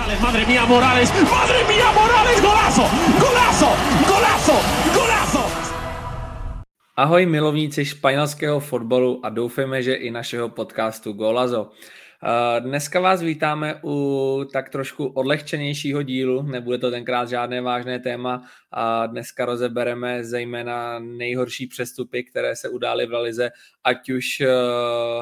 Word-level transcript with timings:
Morales, 0.00 0.20
madre 0.22 0.46
mía, 0.46 0.64
Morales, 0.64 1.12
madre 1.28 1.60
mía, 1.68 1.92
Morales, 1.92 2.40
golazo, 2.40 2.84
golazo, 3.20 3.68
golazo, 4.08 4.56
golazo. 4.96 5.44
Ahoj 6.96 7.26
milovníci 7.26 7.84
španělského 7.84 8.60
fotbalu 8.60 9.20
a 9.22 9.28
doufejme, 9.28 9.82
že 9.82 9.94
i 9.94 10.10
našeho 10.10 10.48
podcastu 10.48 11.12
Golazo. 11.12 11.76
Dneska 12.60 13.00
vás 13.00 13.22
vítáme 13.22 13.80
u 13.84 14.44
tak 14.52 14.68
trošku 14.68 15.06
odlehčenějšího 15.06 16.02
dílu, 16.02 16.42
nebude 16.42 16.78
to 16.78 16.90
tenkrát 16.90 17.28
žádné 17.28 17.60
vážné 17.60 17.98
téma 17.98 18.42
a 18.70 19.06
dneska 19.06 19.44
rozebereme 19.44 20.24
zejména 20.24 20.98
nejhorší 20.98 21.66
přestupy, 21.66 22.24
které 22.24 22.56
se 22.56 22.68
udály 22.68 23.06
v 23.06 23.12
Lalize, 23.12 23.50
ať 23.84 24.10
už 24.10 24.40
eh, 24.40 24.48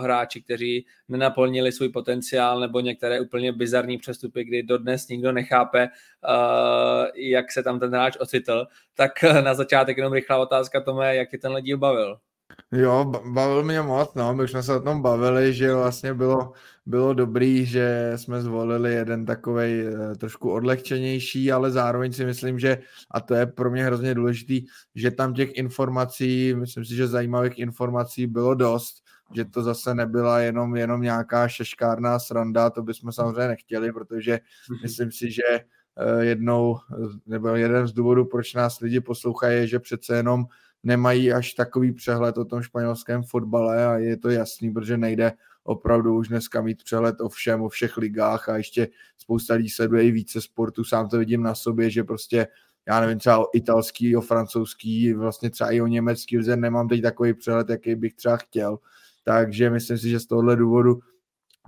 hráči, 0.00 0.42
kteří 0.42 0.86
nenaplnili 1.08 1.72
svůj 1.72 1.88
potenciál, 1.88 2.60
nebo 2.60 2.80
některé 2.80 3.20
úplně 3.20 3.52
bizarní 3.52 3.98
přestupy, 3.98 4.44
kdy 4.44 4.62
dodnes 4.62 5.08
nikdo 5.08 5.32
nechápe, 5.32 5.82
eh, 5.82 7.10
jak 7.14 7.52
se 7.52 7.62
tam 7.62 7.80
ten 7.80 7.90
hráč 7.90 8.16
ocitl. 8.20 8.66
Tak 8.94 9.24
eh, 9.24 9.42
na 9.42 9.54
začátek 9.54 9.96
jenom 9.96 10.12
rychlá 10.12 10.36
otázka, 10.36 10.80
Tome, 10.80 11.16
jak 11.16 11.30
ti 11.30 11.38
tenhle 11.38 11.62
díl 11.62 11.78
bavil? 11.78 12.18
Jo, 12.72 13.04
bavil 13.32 13.64
mě 13.64 13.82
moc, 13.82 14.14
no, 14.14 14.34
my 14.34 14.48
jsme 14.48 14.62
se 14.62 14.74
o 14.74 14.80
tom 14.80 15.02
bavili, 15.02 15.54
že 15.54 15.74
vlastně 15.74 16.14
bylo, 16.14 16.52
bylo 16.88 17.14
dobrý, 17.14 17.66
že 17.66 18.12
jsme 18.16 18.42
zvolili 18.42 18.94
jeden 18.94 19.26
takový 19.26 19.64
eh, 19.64 20.14
trošku 20.16 20.50
odlehčenější, 20.50 21.52
ale 21.52 21.70
zároveň 21.70 22.12
si 22.12 22.24
myslím, 22.24 22.58
že, 22.58 22.78
a 23.10 23.20
to 23.20 23.34
je 23.34 23.46
pro 23.46 23.70
mě 23.70 23.84
hrozně 23.84 24.14
důležitý, 24.14 24.66
že 24.94 25.10
tam 25.10 25.34
těch 25.34 25.50
informací, 25.54 26.54
myslím 26.54 26.84
si, 26.84 26.94
že 26.96 27.06
zajímavých 27.06 27.58
informací 27.58 28.26
bylo 28.26 28.54
dost, 28.54 29.04
že 29.34 29.44
to 29.44 29.62
zase 29.62 29.94
nebyla 29.94 30.40
jenom, 30.40 30.76
jenom 30.76 31.02
nějaká 31.02 31.48
šeškárná 31.48 32.18
sranda, 32.18 32.70
to 32.70 32.82
bychom 32.82 33.12
samozřejmě 33.12 33.48
nechtěli, 33.48 33.92
protože 33.92 34.40
mhm. 34.70 34.78
myslím 34.82 35.12
si, 35.12 35.30
že 35.30 35.42
eh, 35.50 36.24
jednou, 36.24 36.76
nebo 37.26 37.48
jeden 37.48 37.86
z 37.86 37.92
důvodů, 37.92 38.24
proč 38.24 38.54
nás 38.54 38.80
lidi 38.80 39.00
poslouchají, 39.00 39.56
je, 39.56 39.66
že 39.66 39.78
přece 39.78 40.16
jenom 40.16 40.44
nemají 40.82 41.32
až 41.32 41.52
takový 41.52 41.92
přehled 41.92 42.38
o 42.38 42.44
tom 42.44 42.62
španělském 42.62 43.22
fotbale 43.22 43.86
a 43.86 43.98
je 43.98 44.16
to 44.16 44.30
jasný, 44.30 44.72
protože 44.72 44.96
nejde 44.96 45.32
opravdu 45.68 46.16
už 46.16 46.28
dneska 46.28 46.62
mít 46.62 46.84
přehled 46.84 47.20
o 47.20 47.28
všem, 47.28 47.62
o 47.62 47.68
všech 47.68 47.96
ligách 47.96 48.48
a 48.48 48.56
ještě 48.56 48.88
spousta 49.18 49.54
lidí 49.54 49.68
sleduje 49.68 50.04
i 50.04 50.10
více 50.10 50.40
sportu, 50.40 50.84
sám 50.84 51.08
to 51.08 51.18
vidím 51.18 51.42
na 51.42 51.54
sobě, 51.54 51.90
že 51.90 52.04
prostě 52.04 52.46
já 52.88 53.00
nevím, 53.00 53.18
třeba 53.18 53.38
o 53.38 53.46
italský, 53.54 54.16
o 54.16 54.20
francouzský, 54.20 55.12
vlastně 55.12 55.50
třeba 55.50 55.70
i 55.70 55.80
o 55.80 55.86
německý 55.86 56.38
lize 56.38 56.56
nemám 56.56 56.88
teď 56.88 57.02
takový 57.02 57.34
přehled, 57.34 57.68
jaký 57.68 57.94
bych 57.94 58.14
třeba 58.14 58.36
chtěl. 58.36 58.78
Takže 59.24 59.70
myslím 59.70 59.98
si, 59.98 60.08
že 60.08 60.20
z 60.20 60.26
tohohle 60.26 60.56
důvodu 60.56 60.98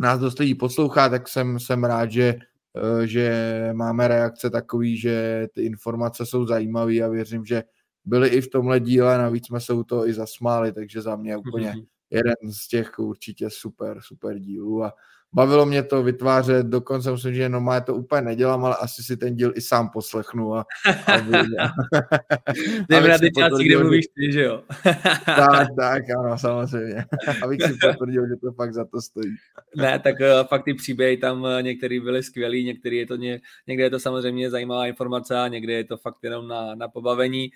nás 0.00 0.20
dost 0.20 0.38
lidí 0.38 0.54
poslouchá, 0.54 1.08
tak 1.08 1.28
jsem, 1.28 1.58
jsem 1.58 1.84
rád, 1.84 2.10
že, 2.10 2.36
eh, 2.76 3.06
že 3.06 3.70
máme 3.72 4.08
reakce 4.08 4.50
takový, 4.50 4.96
že 4.96 5.46
ty 5.54 5.62
informace 5.62 6.26
jsou 6.26 6.46
zajímavé 6.46 7.00
a 7.00 7.08
věřím, 7.08 7.44
že 7.44 7.62
byli 8.04 8.28
i 8.28 8.40
v 8.40 8.50
tomhle 8.50 8.80
díle, 8.80 9.18
navíc 9.18 9.46
jsme 9.46 9.60
se 9.60 9.72
u 9.72 9.84
toho 9.84 10.08
i 10.08 10.12
zasmáli, 10.12 10.72
takže 10.72 11.02
za 11.02 11.16
mě 11.16 11.36
úplně 11.36 11.70
mhm. 11.70 11.80
Jeden 12.10 12.52
z 12.52 12.68
těch 12.68 12.98
určitě 12.98 13.50
super, 13.50 13.98
super 14.00 14.38
dílů 14.38 14.84
a 14.84 14.92
bavilo 15.32 15.66
mě 15.66 15.82
to 15.82 16.02
vytvářet, 16.02 16.66
dokonce 16.66 17.10
musím, 17.10 17.34
že 17.34 17.42
jenom 17.42 17.66
já 17.66 17.80
to 17.80 17.94
úplně 17.94 18.22
nedělám, 18.22 18.64
ale 18.64 18.76
asi 18.80 19.02
si 19.02 19.16
ten 19.16 19.36
díl 19.36 19.52
i 19.56 19.60
sám 19.60 19.90
poslechnu. 19.90 20.54
A, 20.54 20.64
a 21.06 21.16
Jdeme 22.88 23.08
na 23.08 23.18
ty 23.18 23.30
části, 23.38 23.64
kde 23.64 23.78
mluvíš 23.78 24.06
ty, 24.06 24.32
že 24.32 24.42
jo? 24.42 24.62
tak, 25.24 25.68
tak, 25.78 26.02
ano, 26.18 26.38
samozřejmě. 26.38 27.04
Abych 27.42 27.62
si 27.62 27.74
potvrdil, 27.82 28.28
že 28.28 28.34
to 28.36 28.52
fakt 28.52 28.74
za 28.74 28.84
to 28.84 29.00
stojí. 29.00 29.36
ne, 29.76 29.98
tak 29.98 30.14
uh, 30.20 30.48
fakt 30.48 30.64
ty 30.64 30.74
příběhy 30.74 31.16
tam 31.16 31.42
uh, 31.42 31.62
některý 31.62 32.00
byly 32.00 32.22
skvělý, 32.22 32.64
některý 32.64 32.96
je 32.96 33.06
to 33.06 33.16
ně, 33.16 33.40
někde 33.66 33.84
je 33.84 33.90
to 33.90 34.00
samozřejmě 34.00 34.50
zajímavá 34.50 34.86
informace 34.86 35.38
a 35.38 35.48
někde 35.48 35.72
je 35.72 35.84
to 35.84 35.96
fakt 35.96 36.18
jenom 36.22 36.48
na, 36.48 36.74
na 36.74 36.88
pobavení. 36.88 37.50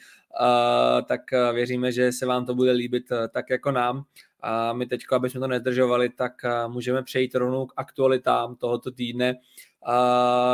Tak 1.06 1.20
věříme, 1.52 1.92
že 1.92 2.12
se 2.12 2.27
vám 2.27 2.46
to 2.46 2.55
bude 2.55 2.72
líbit 2.72 3.11
uh, 3.11 3.18
tak 3.33 3.50
jako 3.50 3.70
nám. 3.70 4.05
A 4.40 4.72
my 4.72 4.86
teď, 4.86 5.00
aby 5.12 5.30
jsme 5.30 5.40
to 5.40 5.46
nezdržovali, 5.46 6.08
tak 6.08 6.33
můžeme 6.67 7.02
přejít 7.02 7.34
rovnou 7.34 7.67
k 7.67 7.72
aktualitám 7.77 8.56
tohoto 8.56 8.90
týdne. 8.90 9.34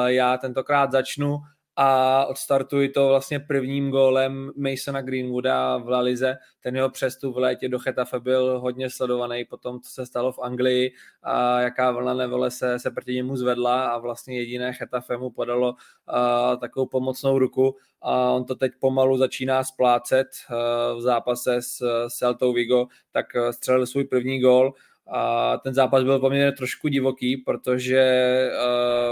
Já 0.07 0.39
tentokrát 0.39 0.93
začnu 0.93 1.39
a 1.83 2.27
odstartuji 2.27 2.89
to 2.89 3.09
vlastně 3.09 3.41
prvním 3.41 3.91
gólem 3.91 4.53
Masona 4.57 5.03
Greenwooda 5.03 5.77
v 5.77 5.89
Lalize. 5.89 6.37
Ten 6.61 6.77
jeho 6.77 6.91
přestup 6.91 7.35
v 7.35 7.39
létě 7.39 7.69
do 7.69 7.79
Chetafe 7.79 8.21
byl 8.21 8.61
hodně 8.61 8.91
sledovaný 8.91 9.45
po 9.45 9.57
tom, 9.57 9.81
co 9.81 9.91
se 9.91 10.07
stalo 10.07 10.33
v 10.33 10.39
Anglii 10.39 10.93
a 11.23 11.61
jaká 11.61 11.91
vlna 11.91 12.15
nevole 12.15 12.51
se, 12.51 12.79
se 12.79 12.91
proti 12.91 13.15
němu 13.15 13.37
zvedla 13.37 13.89
a 13.89 13.99
vlastně 13.99 14.39
jediné 14.39 14.73
Chetafe 14.73 15.17
mu 15.17 15.31
podalo 15.31 15.75
a, 16.07 16.57
takovou 16.57 16.87
pomocnou 16.87 17.39
ruku 17.39 17.77
a 18.03 18.31
on 18.31 18.45
to 18.45 18.55
teď 18.55 18.73
pomalu 18.81 19.17
začíná 19.17 19.65
splácet 19.65 20.27
a, 20.51 20.95
v 20.95 21.01
zápase 21.01 21.63
s 21.63 21.83
Celtou 22.09 22.53
Vigo, 22.53 22.87
tak 23.11 23.27
střelil 23.51 23.87
svůj 23.87 24.05
první 24.05 24.41
gól 24.41 24.75
a 25.11 25.57
ten 25.59 25.75
zápas 25.75 26.05
byl 26.05 26.19
poměrně 26.19 26.53
trošku 26.53 26.89
divoký, 26.89 27.37
protože 27.37 28.03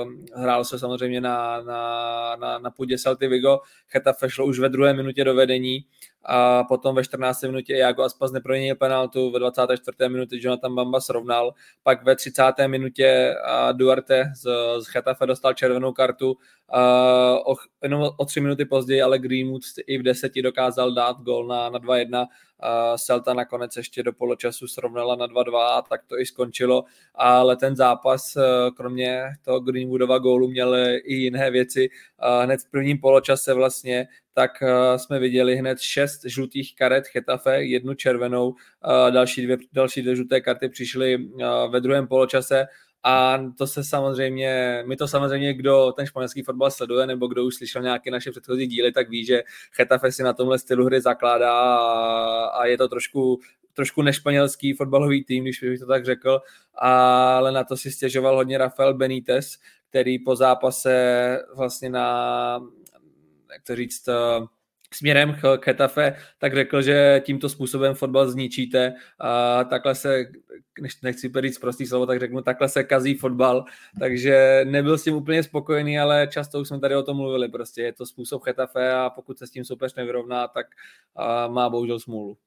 uh, 0.04 0.12
hrál 0.42 0.64
se 0.64 0.78
samozřejmě 0.78 1.20
na, 1.20 1.62
na, 1.62 2.36
na, 2.36 2.58
na 2.58 2.70
půdě 2.70 2.98
Celty 2.98 3.28
Vigo. 3.28 3.60
Chetafe 3.88 4.30
šlo 4.30 4.46
už 4.46 4.58
ve 4.58 4.68
druhé 4.68 4.94
minutě 4.94 5.24
do 5.24 5.34
vedení 5.34 5.84
a 6.24 6.64
potom 6.64 6.94
ve 6.94 7.04
14. 7.04 7.42
minutě 7.42 7.76
Jago 7.76 8.02
Aspas 8.02 8.32
neproměnil 8.32 8.76
penaltu, 8.76 9.30
ve 9.30 9.38
24. 9.38 10.08
minutě 10.08 10.36
Jonathan 10.40 10.74
Bamba 10.74 11.00
srovnal, 11.00 11.54
pak 11.82 12.04
ve 12.04 12.16
30. 12.16 12.42
minutě 12.66 13.34
Duarte 13.72 14.32
z, 14.36 14.42
z 14.80 14.86
Chetafe 14.86 15.26
dostal 15.26 15.52
červenou 15.52 15.92
kartu, 15.92 16.30
uh, 16.30 17.52
o, 17.52 17.54
jenom 17.82 18.10
o 18.16 18.24
tři 18.24 18.40
minuty 18.40 18.64
později, 18.64 19.02
ale 19.02 19.18
Greenwood 19.18 19.62
i 19.86 19.98
v 19.98 20.02
deseti 20.02 20.42
dokázal 20.42 20.92
dát 20.92 21.16
gol 21.20 21.46
na, 21.46 21.70
na 21.70 21.78
2-1, 21.78 22.20
uh, 22.20 22.26
Celta 22.98 23.34
nakonec 23.34 23.76
ještě 23.76 24.02
do 24.02 24.12
poločasu 24.12 24.66
srovnala 24.66 25.16
na 25.16 25.26
2-2 25.26 25.56
a 25.56 25.82
tak 25.82 26.00
to 26.06 26.18
i 26.18 26.26
skončilo, 26.26 26.84
ale 27.14 27.56
ten 27.56 27.76
zápas, 27.76 28.36
uh, 28.36 28.42
kromě 28.76 29.24
toho 29.44 29.60
Greenwoodova 29.60 30.18
gólu, 30.18 30.48
měl 30.48 30.76
i 31.04 31.14
jiné 31.14 31.50
věci, 31.50 31.90
hned 32.42 32.60
v 32.60 32.70
prvním 32.70 32.98
poločase 32.98 33.54
vlastně 33.54 34.08
tak 34.34 34.50
uh, 34.62 34.96
jsme 34.96 35.18
viděli 35.18 35.56
hned 35.56 35.80
šest 35.80 36.24
žlutých 36.24 36.74
karet 36.76 37.06
Chetafe, 37.06 37.62
jednu 37.64 37.94
červenou, 37.94 38.54
další, 39.10 39.42
dvě, 39.42 39.56
další 39.72 40.02
dvě 40.02 40.16
žluté 40.16 40.40
karty 40.40 40.68
přišly 40.68 41.16
uh, 41.16 41.42
ve 41.70 41.80
druhém 41.80 42.06
poločase 42.06 42.66
a 43.02 43.38
to 43.58 43.66
se 43.66 43.84
samozřejmě, 43.84 44.82
my 44.86 44.96
to 44.96 45.08
samozřejmě, 45.08 45.54
kdo 45.54 45.92
ten 45.96 46.06
španělský 46.06 46.42
fotbal 46.42 46.70
sleduje, 46.70 47.06
nebo 47.06 47.26
kdo 47.26 47.44
už 47.44 47.54
slyšel 47.54 47.82
nějaké 47.82 48.10
naše 48.10 48.30
předchozí 48.30 48.66
díly, 48.66 48.92
tak 48.92 49.08
ví, 49.08 49.24
že 49.24 49.42
Chetafe 49.72 50.12
si 50.12 50.22
na 50.22 50.32
tomhle 50.32 50.58
stylu 50.58 50.84
hry 50.84 51.00
zakládá 51.00 51.78
a, 51.78 52.44
a 52.46 52.64
je 52.66 52.78
to 52.78 52.88
trošku 52.88 53.40
trošku 53.78 54.02
nešpanělský 54.02 54.72
fotbalový 54.72 55.24
tým, 55.24 55.44
když 55.44 55.60
bych 55.60 55.80
to 55.80 55.86
tak 55.86 56.04
řekl, 56.04 56.40
ale 56.74 57.52
na 57.52 57.64
to 57.64 57.76
si 57.76 57.90
stěžoval 57.90 58.36
hodně 58.36 58.58
Rafael 58.58 58.94
Benítez, 58.94 59.58
který 59.90 60.18
po 60.18 60.36
zápase 60.36 61.38
vlastně 61.56 61.90
na, 61.90 62.60
jak 63.52 63.62
to 63.62 63.76
říct, 63.76 64.08
směrem 64.94 65.36
k 65.40 65.56
Ketafe, 65.56 66.16
tak 66.38 66.54
řekl, 66.54 66.82
že 66.82 67.22
tímto 67.24 67.48
způsobem 67.48 67.94
fotbal 67.94 68.30
zničíte. 68.30 68.94
A 69.18 69.64
takhle 69.64 69.94
se, 69.94 70.24
nechci 71.02 71.32
říct 71.40 71.58
prostý 71.58 71.86
slovo, 71.86 72.06
tak 72.06 72.20
řeknu, 72.20 72.42
takhle 72.42 72.68
se 72.68 72.84
kazí 72.84 73.14
fotbal, 73.14 73.64
takže 74.00 74.60
nebyl 74.64 74.98
s 74.98 75.04
tím 75.04 75.14
úplně 75.14 75.42
spokojený, 75.42 75.98
ale 75.98 76.28
často 76.30 76.60
už 76.60 76.68
jsme 76.68 76.80
tady 76.80 76.96
o 76.96 77.02
tom 77.02 77.16
mluvili, 77.16 77.48
prostě. 77.48 77.82
Je 77.82 77.92
to 77.92 78.06
způsob 78.06 78.42
Chetafe 78.42 78.92
a 78.92 79.10
pokud 79.10 79.38
se 79.38 79.46
s 79.46 79.50
tím 79.50 79.64
soupeř 79.64 79.94
nevyrovná, 79.94 80.48
tak 80.48 80.66
má 81.48 81.70
bohužel 81.70 82.00
smůlu. 82.00 82.38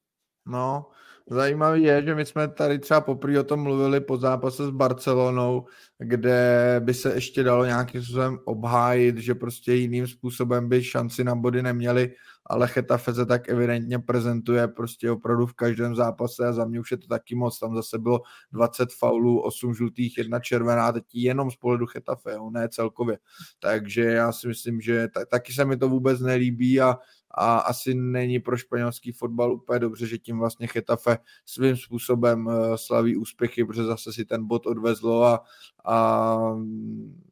No, 0.46 0.86
Zajímavý 1.30 1.82
je, 1.82 2.02
že 2.02 2.14
my 2.14 2.26
jsme 2.26 2.48
tady 2.48 2.78
třeba 2.78 3.00
poprvé 3.00 3.40
o 3.40 3.44
tom 3.44 3.60
mluvili 3.60 4.00
po 4.00 4.16
zápase 4.16 4.66
s 4.66 4.70
Barcelonou, 4.70 5.66
kde 5.98 6.76
by 6.84 6.94
se 6.94 7.14
ještě 7.14 7.42
dalo 7.42 7.64
nějakým 7.64 8.02
způsobem 8.02 8.38
obhájit, 8.44 9.18
že 9.18 9.34
prostě 9.34 9.74
jiným 9.74 10.06
způsobem 10.06 10.68
by 10.68 10.84
šanci 10.84 11.24
na 11.24 11.34
body 11.34 11.62
neměli, 11.62 12.14
ale 12.46 12.68
Chetafe 12.68 13.14
se 13.14 13.26
tak 13.26 13.48
evidentně 13.48 13.98
prezentuje 13.98 14.68
prostě 14.68 15.10
opravdu 15.10 15.46
v 15.46 15.54
každém 15.54 15.96
zápase 15.96 16.46
a 16.46 16.52
za 16.52 16.64
mě 16.64 16.80
už 16.80 16.90
je 16.90 16.96
to 16.96 17.06
taky 17.06 17.34
moc. 17.34 17.58
Tam 17.58 17.74
zase 17.74 17.98
bylo 17.98 18.20
20 18.52 18.92
faulů, 18.92 19.40
8 19.40 19.74
žlutých, 19.74 20.18
jedna 20.18 20.40
červená, 20.40 20.92
teď 20.92 21.04
jenom 21.14 21.50
z 21.50 21.56
pohledu 21.56 21.86
Chetafe, 21.86 22.36
ne 22.50 22.68
celkově. 22.68 23.18
Takže 23.60 24.02
já 24.02 24.32
si 24.32 24.48
myslím, 24.48 24.80
že 24.80 25.08
taky 25.30 25.52
se 25.52 25.64
mi 25.64 25.76
to 25.76 25.88
vůbec 25.88 26.20
nelíbí 26.20 26.80
a 26.80 26.96
a 27.34 27.58
asi 27.58 27.94
není 27.94 28.38
pro 28.38 28.56
španělský 28.56 29.12
fotbal 29.12 29.52
úplně 29.52 29.78
dobře, 29.78 30.06
že 30.06 30.18
tím 30.18 30.38
vlastně 30.38 30.66
Chetafe 30.66 31.18
svým 31.46 31.76
způsobem 31.76 32.50
eh, 32.50 32.78
slaví 32.78 33.16
úspěchy, 33.16 33.64
protože 33.64 33.84
zase 33.84 34.12
si 34.12 34.24
ten 34.24 34.46
bod 34.46 34.66
odvezlo 34.66 35.24
a, 35.24 35.44
a 35.84 36.38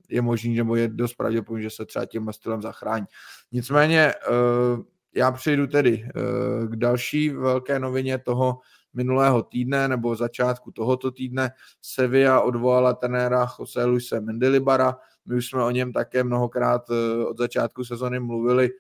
je 0.09 0.23
možný, 0.23 0.55
nebo 0.55 0.77
je 0.77 0.89
dost 0.89 1.15
pravděpodobně, 1.15 1.63
že 1.63 1.71
se 1.71 1.87
třeba 1.87 2.05
tím 2.07 2.33
stylem 2.33 2.63
zachrání. 2.63 3.07
Nicméně 3.53 4.01
eh, 4.01 4.83
já 5.15 5.33
přejdu 5.33 5.67
tedy 5.67 6.05
eh, 6.07 6.67
k 6.67 6.77
další 6.77 7.31
velké 7.31 7.79
novině 7.79 8.19
toho, 8.19 8.59
minulého 8.95 9.43
týdne 9.43 9.89
nebo 9.89 10.17
začátku 10.17 10.71
tohoto 10.71 11.11
týdne 11.11 11.51
Sevilla 11.83 12.41
odvolala 12.41 12.95
trenéra 12.95 13.47
Jose 13.59 13.85
Luise 13.85 14.21
Mendilibara. 14.21 14.97
My 15.27 15.37
už 15.37 15.49
jsme 15.49 15.65
o 15.65 15.71
něm 15.71 15.93
také 15.93 16.25
mnohokrát 16.25 16.83
od 17.27 17.39
začátku 17.39 17.85
sezony 17.85 18.21
mluvili, 18.21 18.71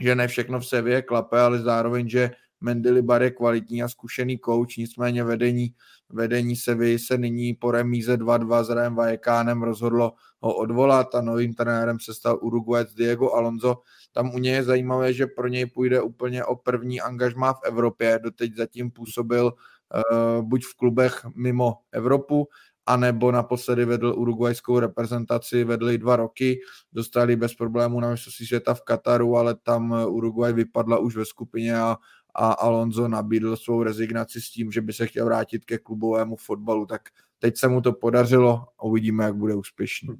že 0.00 0.14
ne 0.14 0.28
všechno 0.28 0.60
v 0.60 0.66
Sevě 0.66 1.02
klape, 1.02 1.40
ale 1.40 1.58
zároveň, 1.58 2.08
že 2.08 2.30
Mendilibar 2.60 3.22
je 3.22 3.30
kvalitní 3.30 3.82
a 3.82 3.88
zkušený 3.88 4.38
kouč, 4.38 4.76
nicméně 4.76 5.24
vedení, 5.24 5.74
vedení 6.08 6.56
Sevy 6.56 6.98
se 6.98 7.18
nyní 7.18 7.54
po 7.54 7.70
remíze 7.70 8.16
2-2 8.16 8.64
s 8.64 8.70
Rajem 8.70 8.94
Vajekánem 8.94 9.62
rozhodlo 9.62 10.12
ho 10.40 10.54
odvolat 10.54 11.14
a 11.14 11.20
novým 11.20 11.54
trenérem 11.54 12.00
se 12.00 12.14
stal 12.14 12.38
Uruguayec 12.42 12.94
Diego 12.94 13.32
Alonso. 13.32 13.82
Tam 14.12 14.34
u 14.34 14.38
něj 14.38 14.52
je 14.52 14.62
zajímavé, 14.62 15.12
že 15.12 15.26
pro 15.26 15.48
něj 15.48 15.66
půjde 15.66 16.02
úplně 16.02 16.44
o 16.44 16.56
první 16.56 17.00
angažmá 17.00 17.52
v 17.52 17.60
Evropě. 17.64 18.18
Doteď 18.22 18.56
zatím 18.56 18.90
působil 18.90 19.44
uh, 19.46 20.42
buď 20.42 20.64
v 20.64 20.76
klubech 20.76 21.26
mimo 21.36 21.78
Evropu, 21.92 22.48
anebo 22.88 23.32
naposledy 23.32 23.84
vedl 23.84 24.14
uruguajskou 24.16 24.78
reprezentaci, 24.78 25.64
vedli 25.64 25.98
dva 25.98 26.16
roky, 26.16 26.60
dostali 26.92 27.36
bez 27.36 27.54
problémů 27.54 28.00
na 28.00 28.10
mistrovství 28.10 28.46
světa 28.46 28.74
v 28.74 28.82
Kataru, 28.82 29.36
ale 29.36 29.54
tam 29.62 30.06
Uruguay 30.08 30.52
vypadla 30.52 30.98
už 30.98 31.16
ve 31.16 31.24
skupině 31.24 31.76
a 31.76 31.96
a 32.38 32.52
Alonso 32.52 33.08
nabídl 33.08 33.56
svou 33.56 33.82
rezignaci 33.82 34.40
s 34.40 34.50
tím, 34.50 34.72
že 34.72 34.80
by 34.80 34.92
se 34.92 35.06
chtěl 35.06 35.24
vrátit 35.24 35.64
ke 35.64 35.78
klubovému 35.78 36.36
fotbalu, 36.36 36.86
tak 36.86 37.02
teď 37.38 37.56
se 37.56 37.68
mu 37.68 37.80
to 37.80 37.92
podařilo 37.92 38.64
a 38.78 38.82
uvidíme, 38.82 39.24
jak 39.24 39.34
bude 39.34 39.54
úspěšný. 39.54 40.14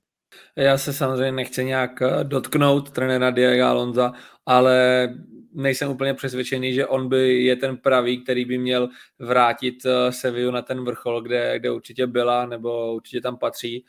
Já 0.56 0.78
se 0.78 0.92
samozřejmě 0.92 1.32
nechci 1.32 1.64
nějak 1.64 2.02
eh, 2.02 2.24
dotknout 2.24 2.90
trenéra 2.90 3.30
Diego 3.30 3.64
Alonza, 3.64 4.12
ale 4.46 5.08
nejsem 5.62 5.90
úplně 5.90 6.14
přesvědčený, 6.14 6.75
že 6.75 6.87
on 6.87 7.08
by 7.08 7.44
je 7.44 7.56
ten 7.56 7.76
pravý, 7.76 8.22
který 8.22 8.44
by 8.44 8.58
měl 8.58 8.88
vrátit 9.19 9.87
eh, 9.87 10.12
Sevillu 10.12 10.52
na 10.52 10.62
ten 10.62 10.84
vrchol, 10.84 11.20
kde, 11.20 11.58
kde 11.58 11.70
určitě 11.70 12.06
byla, 12.06 12.46
nebo 12.46 12.94
určitě 12.94 13.20
tam 13.20 13.37
patří 13.37 13.84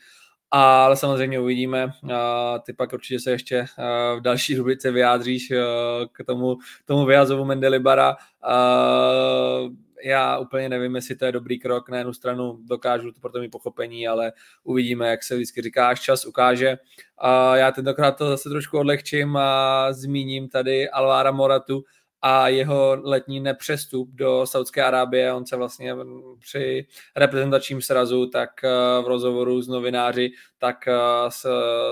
ale 0.52 0.98
samozřejmě 0.98 1.40
uvidíme. 1.40 1.92
Ty 2.66 2.74
pak 2.74 2.94
určitě 2.94 3.20
se 3.20 3.32
ještě 3.32 3.66
v 4.18 4.22
další 4.22 4.56
rubrice 4.56 4.92
vyjádříš 4.92 5.54
k 6.12 6.26
tomu, 6.26 6.58
tomu 6.86 7.06
vyjazovu 7.06 7.46
Mendelibara. 7.46 8.16
Já 10.04 10.38
úplně 10.38 10.70
nevím, 10.70 10.96
jestli 10.96 11.16
to 11.16 11.26
je 11.26 11.32
dobrý 11.32 11.60
krok. 11.60 11.90
Na 11.90 11.98
jednu 11.98 12.14
stranu 12.14 12.60
dokážu 12.64 13.12
to 13.12 13.20
proto 13.20 13.40
mi 13.40 13.50
pochopení, 13.50 14.08
ale 14.08 14.34
uvidíme, 14.64 15.10
jak 15.10 15.24
se 15.24 15.36
vždycky 15.36 15.62
říká, 15.62 15.88
až 15.90 16.02
čas 16.02 16.26
ukáže. 16.26 16.78
Já 17.54 17.72
tentokrát 17.72 18.12
to 18.12 18.30
zase 18.30 18.50
trošku 18.50 18.80
odlehčím 18.80 19.38
a 19.38 19.88
zmíním 19.94 20.50
tady 20.50 20.90
Alvára 20.90 21.32
Moratu, 21.32 21.84
a 22.22 22.48
jeho 22.48 22.98
letní 23.04 23.40
nepřestup 23.40 24.10
do 24.14 24.46
Saudské 24.46 24.84
Arábie, 24.84 25.34
on 25.34 25.46
se 25.46 25.56
vlastně 25.56 25.96
při 26.40 26.88
reprezentačním 27.16 27.82
srazu, 27.82 28.26
tak 28.26 28.50
eh, 28.64 28.70
v 29.04 29.08
rozhovoru 29.08 29.62
s 29.62 29.68
novináři, 29.68 30.32
tak 30.58 30.88
eh, 30.88 30.94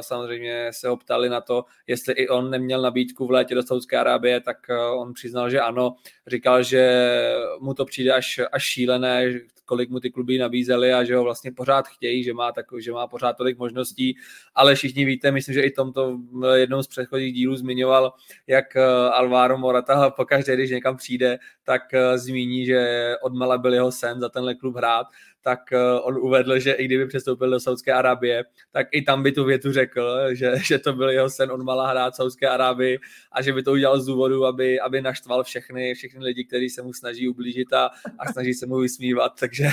samozřejmě 0.01 0.69
se 0.73 0.87
ho 0.87 0.97
ptali 0.97 1.29
na 1.29 1.41
to, 1.41 1.65
jestli 1.87 2.13
i 2.13 2.29
on 2.29 2.49
neměl 2.49 2.81
nabídku 2.81 3.27
v 3.27 3.31
létě 3.31 3.55
do 3.55 3.63
Saudské 3.63 3.97
Arábie, 3.97 4.41
tak 4.41 4.57
eh, 4.69 4.77
on 4.77 5.13
přiznal, 5.13 5.49
že 5.49 5.59
ano. 5.59 5.95
Říkal, 6.27 6.63
že 6.63 7.11
mu 7.59 7.73
to 7.73 7.85
přijde 7.85 8.13
až, 8.13 8.39
až 8.51 8.63
šílené, 8.63 9.33
kolik 9.67 9.89
mu 9.89 9.99
ty 9.99 10.11
kluby 10.11 10.37
nabízely 10.37 10.93
a 10.93 11.03
že 11.03 11.15
ho 11.15 11.23
vlastně 11.23 11.51
pořád 11.51 11.87
chtějí, 11.87 12.23
že 12.23 12.33
má, 12.33 12.51
tak, 12.51 12.65
že 12.79 12.91
má 12.91 13.07
pořád 13.07 13.33
tolik 13.33 13.57
možností, 13.57 14.17
ale 14.55 14.75
všichni 14.75 15.05
víte, 15.05 15.31
myslím, 15.31 15.53
že 15.53 15.61
i 15.61 15.71
tomto 15.71 16.17
jednou 16.53 16.83
z 16.83 16.87
předchozích 16.87 17.33
dílů 17.33 17.55
zmiňoval, 17.55 18.13
jak 18.47 18.75
Alvaro 19.11 19.57
Morata 19.57 20.09
pokaždé, 20.17 20.55
když 20.55 20.71
někam 20.71 20.97
přijde, 20.97 21.37
tak 21.63 21.93
eh, 21.93 22.17
zmíní, 22.17 22.65
že 22.65 23.13
odmala 23.21 23.57
byl 23.57 23.73
jeho 23.73 23.91
sen 23.91 24.19
za 24.19 24.29
tenhle 24.29 24.55
klub 24.55 24.75
hrát 24.75 25.07
tak 25.47 25.71
eh, 25.73 25.99
on 26.01 26.17
uvedl, 26.17 26.59
že 26.59 26.71
i 26.71 26.85
kdyby 26.85 27.07
přestoupil 27.07 27.49
do 27.49 27.59
Saudské 27.59 27.93
Arábie, 27.93 28.43
tak 28.71 28.87
i 28.91 29.01
tam 29.01 29.23
by 29.23 29.31
tu 29.31 29.45
větu 29.45 29.71
řekl, 29.71 30.19
že, 30.35 30.53
že 30.63 30.79
to 30.79 30.93
byl 30.93 31.09
jeho 31.09 31.29
sen, 31.29 31.51
on 31.51 31.63
malá 31.63 31.89
hrát 31.89 32.15
Saudské 32.15 32.47
Arábii 32.47 32.99
a 33.31 33.41
že 33.41 33.53
by 33.53 33.63
to 33.63 33.71
udělal 33.71 33.99
z 33.99 34.05
důvodu, 34.05 34.45
aby, 34.45 34.79
aby 34.79 35.01
naštval 35.01 35.43
všechny, 35.43 35.93
všechny 35.93 36.23
lidi, 36.23 36.43
kteří 36.43 36.69
se 36.69 36.81
mu 36.81 36.93
snaží 36.93 37.29
ublížit 37.29 37.73
a, 37.73 37.89
a 38.19 38.31
snaží 38.31 38.53
se 38.53 38.65
mu 38.65 38.77
vysmívat, 38.77 39.31
takže 39.39 39.67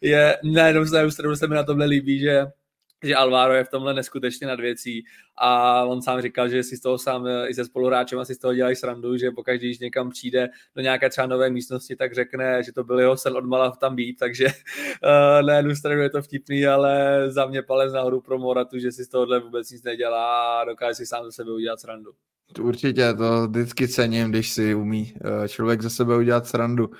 je, 0.00 0.38
na 0.44 0.66
jednu 0.66 0.86
se 1.34 1.46
mi 1.46 1.54
na 1.54 1.62
tomhle 1.62 1.86
líbí, 1.86 2.18
že 2.18 2.46
že 3.04 3.14
Alvaro 3.14 3.54
je 3.54 3.64
v 3.64 3.68
tomhle 3.68 3.94
neskutečně 3.94 4.46
nad 4.46 4.60
věcí 4.60 5.04
a 5.36 5.82
on 5.84 6.02
sám 6.02 6.20
říkal, 6.20 6.48
že 6.48 6.62
si 6.62 6.76
z 6.76 6.80
toho 6.80 6.98
sám 6.98 7.26
eh, 7.26 7.48
i 7.48 7.54
se 7.54 7.64
spoluhráčem 7.64 8.18
asi 8.18 8.34
z 8.34 8.38
toho 8.38 8.54
dělají 8.54 8.76
srandu, 8.76 9.16
že 9.16 9.30
pokaždé, 9.30 9.66
když 9.66 9.78
někam 9.78 10.10
přijde 10.10 10.48
do 10.76 10.82
nějaké 10.82 11.10
třeba 11.10 11.26
nové 11.26 11.50
místnosti, 11.50 11.96
tak 11.96 12.14
řekne, 12.14 12.62
že 12.62 12.72
to 12.72 12.84
byl 12.84 12.98
jeho 12.98 13.16
sen 13.16 13.36
odmala 13.36 13.70
tam 13.70 13.96
být, 13.96 14.18
takže 14.18 14.46
uh, 14.46 15.42
na 15.46 15.56
jednu 15.56 15.76
stranu 15.76 16.02
je 16.02 16.10
to 16.10 16.22
vtipný, 16.22 16.66
ale 16.66 17.24
za 17.30 17.46
mě 17.46 17.62
palec 17.62 17.92
nahoru 17.92 18.20
pro 18.20 18.38
Moratu, 18.38 18.78
že 18.78 18.92
si 18.92 19.04
z 19.04 19.08
tohohle 19.08 19.40
vůbec 19.40 19.70
nic 19.70 19.82
nedělá 19.82 20.60
a 20.60 20.64
dokáže 20.64 20.94
si 20.94 21.06
sám 21.06 21.24
ze 21.24 21.32
sebe 21.32 21.52
udělat 21.52 21.80
srandu. 21.80 22.10
Určitě, 22.60 23.14
to 23.14 23.48
vždycky 23.48 23.88
cením, 23.88 24.30
když 24.30 24.50
si 24.50 24.74
umí 24.74 25.14
eh, 25.16 25.48
člověk 25.48 25.82
ze 25.82 25.90
sebe 25.90 26.16
udělat 26.16 26.46
srandu. 26.46 26.90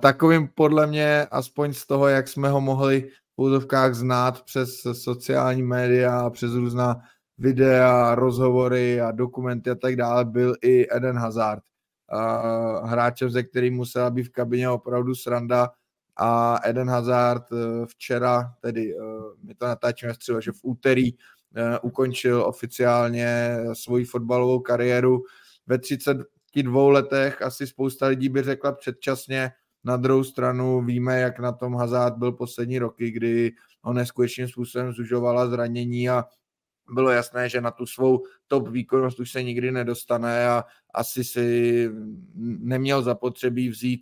Takovým 0.00 0.48
podle 0.54 0.86
mě, 0.86 1.26
aspoň 1.30 1.72
z 1.72 1.86
toho, 1.86 2.08
jak 2.08 2.28
jsme 2.28 2.48
ho 2.48 2.60
mohli 2.60 3.10
úzovkách 3.42 3.94
znát 3.94 4.42
přes 4.42 4.80
sociální 4.92 5.62
média, 5.62 6.30
přes 6.30 6.52
různá 6.52 6.96
videa, 7.38 8.14
rozhovory 8.14 9.00
a 9.00 9.10
dokumenty 9.10 9.70
a 9.70 9.74
tak 9.74 9.96
dále, 9.96 10.24
byl 10.24 10.54
i 10.62 10.86
Eden 10.96 11.16
Hazard. 11.16 11.62
Hráčem, 12.84 13.30
ze 13.30 13.42
kterým 13.42 13.74
musela 13.74 14.10
být 14.10 14.22
v 14.22 14.32
kabině 14.32 14.70
opravdu 14.70 15.14
sranda 15.14 15.70
a 16.16 16.60
Eden 16.64 16.90
Hazard 16.90 17.42
eh, 17.52 17.86
včera, 17.86 18.54
tedy 18.60 18.94
eh, 18.94 19.00
my 19.42 19.54
to 19.54 19.66
natáčíme 19.66 20.14
střelo, 20.14 20.40
že 20.40 20.52
v 20.52 20.60
úterý 20.62 21.10
eh, 21.10 21.78
ukončil 21.78 22.42
oficiálně 22.42 23.56
svoji 23.72 24.04
fotbalovou 24.04 24.60
kariéru 24.60 25.22
ve 25.66 25.78
32 25.78 26.92
letech, 26.92 27.42
asi 27.42 27.66
spousta 27.66 28.06
lidí 28.06 28.28
by 28.28 28.42
řekla 28.42 28.72
předčasně, 28.72 29.50
na 29.84 29.96
druhou 29.96 30.24
stranu 30.24 30.84
víme, 30.84 31.20
jak 31.20 31.38
na 31.38 31.52
tom 31.52 31.74
Hazard 31.74 32.16
byl 32.16 32.32
poslední 32.32 32.78
roky, 32.78 33.10
kdy 33.10 33.52
ho 33.82 33.92
neskutečným 33.92 34.48
způsobem 34.48 34.92
zužovala 34.92 35.46
zranění 35.46 36.08
a 36.08 36.24
bylo 36.90 37.10
jasné, 37.10 37.48
že 37.48 37.60
na 37.60 37.70
tu 37.70 37.86
svou 37.86 38.22
top 38.46 38.68
výkonnost 38.68 39.20
už 39.20 39.30
se 39.30 39.42
nikdy 39.42 39.72
nedostane 39.72 40.48
a 40.48 40.64
asi 40.94 41.24
si 41.24 41.88
neměl 42.58 43.02
zapotřebí 43.02 43.68
vzít 43.68 44.00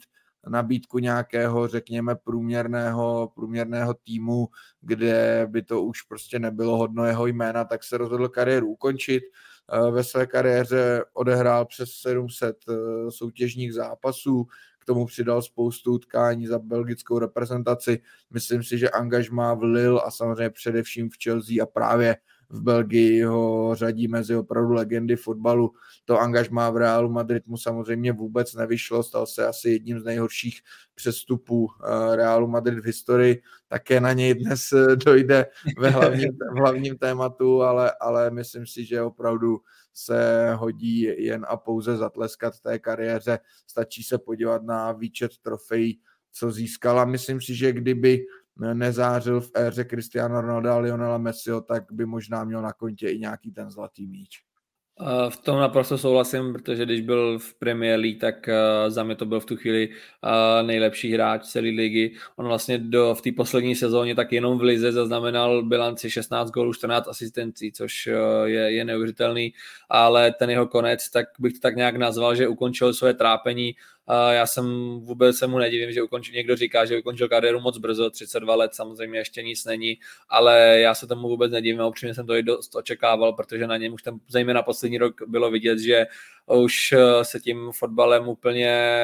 nabídku 0.48 0.98
nějakého, 0.98 1.68
řekněme, 1.68 2.14
průměrného, 2.14 3.32
průměrného 3.34 3.94
týmu, 3.94 4.48
kde 4.80 5.46
by 5.50 5.62
to 5.62 5.82
už 5.82 6.02
prostě 6.02 6.38
nebylo 6.38 6.76
hodno 6.76 7.04
jeho 7.04 7.26
jména, 7.26 7.64
tak 7.64 7.84
se 7.84 7.98
rozhodl 7.98 8.28
kariéru 8.28 8.68
ukončit. 8.68 9.22
Eh, 9.72 9.90
ve 9.90 10.04
své 10.04 10.26
kariéře 10.26 11.04
odehrál 11.12 11.64
přes 11.66 11.90
700 11.90 12.56
eh, 12.68 13.10
soutěžních 13.10 13.74
zápasů, 13.74 14.46
k 14.80 14.84
tomu 14.84 15.06
přidal 15.06 15.42
spoustu 15.42 15.92
utkání 15.92 16.46
za 16.46 16.58
belgickou 16.58 17.18
reprezentaci. 17.18 18.00
Myslím 18.30 18.62
si, 18.62 18.78
že 18.78 18.90
angažmá 18.90 19.54
v 19.54 19.62
Lille 19.62 20.02
a 20.04 20.10
samozřejmě 20.10 20.50
především 20.50 21.10
v 21.10 21.14
Chelsea 21.24 21.62
a 21.62 21.66
právě 21.66 22.16
v 22.50 22.62
Belgii 22.62 23.22
ho 23.22 23.70
řadí 23.74 24.08
mezi 24.08 24.36
opravdu 24.36 24.72
legendy 24.72 25.16
fotbalu. 25.16 25.72
To 26.04 26.20
angažmá 26.20 26.70
v 26.70 26.76
Realu 26.76 27.10
Madrid 27.10 27.46
mu 27.46 27.56
samozřejmě 27.56 28.12
vůbec 28.12 28.54
nevyšlo, 28.54 29.02
stal 29.02 29.26
se 29.26 29.46
asi 29.46 29.70
jedním 29.70 30.00
z 30.00 30.04
nejhorších 30.04 30.60
přestupů 30.94 31.68
eh, 31.70 32.16
Realu 32.16 32.46
Madrid 32.46 32.78
v 32.78 32.86
historii. 32.86 33.42
Také 33.68 34.00
na 34.00 34.12
něj 34.12 34.34
dnes 34.34 34.72
eh, 34.72 34.96
dojde 34.96 35.46
ve 35.78 35.90
hlavním, 35.90 36.32
v 36.32 36.58
hlavním 36.58 36.98
tématu, 36.98 37.62
ale, 37.62 37.92
ale 38.00 38.30
myslím 38.30 38.66
si, 38.66 38.84
že 38.84 39.02
opravdu 39.02 39.60
se 39.92 40.50
hodí 40.54 41.00
jen 41.00 41.46
a 41.48 41.56
pouze 41.56 41.96
zatleskat 41.96 42.60
té 42.60 42.78
kariéře. 42.78 43.38
Stačí 43.66 44.02
se 44.02 44.18
podívat 44.18 44.62
na 44.62 44.92
výčet 44.92 45.38
trofejí, 45.42 46.00
co 46.32 46.52
získala. 46.52 47.04
Myslím 47.04 47.40
si, 47.40 47.54
že 47.54 47.72
kdyby 47.72 48.24
nezářil 48.72 49.40
v 49.40 49.50
éře 49.56 49.84
Cristiano 49.84 50.40
Ronaldo 50.40 50.70
a 50.70 50.78
Lionela 50.78 51.18
Messiho, 51.18 51.60
tak 51.60 51.92
by 51.92 52.06
možná 52.06 52.44
měl 52.44 52.62
na 52.62 52.72
kontě 52.72 53.08
i 53.08 53.18
nějaký 53.18 53.52
ten 53.52 53.70
zlatý 53.70 54.06
míč. 54.06 54.49
V 55.28 55.36
tom 55.36 55.58
naprosto 55.58 55.98
souhlasím, 55.98 56.52
protože 56.52 56.84
když 56.84 57.00
byl 57.00 57.38
v 57.38 57.54
Premier 57.54 58.00
League, 58.00 58.20
tak 58.20 58.48
za 58.88 59.04
mě 59.04 59.14
to 59.16 59.26
byl 59.26 59.40
v 59.40 59.44
tu 59.44 59.56
chvíli 59.56 59.88
nejlepší 60.62 61.12
hráč 61.12 61.44
celé 61.44 61.68
ligy. 61.68 62.14
On 62.36 62.46
vlastně 62.46 62.78
do, 62.78 63.14
v 63.14 63.22
té 63.22 63.32
poslední 63.32 63.74
sezóně 63.74 64.14
tak 64.14 64.32
jenom 64.32 64.58
v 64.58 64.62
lize 64.62 64.92
zaznamenal 64.92 65.62
bilanci 65.62 66.10
16 66.10 66.50
gólů, 66.50 66.74
14 66.74 67.08
asistencí, 67.08 67.72
což 67.72 68.08
je, 68.44 68.72
je 68.72 68.84
neuvěřitelný, 68.84 69.52
ale 69.88 70.32
ten 70.32 70.50
jeho 70.50 70.66
konec, 70.66 71.10
tak 71.10 71.26
bych 71.38 71.52
to 71.52 71.58
tak 71.58 71.76
nějak 71.76 71.96
nazval, 71.96 72.34
že 72.34 72.48
ukončil 72.48 72.94
své 72.94 73.14
trápení 73.14 73.74
já 74.30 74.46
jsem 74.46 74.64
vůbec 75.00 75.36
se 75.36 75.46
mu 75.46 75.58
nedivím, 75.58 75.92
že 75.92 76.02
ukončil, 76.02 76.34
někdo 76.34 76.56
říká, 76.56 76.84
že 76.84 76.98
ukončil 76.98 77.28
kariéru 77.28 77.60
moc 77.60 77.78
brzo, 77.78 78.10
32 78.10 78.54
let, 78.54 78.74
samozřejmě 78.74 79.18
ještě 79.18 79.42
nic 79.42 79.64
není, 79.64 79.98
ale 80.28 80.80
já 80.80 80.94
se 80.94 81.06
tomu 81.06 81.28
vůbec 81.28 81.52
nedivím 81.52 81.80
a 81.80 81.86
upřímně 81.86 82.14
jsem 82.14 82.26
to 82.26 82.34
i 82.34 82.42
dost 82.42 82.74
očekával, 82.74 83.32
protože 83.32 83.66
na 83.66 83.76
něm 83.76 83.92
už 83.92 84.02
ten 84.02 84.14
zejména 84.28 84.62
poslední 84.62 84.98
rok 84.98 85.14
bylo 85.26 85.50
vidět, 85.50 85.78
že 85.78 86.06
už 86.46 86.94
se 87.22 87.40
tím 87.40 87.70
fotbalem 87.72 88.28
úplně 88.28 88.96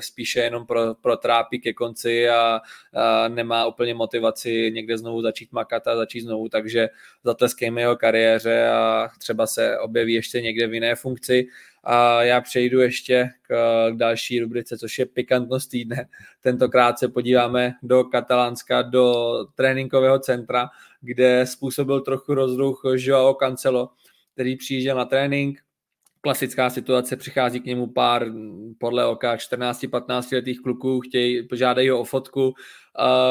spíše 0.00 0.40
jenom 0.40 0.66
pro, 0.66 0.94
protrápí 0.94 1.60
ke 1.60 1.72
konci 1.72 2.28
a, 2.28 2.60
a 2.94 3.28
nemá 3.28 3.66
úplně 3.66 3.94
motivaci 3.94 4.70
někde 4.74 4.98
znovu 4.98 5.22
začít 5.22 5.52
makat 5.52 5.86
a 5.86 5.96
začít 5.96 6.20
znovu, 6.20 6.48
takže 6.48 6.88
zatleskejme 7.24 7.80
jeho 7.80 7.96
kariéře 7.96 8.68
a 8.68 9.08
třeba 9.18 9.46
se 9.46 9.78
objeví 9.78 10.12
ještě 10.12 10.40
někde 10.40 10.66
v 10.66 10.74
jiné 10.74 10.94
funkci. 10.94 11.48
A 11.84 12.22
já 12.22 12.40
přejdu 12.40 12.80
ještě 12.80 13.30
k, 13.42 13.54
další 13.96 14.40
rubrice, 14.40 14.78
což 14.78 14.98
je 14.98 15.06
pikantnost 15.06 15.70
týdne. 15.70 16.08
Tentokrát 16.40 16.98
se 16.98 17.08
podíváme 17.08 17.74
do 17.82 18.04
Katalánska, 18.04 18.82
do 18.82 19.14
tréninkového 19.54 20.18
centra, 20.18 20.68
kde 21.00 21.46
způsobil 21.46 22.00
trochu 22.00 22.34
rozruch 22.34 22.82
Joao 22.96 23.34
Cancelo, 23.34 23.90
který 24.34 24.56
přijížděl 24.56 24.96
na 24.96 25.04
trénink, 25.04 25.58
klasická 26.20 26.70
situace, 26.70 27.16
přichází 27.16 27.60
k 27.60 27.64
němu 27.64 27.86
pár 27.86 28.26
podle 28.78 29.06
oka 29.06 29.36
14-15 29.36 30.34
letých 30.34 30.60
kluků, 30.60 31.00
chtějí, 31.00 31.48
požádají 31.48 31.88
ho 31.88 32.00
o 32.00 32.04
fotku, 32.04 32.54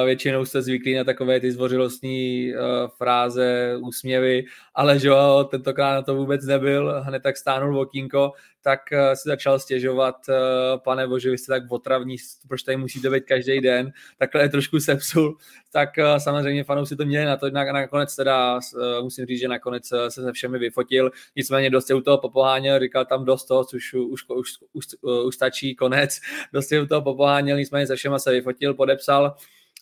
většinou 0.06 0.46
jste 0.46 0.62
zvyklí 0.62 0.96
na 0.96 1.04
takové 1.04 1.40
ty 1.40 1.52
zvořilostní 1.52 2.54
uh, 2.54 2.62
fráze, 2.98 3.78
úsměvy, 3.82 4.46
ale 4.76 4.98
Joao 5.02 5.44
tentokrát 5.44 5.96
na 5.96 6.02
to 6.02 6.16
vůbec 6.16 6.46
nebyl, 6.46 7.02
hned 7.02 7.24
tak 7.24 7.38
stánul 7.38 7.80
okýnko, 7.80 8.32
tak 8.62 8.80
uh, 8.92 9.14
si 9.14 9.30
začal 9.30 9.60
stěžovat, 9.60 10.16
uh, 10.30 10.36
pane 10.84 11.08
bože, 11.08 11.30
vy 11.32 11.38
jste 11.38 11.54
tak 11.54 11.72
otravní, 11.72 12.16
proč 12.48 12.64
tady 12.64 12.78
musíte 12.78 13.10
být 13.10 13.24
každý 13.24 13.62
den, 13.62 13.92
takhle 14.20 14.42
je 14.42 14.50
trošku 14.50 14.80
sepsul, 14.80 15.38
tak 15.72 15.90
samozřejmě 16.18 16.64
fanoušci 16.64 16.96
to 16.96 17.06
měli 17.06 17.26
na 17.26 17.38
to, 17.38 17.50
na, 17.50 17.64
nakonec 17.64 18.16
teda 18.16 18.60
musím 19.02 19.26
říct, 19.26 19.40
že 19.40 19.48
nakonec 19.48 19.88
se 19.88 20.12
se 20.12 20.32
všemi 20.32 20.60
vyfotil, 20.60 21.12
nicméně 21.36 21.70
dost 21.70 21.92
u 21.92 22.02
toho 22.02 22.18
popoháněl, 22.18 22.80
říkal 22.80 23.06
tam 23.06 23.26
dost 23.26 23.46
toho, 23.46 23.66
což 23.66 23.94
už, 23.94 24.24
už, 24.30 24.50
už, 24.74 24.86
už 25.26 25.36
stačí, 25.36 25.76
konec, 25.76 26.20
dost 26.54 26.72
u 26.72 26.86
toho 26.86 27.02
popoháněl, 27.02 27.58
nicméně 27.58 27.88
se 27.88 27.96
všema 27.96 28.20
se 28.20 28.32
vyfotil, 28.32 28.74
podepsal, 28.74 29.36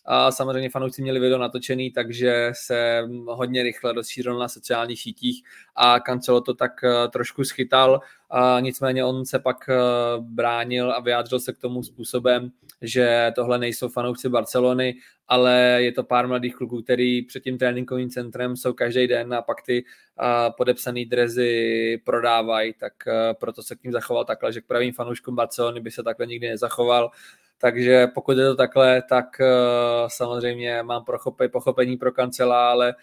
a 0.06 0.30
samozřejmě 0.30 0.70
fanoušci 0.70 1.02
měli 1.02 1.20
video 1.20 1.38
natočený, 1.38 1.90
takže 1.90 2.50
se 2.52 3.08
hodně 3.26 3.62
rychle 3.62 3.92
rozšířil 3.92 4.38
na 4.38 4.48
sociálních 4.48 5.00
sítích 5.00 5.42
a 5.76 6.00
Cancelo 6.00 6.40
to 6.40 6.54
tak 6.54 6.84
eh, 6.84 7.08
trošku 7.08 7.44
schytal, 7.44 8.00
a 8.30 8.60
nicméně 8.60 9.04
on 9.04 9.24
se 9.24 9.38
pak 9.38 9.68
eh, 9.68 9.74
bránil 10.20 10.92
a 10.92 11.00
vyjádřil 11.00 11.40
se 11.40 11.52
k 11.52 11.58
tomu 11.58 11.82
způsobem, 11.82 12.50
že 12.82 13.32
tohle 13.34 13.58
nejsou 13.58 13.88
fanoušci 13.88 14.28
Barcelony, 14.28 14.94
ale 15.28 15.78
je 15.78 15.92
to 15.92 16.04
pár 16.04 16.28
mladých 16.28 16.56
kluků, 16.56 16.82
který 16.82 17.22
před 17.22 17.42
tím 17.42 17.58
tréninkovým 17.58 18.10
centrem 18.10 18.56
jsou 18.56 18.72
každý 18.72 19.06
den 19.06 19.34
a 19.34 19.42
pak 19.42 19.62
ty 19.62 19.84
eh, 19.84 20.50
podepsané 20.56 21.04
drezy 21.04 22.00
prodávají, 22.04 22.74
tak 22.78 22.92
proto 23.40 23.62
se 23.62 23.76
k 23.76 23.82
ním 23.82 23.92
zachoval 23.92 24.24
takhle, 24.24 24.52
že 24.52 24.60
k 24.60 24.66
pravým 24.66 24.92
fanouškům 24.92 25.36
Barcelony 25.36 25.80
by 25.80 25.90
se 25.90 26.02
takhle 26.02 26.26
nikdy 26.26 26.48
nezachoval. 26.48 27.10
Takže 27.58 28.06
pokud 28.14 28.38
je 28.38 28.46
to 28.46 28.56
takhle, 28.56 29.02
tak 29.08 29.26
uh, 29.40 30.08
samozřejmě 30.08 30.82
mám 30.82 31.04
pochopení 31.52 31.96
pro 31.96 32.12
kancela, 32.12 32.70
ale 32.70 32.94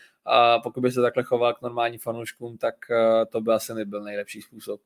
pokud 0.63 0.81
by 0.81 0.91
se 0.91 1.01
takhle 1.01 1.23
choval 1.23 1.53
k 1.53 1.61
normálním 1.61 1.99
fanouškům, 1.99 2.57
tak 2.57 2.75
uh, 2.89 3.25
to 3.29 3.41
by 3.41 3.51
asi 3.51 3.73
nebyl 3.73 4.03
nejlepší 4.03 4.41
způsob. 4.41 4.81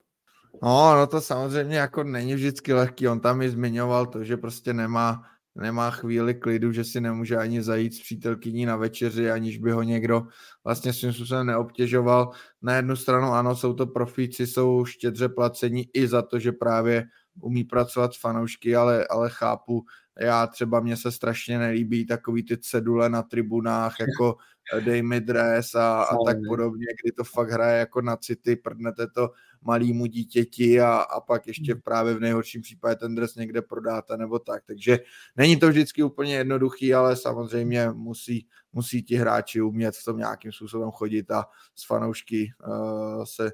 No, 0.64 0.96
no 0.96 1.08
to 1.08 1.22
samozřejmě 1.22 1.78
jako 1.78 2.04
není 2.04 2.36
vždycky 2.36 2.74
lehký. 2.74 3.08
On 3.08 3.20
tam 3.20 3.42
i 3.42 3.50
zmiňoval 3.50 4.06
to, 4.06 4.24
že 4.24 4.38
prostě 4.38 4.74
nemá, 4.74 5.24
nemá 5.56 5.92
chvíli 5.92 6.34
klidu, 6.36 6.72
že 6.72 6.84
si 6.84 7.02
nemůže 7.02 7.38
ani 7.38 7.64
zajít 7.64 7.94
s 7.94 8.02
přítelkyní 8.02 8.66
na 8.66 8.76
večeři, 8.76 9.32
aniž 9.32 9.58
by 9.58 9.72
ho 9.72 9.84
někdo 9.84 10.24
vlastně 10.64 10.94
svým 10.94 11.14
způsobem 11.14 11.48
neobtěžoval. 11.48 12.32
Na 12.62 12.76
jednu 12.76 12.96
stranu 12.96 13.28
ano, 13.28 13.56
jsou 13.56 13.74
to 13.74 13.88
profíci, 13.88 14.48
jsou 14.48 14.86
štědře 14.86 15.30
placení 15.30 15.90
i 15.94 16.08
za 16.08 16.22
to, 16.22 16.40
že 16.40 16.52
právě 16.52 17.04
umí 17.42 17.64
pracovat 17.64 18.14
s 18.14 18.20
fanoušky, 18.20 18.76
ale, 18.76 19.08
ale 19.08 19.30
chápu, 19.30 19.86
já 20.20 20.48
třeba 20.48 20.80
mně 20.80 20.98
se 20.98 21.12
strašně 21.12 21.60
nelíbí 21.60 22.06
takový 22.06 22.44
ty 22.44 22.58
cedule 22.58 23.10
na 23.10 23.24
tribunách, 23.24 23.96
jako 24.00 24.38
dej 24.86 25.02
mi 25.02 25.22
dres 25.22 25.76
a, 25.76 26.04
a 26.04 26.16
tak 26.26 26.38
podobně, 26.48 26.86
kdy 27.04 27.12
to 27.12 27.24
fakt 27.24 27.50
hraje 27.50 27.80
jako 27.80 28.02
na 28.02 28.18
city, 28.18 28.56
prdnete 28.56 29.08
to 29.08 29.32
malýmu 29.62 30.06
dítěti 30.06 30.82
a, 30.82 30.96
a 30.96 31.22
pak 31.22 31.48
ještě 31.48 31.74
hmm. 31.74 31.82
právě 31.82 32.14
v 32.14 32.20
nejhorším 32.20 32.62
případě 32.62 32.96
ten 32.96 33.16
dres 33.16 33.36
někde 33.36 33.62
prodáte 33.62 34.18
nebo 34.18 34.40
tak. 34.40 34.64
Takže 34.66 35.00
není 35.36 35.58
to 35.58 35.70
vždycky 35.70 36.04
úplně 36.04 36.36
jednoduchý, 36.36 36.94
ale 36.94 37.16
samozřejmě 37.16 37.90
musí, 37.94 38.48
musí 38.74 39.04
ti 39.04 39.16
hráči 39.16 39.62
umět 39.62 39.96
v 39.96 40.06
tom 40.06 40.18
nějakým 40.18 40.52
způsobem 40.52 40.92
chodit 40.92 41.32
a 41.32 41.46
s 41.76 41.86
fanoušky 41.86 42.52
uh, 42.68 43.24
se 43.24 43.52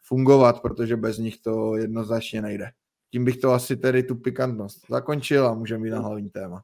fungovat, 0.00 0.62
protože 0.62 0.96
bez 0.96 1.18
nich 1.18 1.38
to 1.38 1.76
jednoznačně 1.76 2.42
nejde 2.42 2.72
tím 3.12 3.24
bych 3.24 3.36
to 3.36 3.52
asi 3.52 3.76
tedy 3.76 4.02
tu 4.02 4.14
pikantnost 4.14 4.86
zakončil 4.88 5.46
a 5.46 5.54
můžeme 5.54 5.86
jít 5.86 5.90
na 5.90 6.00
hlavní 6.00 6.30
téma. 6.30 6.62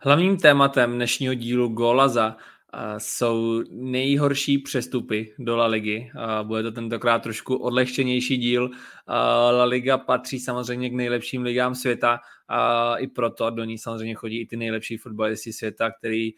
Hlavním 0.00 0.36
tématem 0.36 0.92
dnešního 0.92 1.34
dílu 1.34 1.68
Golaza 1.68 2.36
jsou 2.98 3.62
nejhorší 3.70 4.58
přestupy 4.58 5.34
do 5.38 5.56
La 5.56 5.66
Ligy. 5.66 6.10
Bude 6.42 6.62
to 6.62 6.72
tentokrát 6.72 7.22
trošku 7.22 7.56
odlehčenější 7.56 8.36
díl. 8.36 8.70
La 9.52 9.64
Liga 9.64 9.98
patří 9.98 10.40
samozřejmě 10.40 10.90
k 10.90 10.92
nejlepším 10.92 11.42
ligám 11.42 11.74
světa 11.74 12.20
a 12.48 12.96
i 12.96 13.06
proto 13.06 13.50
do 13.50 13.64
ní 13.64 13.78
samozřejmě 13.78 14.14
chodí 14.14 14.40
i 14.40 14.46
ty 14.46 14.56
nejlepší 14.56 14.96
fotbalisti 14.96 15.52
světa, 15.52 15.90
který 15.90 16.30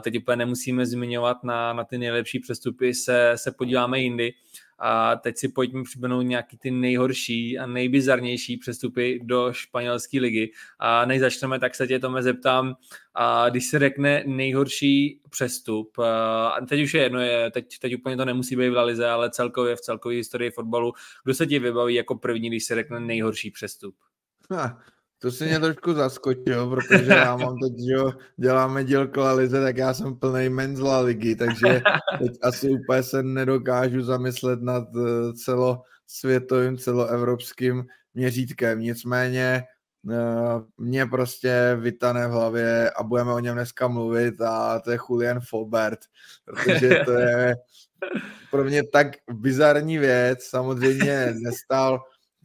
teď 0.00 0.18
úplně 0.18 0.36
nemusíme 0.36 0.86
zmiňovat 0.86 1.44
na, 1.44 1.72
na 1.72 1.84
ty 1.84 1.98
nejlepší 1.98 2.38
přestupy, 2.38 2.94
se, 2.94 3.32
se 3.36 3.52
podíváme 3.52 4.00
jindy. 4.00 4.32
A 4.80 5.16
teď 5.16 5.36
si 5.36 5.48
pojďme 5.48 5.82
připomenout 5.84 6.22
nějaký 6.22 6.56
ty 6.56 6.70
nejhorší 6.70 7.58
a 7.58 7.66
nejbizarnější 7.66 8.56
přestupy 8.56 9.20
do 9.22 9.52
španělské 9.52 10.20
ligy. 10.20 10.52
A 10.78 11.04
než 11.04 11.20
začneme, 11.20 11.58
tak 11.58 11.74
se 11.74 11.86
tě 11.86 11.98
Tome 11.98 12.22
zeptám, 12.22 12.74
a 13.14 13.48
když 13.48 13.66
se 13.66 13.78
řekne 13.78 14.24
nejhorší 14.26 15.20
přestup, 15.30 15.98
a 15.98 16.56
teď 16.68 16.82
už 16.82 16.94
je 16.94 17.02
jedno, 17.02 17.20
je, 17.20 17.50
teď, 17.50 17.78
teď 17.78 17.94
úplně 17.94 18.16
to 18.16 18.24
nemusí 18.24 18.56
být 18.56 18.68
v 18.68 18.74
Lalize, 18.74 19.08
ale 19.08 19.30
celkově 19.30 19.76
v 19.76 19.80
celkové 19.80 20.14
historii 20.14 20.50
fotbalu, 20.50 20.92
kdo 21.24 21.34
se 21.34 21.46
ti 21.46 21.58
vybaví 21.58 21.94
jako 21.94 22.14
první, 22.14 22.48
když 22.48 22.64
se 22.64 22.74
řekne 22.74 23.00
nejhorší 23.00 23.50
přestup? 23.50 23.94
Ha, 24.50 24.80
to 25.22 25.30
si 25.30 25.44
mě 25.44 25.60
trošku 25.60 25.94
zaskočil, 25.94 26.70
protože 26.70 27.12
já 27.12 27.36
mám 27.36 27.56
teď, 27.58 27.72
že 27.86 27.92
jo, 27.92 28.12
děláme 28.36 28.84
díl 28.84 29.10
Lize, 29.34 29.62
tak 29.62 29.76
já 29.76 29.94
jsem 29.94 30.16
plný 30.16 30.48
men 30.48 30.76
z 30.76 30.80
La 30.80 31.00
Ligy, 31.00 31.36
takže 31.36 31.82
teď 32.18 32.32
asi 32.42 32.70
úplně 32.70 33.02
se 33.02 33.22
nedokážu 33.22 34.02
zamyslet 34.02 34.62
nad 34.62 34.84
eh, 34.96 35.32
celosvětovým, 35.32 36.78
celoevropským 36.78 37.84
měřítkem. 38.14 38.80
Nicméně 38.80 39.64
eh, 40.10 40.16
mě 40.78 41.06
prostě 41.06 41.76
vytane 41.80 42.28
v 42.28 42.30
hlavě 42.30 42.90
a 42.90 43.02
budeme 43.02 43.32
o 43.32 43.38
něm 43.38 43.54
dneska 43.54 43.88
mluvit 43.88 44.40
a 44.40 44.80
to 44.80 44.90
je 44.90 44.98
Julian 45.10 45.40
Faubert, 45.40 46.00
protože 46.44 47.02
to 47.04 47.12
je 47.12 47.56
pro 48.50 48.64
mě 48.64 48.82
tak 48.92 49.06
bizarní 49.32 49.98
věc, 49.98 50.44
samozřejmě 50.44 51.34
nestál 51.40 52.00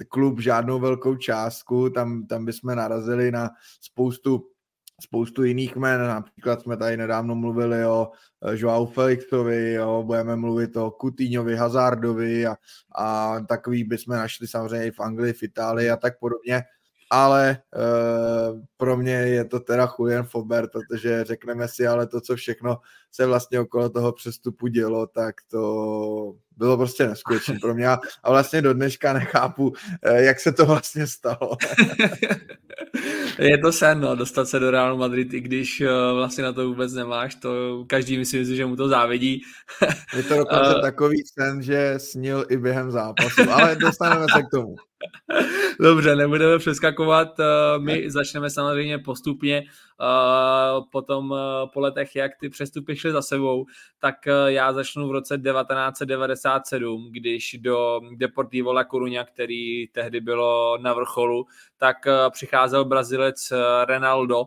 klub 0.09 0.39
žádnou 0.39 0.79
velkou 0.79 1.15
částku, 1.15 1.89
tam, 1.89 2.27
tam 2.27 2.45
bychom 2.45 2.75
narazili 2.75 3.31
na 3.31 3.49
spoustu 3.81 4.55
spoustu 5.01 5.43
jiných 5.43 5.75
men, 5.75 6.07
například 6.07 6.61
jsme 6.61 6.77
tady 6.77 6.97
nedávno 6.97 7.35
mluvili 7.35 7.85
o 7.85 8.11
eh, 8.45 8.51
Joao 8.55 8.85
Felixovi, 8.85 9.73
jo, 9.73 10.03
budeme 10.05 10.35
mluvit 10.35 10.77
o 10.77 10.91
Coutinhovi, 11.01 11.55
Hazardovi 11.55 12.47
a, 12.47 12.55
a 12.95 13.39
takový 13.39 13.83
bychom 13.83 14.15
našli 14.15 14.47
samozřejmě 14.47 14.87
i 14.87 14.91
v 14.91 14.99
Anglii, 14.99 15.33
v 15.33 15.43
Itálii 15.43 15.89
a 15.89 15.97
tak 15.97 16.19
podobně, 16.19 16.63
ale 17.11 17.57
uh, 17.75 18.59
pro 18.77 18.97
mě 18.97 19.13
je 19.13 19.45
to 19.45 19.59
teda 19.59 19.93
Julian 19.99 20.25
Fober, 20.25 20.67
protože 20.67 21.23
řekneme 21.23 21.67
si, 21.67 21.87
ale 21.87 22.07
to, 22.07 22.21
co 22.21 22.35
všechno 22.35 22.77
se 23.11 23.25
vlastně 23.25 23.59
okolo 23.59 23.89
toho 23.89 24.11
přestupu 24.11 24.67
dělo, 24.67 25.07
tak 25.07 25.35
to 25.51 26.35
bylo 26.57 26.77
prostě 26.77 27.07
neskutečné 27.07 27.59
pro 27.61 27.75
mě 27.75 27.87
a 28.23 28.31
vlastně 28.31 28.61
do 28.61 28.73
dneška 28.73 29.13
nechápu, 29.13 29.73
eh, 30.01 30.23
jak 30.23 30.39
se 30.39 30.51
to 30.51 30.65
vlastně 30.65 31.07
stalo. 31.07 31.57
je 33.39 33.57
to 33.57 33.71
sen, 33.71 33.99
no, 34.01 34.15
dostat 34.15 34.49
se 34.49 34.59
do 34.59 34.71
Realu 34.71 34.97
Madrid, 34.97 35.33
i 35.33 35.41
když 35.41 35.81
eh, 35.81 36.13
vlastně 36.13 36.43
na 36.43 36.53
to 36.53 36.67
vůbec 36.67 36.93
nemáš, 36.93 37.35
to 37.35 37.83
každý 37.87 38.17
myslí, 38.17 38.55
že 38.55 38.65
mu 38.65 38.75
to 38.75 38.87
závidí. 38.87 39.41
je 40.15 40.23
to 40.23 40.37
dokonce 40.37 40.75
uh, 40.75 40.81
takový 40.81 41.23
sen, 41.39 41.61
že 41.61 41.93
snil 41.97 42.45
i 42.49 42.57
během 42.57 42.91
zápasu, 42.91 43.41
ale 43.51 43.75
dostaneme 43.75 44.25
se 44.35 44.43
k 44.43 44.49
tomu. 44.51 44.75
Dobře, 45.79 46.15
nebudeme 46.15 46.59
přeskakovat, 46.59 47.27
my 47.77 48.11
začneme 48.11 48.49
samozřejmě 48.49 48.99
postupně 48.99 49.63
potom 50.91 51.33
eh, 51.33 51.67
po 51.73 51.79
letech, 51.79 52.15
jak 52.15 52.31
ty 52.39 52.49
přestupy 52.49 52.95
šly 52.95 53.11
za 53.11 53.21
sebou, 53.21 53.65
tak 53.99 54.27
eh, 54.27 54.31
já 54.47 54.73
začnu 54.73 55.07
v 55.07 55.11
roce 55.11 55.37
1997, 55.37 57.11
když 57.11 57.55
do 57.59 58.01
Deportivo 58.15 58.73
La 58.73 58.83
Coruña, 58.83 59.25
který 59.25 59.87
tehdy 59.87 60.21
bylo 60.21 60.77
na 60.77 60.93
vrcholu, 60.93 61.45
tak 61.77 62.07
eh, 62.07 62.11
přicházel 62.29 62.85
Brazilec 62.85 63.53
Ronaldo, 63.85 64.45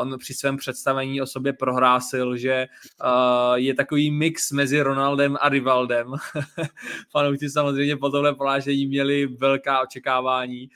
on 0.00 0.18
při 0.18 0.34
svém 0.34 0.56
představení 0.56 1.22
o 1.22 1.26
sobě 1.26 1.52
prohrásil, 1.52 2.36
že 2.36 2.66
je 3.54 3.74
takový 3.74 4.10
mix 4.10 4.52
mezi 4.52 4.82
Ronaldem 4.82 5.36
a 5.40 5.48
Rivaldem. 5.48 6.12
Fanoušci 7.10 7.50
samozřejmě 7.50 7.96
po 7.96 8.10
tohle 8.10 8.34
prohlášení 8.34 8.86
měli 8.86 9.26
velká 9.26 9.80
očekávání, 9.82 10.70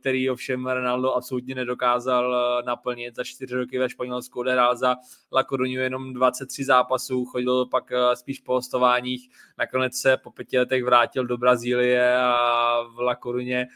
který 0.00 0.30
ovšem 0.30 0.66
Ronaldo 0.66 1.12
absolutně 1.12 1.54
nedokázal 1.54 2.34
naplnit. 2.66 3.16
Za 3.16 3.24
čtyři 3.24 3.54
roky 3.54 3.78
ve 3.78 3.90
Španělsku 3.90 4.40
odehrál 4.40 4.76
za 4.76 4.96
La 5.32 5.42
Coruñu 5.42 5.80
jenom 5.80 6.12
23 6.12 6.64
zápasů, 6.64 7.24
chodil 7.24 7.66
pak 7.66 7.84
spíš 8.14 8.40
po 8.40 8.52
hostováních, 8.52 9.30
nakonec 9.58 9.96
se 9.96 10.16
po 10.16 10.30
pěti 10.30 10.58
letech 10.58 10.84
vrátil 10.84 11.26
do 11.26 11.38
Brazílie 11.38 12.16
a 12.16 12.82
v 12.94 13.00
La 13.00 13.16
Coruně 13.16 13.66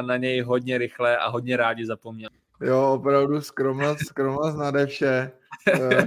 na 0.00 0.16
něj 0.16 0.40
hodně 0.40 0.78
rychle 0.78 1.16
a 1.16 1.28
hodně 1.28 1.56
rádi 1.56 1.86
zapomněl. 1.86 2.30
Jo, 2.62 2.92
opravdu 2.92 3.40
skromnost, 3.40 4.06
skromnost 4.06 4.58
nade 4.58 4.86
vše. 4.86 5.32
Eh, 5.68 6.06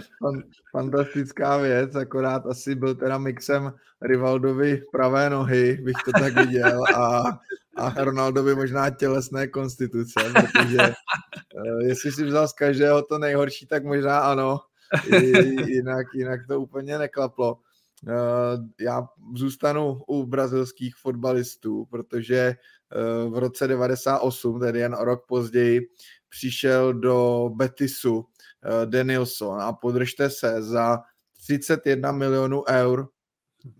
fantastická 0.71 1.57
věc, 1.57 1.95
akorát 1.95 2.45
asi 2.45 2.75
byl 2.75 2.95
teda 2.95 3.17
mixem 3.17 3.73
Rivaldovi 4.01 4.81
pravé 4.91 5.29
nohy, 5.29 5.77
bych 5.83 5.95
to 6.05 6.11
tak 6.11 6.35
viděl, 6.35 6.83
a, 6.95 7.23
a 7.77 8.03
Ronaldovi 8.03 8.55
možná 8.55 8.89
tělesné 8.89 9.47
konstituce, 9.47 10.19
protože 10.33 10.77
uh, 10.77 11.79
jestli 11.81 12.11
si 12.11 12.23
vzal 12.23 12.47
z 12.47 12.53
každého 12.53 13.01
to 13.01 13.17
nejhorší, 13.17 13.65
tak 13.65 13.83
možná 13.83 14.19
ano, 14.19 14.59
jinak, 15.67 16.07
jinak 16.13 16.39
to 16.47 16.61
úplně 16.61 16.97
neklaplo. 16.97 17.57
Uh, 18.03 18.11
já 18.79 19.07
zůstanu 19.35 20.01
u 20.07 20.25
brazilských 20.25 20.95
fotbalistů, 20.95 21.85
protože 21.85 22.55
v 23.29 23.37
roce 23.37 23.67
98, 23.67 24.59
tedy 24.59 24.79
jen 24.79 24.95
o 24.95 25.05
rok 25.05 25.25
později, 25.27 25.81
přišel 26.33 26.93
do 26.93 27.49
Betisu 27.55 28.15
uh, 28.15 28.25
Danielson 28.85 29.61
a 29.61 29.73
podržte 29.73 30.29
se 30.29 30.63
za 30.63 30.99
31 31.37 32.11
milionů 32.11 32.63
eur. 32.69 33.07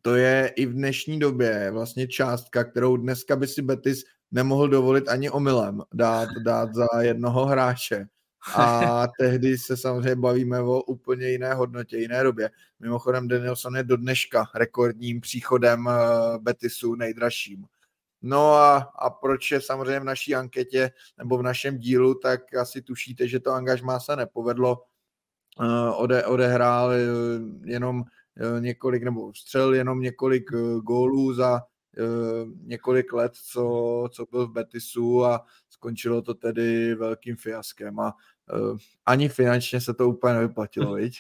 To 0.02 0.16
je 0.16 0.54
i 0.56 0.66
v 0.66 0.74
dnešní 0.74 1.20
době 1.20 1.72
vlastně 1.72 2.08
částka, 2.08 2.64
kterou 2.64 2.98
dneska 2.98 3.36
by 3.36 3.48
si 3.48 3.62
Betis 3.62 4.04
nemohl 4.32 4.68
dovolit 4.68 5.10
ani 5.10 5.30
omylem 5.30 5.82
dát, 5.94 6.30
dát 6.44 6.74
za 6.74 6.88
jednoho 7.02 7.46
hráče. 7.46 8.06
A 8.56 9.08
tehdy 9.20 9.58
se 9.58 9.78
samozřejmě 9.78 10.16
bavíme 10.16 10.60
o 10.60 10.82
úplně 10.82 11.30
jiné 11.30 11.54
hodnotě, 11.54 11.98
jiné 11.98 12.24
době. 12.24 12.50
Mimochodem 12.80 13.28
Danielson 13.28 13.76
je 13.76 13.84
do 13.84 13.98
dneška 13.98 14.46
rekordním 14.56 15.22
příchodem 15.22 15.88
eh, 15.88 15.94
Betisu 16.40 16.96
nejdražším. 16.96 17.66
No 18.24 18.54
a, 18.54 18.78
a 18.78 19.10
proč 19.10 19.52
je 19.52 19.62
samozřejmě 19.62 20.00
v 20.00 20.04
naší 20.04 20.36
anketě 20.36 20.92
nebo 21.18 21.38
v 21.38 21.44
našem 21.44 21.78
dílu, 21.78 22.16
tak 22.16 22.54
asi 22.54 22.82
tušíte, 22.82 23.28
že 23.28 23.40
to 23.40 23.52
angažmá 23.52 24.00
se 24.00 24.16
nepovedlo. 24.16 24.84
Uh, 25.60 26.02
ode, 26.02 26.26
odehrál 26.26 26.90
uh, 26.90 27.68
jenom 27.68 28.00
uh, 28.00 28.62
několik, 28.62 29.04
nebo 29.04 29.34
střel 29.34 29.74
jenom 29.74 30.00
několik 30.00 30.52
gólů 30.84 31.34
za 31.34 31.62
několik 32.62 33.14
let, 33.14 33.32
co, 33.52 34.08
co 34.12 34.26
byl 34.32 34.48
v 34.48 34.52
Betisu 34.52 35.26
a 35.26 35.46
skončilo 35.70 36.22
to 36.22 36.34
tedy 36.34 36.96
velkým 36.96 37.36
fiaskem 37.36 38.00
a 38.00 38.14
ani 39.06 39.30
finančně 39.30 39.82
se 39.82 39.94
to 39.94 40.10
úplně 40.10 40.34
nevyplatilo, 40.34 40.94
viď? 40.96 41.18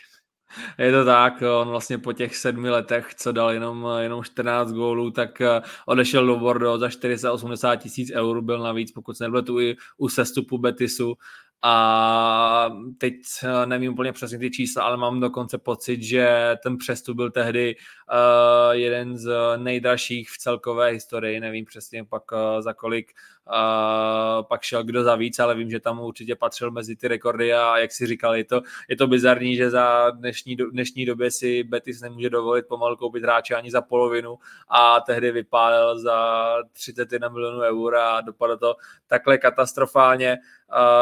Je 0.78 0.92
to 0.92 1.06
tak, 1.06 1.44
on 1.62 1.68
vlastně 1.68 1.98
po 1.98 2.14
těch 2.14 2.36
sedmi 2.36 2.70
letech, 2.70 3.16
co 3.16 3.32
dal 3.32 3.52
jenom, 3.52 3.88
jenom 4.00 4.24
14 4.24 4.72
gólů, 4.72 5.12
tak 5.12 5.42
eh, 5.42 5.62
odešel 5.86 6.26
do 6.26 6.36
Bordeaux 6.36 6.80
za 6.80 6.90
480 6.90 7.76
tisíc 7.76 8.12
eur, 8.12 8.42
byl 8.42 8.60
navíc, 8.60 8.92
pokud 8.92 9.18
se 9.18 9.24
nebyl 9.24 9.44
tu 9.44 9.60
i 9.60 9.76
u 9.98 10.10
sestupu 10.10 10.58
Betisu 10.58 11.18
a 11.66 12.70
teď 12.98 13.14
eh, 13.44 13.66
nevím 13.66 13.94
úplně 13.94 14.14
přesně 14.14 14.40
ty 14.40 14.52
čísla, 14.52 14.84
ale 14.84 14.98
mám 14.98 15.20
dokonce 15.20 15.58
pocit, 15.58 16.04
že 16.04 16.56
ten 16.64 16.78
přestup 16.78 17.16
byl 17.16 17.32
tehdy 17.32 17.76
uh, 17.76 18.72
jeden 18.72 19.18
z 19.18 19.32
nejdražších 19.58 20.30
v 20.30 20.38
celkové 20.38 20.90
historii, 20.90 21.40
nevím 21.40 21.66
přesně 21.66 22.04
pak 22.04 22.32
uh, 22.32 22.62
za 22.62 22.74
kolik 22.74 23.14
uh, 23.48 24.46
pak 24.46 24.62
šel 24.62 24.84
kdo 24.84 25.04
za 25.04 25.16
víc, 25.16 25.40
ale 25.40 25.56
vím, 25.56 25.70
že 25.70 25.80
tam 25.80 26.00
určitě 26.00 26.36
patřil 26.36 26.72
mezi 26.72 26.96
ty 26.96 27.08
rekordy 27.08 27.54
a 27.54 27.78
jak 27.78 27.92
si 27.92 28.08
říkal, 28.08 28.36
je 28.36 28.44
to, 28.46 28.62
je 28.90 28.96
to 28.96 29.08
bizarní, 29.08 29.56
že 29.56 29.70
za 29.70 30.10
dnešní, 30.10 30.56
dnešní 30.56 31.06
době 31.06 31.32
si 31.32 31.64
Betis 31.64 32.02
nemůže 32.02 32.30
dovolit 32.30 32.68
pomalu 32.68 32.98
koupit 32.98 33.24
hráče 33.24 33.56
ani 33.56 33.72
za 33.72 33.82
polovinu 33.82 34.38
a 34.70 35.00
tehdy 35.00 35.32
vypálil 35.32 36.00
za 36.00 36.44
31 36.74 37.30
milionů 37.30 37.60
eur 37.60 37.96
a 37.96 38.22
dopadlo 38.22 38.58
to 38.58 38.76
takhle 39.08 39.38
katastrofálně. 39.38 40.38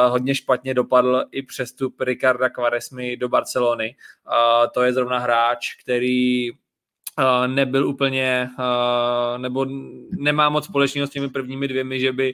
Hodně 0.10 0.36
špatně 0.36 0.74
dopadl 0.74 1.24
i 1.32 1.42
přestup 1.42 2.02
Ricarda 2.02 2.50
Quaresmy 2.50 3.18
do 3.18 3.30
Barcelony. 3.30 3.96
To 4.74 4.82
je 4.82 4.94
zrovna 4.94 5.20
hráč, 5.20 5.76
který 5.84 6.50
nebyl 7.48 7.88
úplně, 7.88 8.50
nebo 9.38 9.66
nemá 10.12 10.50
moc 10.50 10.66
společného 10.66 11.08
s 11.08 11.10
těmi 11.10 11.30
prvními 11.30 11.68
dvěmi, 11.68 12.00
že 12.00 12.12
by 12.12 12.34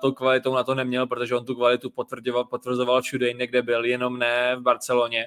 tou 0.00 0.12
kvalitou 0.12 0.54
na 0.54 0.64
to 0.64 0.74
neměl, 0.74 1.06
protože 1.06 1.34
on 1.34 1.44
tu 1.44 1.54
kvalitu 1.54 1.90
potvrzoval, 1.90 2.44
potvrzoval 2.44 3.02
všude 3.02 3.28
jinde, 3.28 3.46
kde 3.46 3.62
byl, 3.62 3.84
jenom 3.84 4.18
ne 4.18 4.56
v 4.56 4.60
Barceloně. 4.60 5.26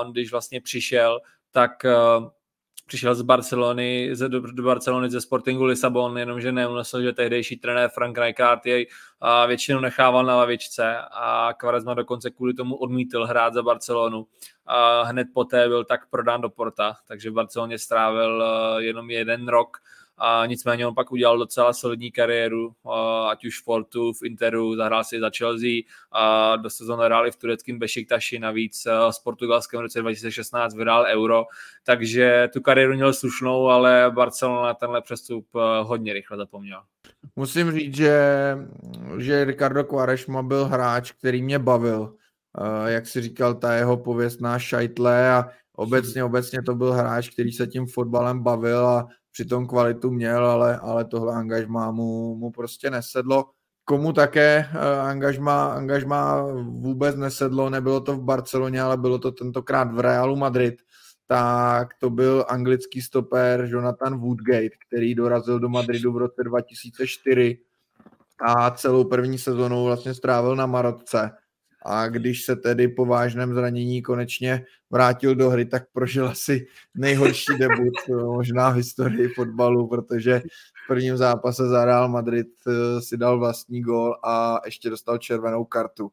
On 0.00 0.12
když 0.12 0.30
vlastně 0.30 0.60
přišel, 0.60 1.20
tak 1.50 1.86
přišel 2.92 3.14
z 3.14 3.22
Barcelony, 3.22 4.08
z, 4.12 4.28
do, 4.28 4.62
Barcelony 4.62 5.10
ze 5.10 5.20
Sportingu 5.20 5.64
Lisabon, 5.64 6.18
jenomže 6.18 6.52
neunesl, 6.52 7.02
že 7.02 7.12
tehdejší 7.12 7.56
trenér 7.56 7.90
Frank 7.90 8.18
Rijkaard 8.18 8.66
jej 8.66 8.86
a 9.20 9.46
většinou 9.46 9.80
nechával 9.80 10.24
na 10.24 10.36
lavičce 10.36 10.96
a 11.10 11.52
Quaresma 11.52 11.94
dokonce 11.94 12.30
kvůli 12.30 12.54
tomu 12.54 12.76
odmítl 12.76 13.24
hrát 13.24 13.54
za 13.54 13.62
Barcelonu. 13.62 14.26
A 14.66 15.02
hned 15.02 15.28
poté 15.34 15.68
byl 15.68 15.84
tak 15.84 16.10
prodán 16.10 16.40
do 16.40 16.50
Porta, 16.50 16.96
takže 17.08 17.30
v 17.30 17.32
Barceloně 17.32 17.78
strávil 17.78 18.44
jenom 18.78 19.10
jeden 19.10 19.48
rok 19.48 19.76
a 20.18 20.46
nicméně 20.46 20.86
on 20.86 20.94
pak 20.94 21.12
udělal 21.12 21.38
docela 21.38 21.72
solidní 21.72 22.12
kariéru, 22.12 22.74
ať 23.30 23.44
už 23.44 23.60
v 23.60 23.64
Portu, 23.64 24.12
v 24.12 24.22
Interu, 24.24 24.76
zahrál 24.76 25.04
si 25.04 25.20
za 25.20 25.30
Chelsea 25.38 25.82
a 26.12 26.56
do 26.56 26.70
sezóny 26.70 27.04
hráli 27.04 27.30
v 27.30 27.36
tureckém 27.36 27.78
Bešiktaši, 27.78 28.38
navíc 28.38 28.86
z 29.10 29.18
portugalském 29.18 29.80
roce 29.80 30.00
2016 30.00 30.74
vydal 30.74 31.06
euro, 31.08 31.44
takže 31.84 32.48
tu 32.52 32.60
kariéru 32.60 32.94
měl 32.94 33.12
slušnou, 33.12 33.68
ale 33.68 34.10
Barcelona 34.14 34.74
tenhle 34.74 35.02
přestup 35.02 35.46
hodně 35.82 36.12
rychle 36.12 36.36
zapomněl. 36.36 36.82
Musím 37.36 37.72
říct, 37.72 37.96
že, 37.96 38.56
že 39.18 39.44
Ricardo 39.44 39.84
Quaresma 39.84 40.42
byl 40.42 40.64
hráč, 40.64 41.12
který 41.12 41.42
mě 41.42 41.58
bavil. 41.58 42.14
Jak 42.86 43.06
si 43.06 43.20
říkal, 43.20 43.54
ta 43.54 43.74
jeho 43.74 43.96
pověstná 43.96 44.58
šajtle 44.58 45.32
a 45.32 45.48
obecně, 45.76 46.24
obecně 46.24 46.62
to 46.62 46.74
byl 46.74 46.92
hráč, 46.92 47.28
který 47.28 47.52
se 47.52 47.66
tím 47.66 47.86
fotbalem 47.86 48.42
bavil 48.42 48.86
a 48.86 49.08
přitom 49.32 49.66
kvalitu 49.66 50.10
měl, 50.10 50.46
ale, 50.46 50.78
ale 50.78 51.04
tohle 51.04 51.34
angažmá 51.34 51.90
mu, 51.90 52.36
mu 52.36 52.50
prostě 52.50 52.90
nesedlo. 52.90 53.50
Komu 53.84 54.12
také 54.12 54.68
uh, 54.74 55.08
angažmá, 55.08 55.72
angažmá 55.72 56.46
vůbec 56.62 57.16
nesedlo, 57.16 57.70
nebylo 57.70 58.00
to 58.00 58.16
v 58.16 58.22
Barceloně, 58.22 58.82
ale 58.82 58.96
bylo 58.96 59.18
to 59.18 59.32
tentokrát 59.32 59.92
v 59.92 60.00
Realu 60.00 60.36
Madrid, 60.36 60.74
tak 61.26 61.88
to 62.00 62.10
byl 62.10 62.44
anglický 62.48 63.02
stoper 63.02 63.68
Jonathan 63.70 64.20
Woodgate, 64.20 64.76
který 64.88 65.14
dorazil 65.14 65.58
do 65.58 65.68
Madridu 65.68 66.12
v 66.12 66.16
roce 66.16 66.42
2004 66.44 67.58
a 68.40 68.70
celou 68.70 69.04
první 69.04 69.38
sezonu 69.38 69.84
vlastně 69.84 70.14
strávil 70.14 70.56
na 70.56 70.66
Marotce 70.66 71.30
a 71.84 72.08
když 72.08 72.44
se 72.44 72.56
tedy 72.56 72.88
po 72.88 73.06
vážném 73.06 73.54
zranění 73.54 74.02
konečně 74.02 74.64
vrátil 74.90 75.34
do 75.34 75.50
hry, 75.50 75.64
tak 75.64 75.82
prožil 75.92 76.28
asi 76.28 76.66
nejhorší 76.94 77.58
debut 77.58 77.94
možná 78.24 78.70
v 78.70 78.74
historii 78.74 79.28
fotbalu, 79.28 79.88
protože 79.88 80.42
v 80.84 80.88
prvním 80.88 81.16
zápase 81.16 81.68
za 81.68 81.84
Real 81.84 82.08
Madrid 82.08 82.48
eh, 82.66 83.00
si 83.00 83.16
dal 83.16 83.38
vlastní 83.38 83.80
gól 83.80 84.16
a 84.24 84.60
ještě 84.64 84.90
dostal 84.90 85.18
červenou 85.18 85.64
kartu. 85.64 86.10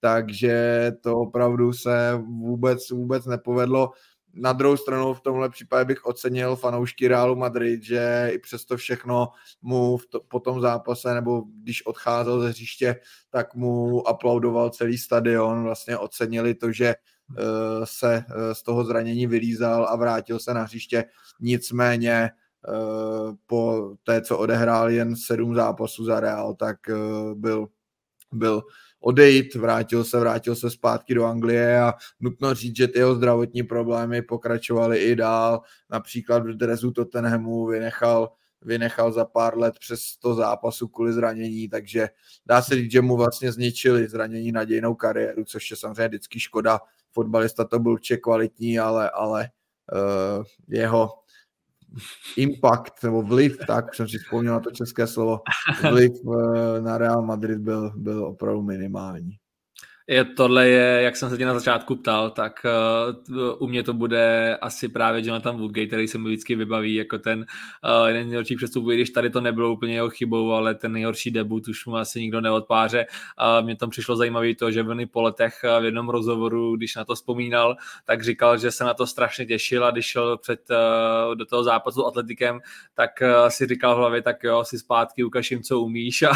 Takže 0.00 0.92
to 1.00 1.16
opravdu 1.16 1.72
se 1.72 2.22
vůbec, 2.26 2.90
vůbec 2.90 3.26
nepovedlo. 3.26 3.90
Na 4.34 4.52
druhou 4.52 4.76
stranu 4.76 5.14
v 5.14 5.20
tomhle 5.20 5.50
případě 5.50 5.84
bych 5.84 6.04
ocenil 6.04 6.56
fanoušky 6.56 7.08
Realu 7.08 7.36
Madrid, 7.36 7.82
že 7.82 8.30
i 8.32 8.38
přesto 8.38 8.76
všechno 8.76 9.28
mu 9.62 9.96
v 9.96 10.06
to, 10.06 10.20
po 10.20 10.40
tom 10.40 10.60
zápase, 10.60 11.14
nebo 11.14 11.42
když 11.62 11.86
odcházel 11.86 12.40
ze 12.40 12.48
hřiště, 12.48 12.96
tak 13.30 13.54
mu 13.54 14.08
aplaudoval 14.08 14.70
celý 14.70 14.98
stadion, 14.98 15.62
vlastně 15.62 15.98
ocenili 15.98 16.54
to, 16.54 16.72
že 16.72 16.94
uh, 16.94 17.44
se 17.84 18.24
uh, 18.28 18.52
z 18.52 18.62
toho 18.62 18.84
zranění 18.84 19.26
vylízal 19.26 19.86
a 19.86 19.96
vrátil 19.96 20.38
se 20.38 20.54
na 20.54 20.62
hřiště. 20.62 21.04
Nicméně 21.40 22.30
uh, 22.68 23.34
po 23.46 23.92
té, 24.04 24.22
co 24.22 24.38
odehrál 24.38 24.90
jen 24.90 25.16
sedm 25.16 25.54
zápasů 25.54 26.04
za 26.04 26.20
Real, 26.20 26.54
tak 26.54 26.76
byl, 27.34 27.68
byl 28.32 28.62
odejít, 29.00 29.54
vrátil 29.54 30.04
se, 30.04 30.20
vrátil 30.20 30.56
se 30.56 30.70
zpátky 30.70 31.14
do 31.14 31.24
Anglie 31.24 31.80
a 31.80 31.94
nutno 32.20 32.54
říct, 32.54 32.76
že 32.76 32.88
ty 32.88 32.98
jeho 32.98 33.14
zdravotní 33.14 33.62
problémy 33.62 34.22
pokračovaly 34.22 34.98
i 34.98 35.16
dál. 35.16 35.60
Například 35.90 36.46
v 36.46 36.56
drezu 36.56 36.90
Tottenhamu 36.90 37.66
vynechal 37.66 38.32
vynechal 38.62 39.12
za 39.12 39.24
pár 39.24 39.58
let 39.58 39.78
přes 39.78 40.00
100 40.00 40.34
zápasů 40.34 40.88
kvůli 40.88 41.12
zranění, 41.12 41.68
takže 41.68 42.08
dá 42.46 42.62
se 42.62 42.74
říct, 42.74 42.92
že 42.92 43.00
mu 43.00 43.16
vlastně 43.16 43.52
zničili 43.52 44.08
zranění 44.08 44.52
nadějnou 44.52 44.94
kariéru, 44.94 45.44
což 45.44 45.70
je 45.70 45.76
samozřejmě 45.76 46.08
vždycky 46.08 46.40
škoda. 46.40 46.80
Fotbalista 47.12 47.64
to 47.64 47.78
byl 47.78 47.92
určitě 47.92 48.16
kvalitní, 48.16 48.78
ale, 48.78 49.10
ale 49.10 49.50
uh, 49.92 50.44
jeho 50.68 51.10
impact 52.36 53.04
nebo 53.04 53.22
vliv, 53.22 53.58
tak 53.66 53.94
jsem 53.94 54.08
si 54.08 54.18
vzpomněl 54.18 54.54
na 54.54 54.60
to 54.60 54.70
české 54.70 55.06
slovo, 55.06 55.40
vliv 55.90 56.12
uh, 56.22 56.80
na 56.80 56.98
Real 56.98 57.22
Madrid 57.22 57.58
byl, 57.58 57.92
byl 57.96 58.24
opravdu 58.24 58.62
minimální 58.62 59.30
je, 60.10 60.24
tohle 60.24 60.68
je, 60.68 61.02
jak 61.02 61.16
jsem 61.16 61.30
se 61.30 61.38
tě 61.38 61.46
na 61.46 61.54
začátku 61.54 61.96
ptal, 61.96 62.30
tak 62.30 62.66
uh, 63.28 63.36
u 63.58 63.66
mě 63.66 63.82
to 63.82 63.94
bude 63.94 64.56
asi 64.56 64.88
právě 64.88 65.26
Jonathan 65.26 65.58
Woodgate, 65.58 65.86
který 65.86 66.08
se 66.08 66.18
mi 66.18 66.28
vždycky 66.28 66.54
vybaví 66.54 66.94
jako 66.94 67.18
ten 67.18 67.38
uh, 68.00 68.06
jeden 68.06 68.24
z 68.24 68.26
nejhorších 68.26 68.56
přestupů, 68.56 68.90
když 68.90 69.10
tady 69.10 69.30
to 69.30 69.40
nebylo 69.40 69.72
úplně 69.72 69.94
jeho 69.94 70.10
chybou, 70.10 70.52
ale 70.52 70.74
ten 70.74 70.92
nejhorší 70.92 71.30
debut 71.30 71.68
už 71.68 71.86
mu 71.86 71.96
asi 71.96 72.20
nikdo 72.20 72.40
neodpáře. 72.40 73.06
Uh, 73.06 73.66
mně 73.66 73.76
tam 73.76 73.90
přišlo 73.90 74.16
zajímavé 74.16 74.54
to, 74.54 74.70
že 74.70 74.82
Vony 74.82 75.06
po 75.06 75.22
letech 75.22 75.54
v 75.80 75.84
jednom 75.84 76.08
rozhovoru, 76.08 76.76
když 76.76 76.96
na 76.96 77.04
to 77.04 77.14
vzpomínal, 77.14 77.76
tak 78.04 78.24
říkal, 78.24 78.58
že 78.58 78.70
se 78.70 78.84
na 78.84 78.94
to 78.94 79.06
strašně 79.06 79.46
těšil 79.46 79.84
a 79.84 79.90
když 79.90 80.06
šel 80.06 80.38
před, 80.38 80.60
uh, 80.70 81.34
do 81.34 81.46
toho 81.46 81.64
zápasu 81.64 82.06
atletikem, 82.06 82.60
tak 82.94 83.10
uh, 83.22 83.48
si 83.48 83.66
říkal 83.66 83.94
v 83.94 83.98
hlavě, 83.98 84.22
tak 84.22 84.44
jo, 84.44 84.64
si 84.64 84.78
zpátky 84.78 85.24
ukažím, 85.24 85.62
co 85.62 85.80
umíš 85.80 86.22
a, 86.30 86.32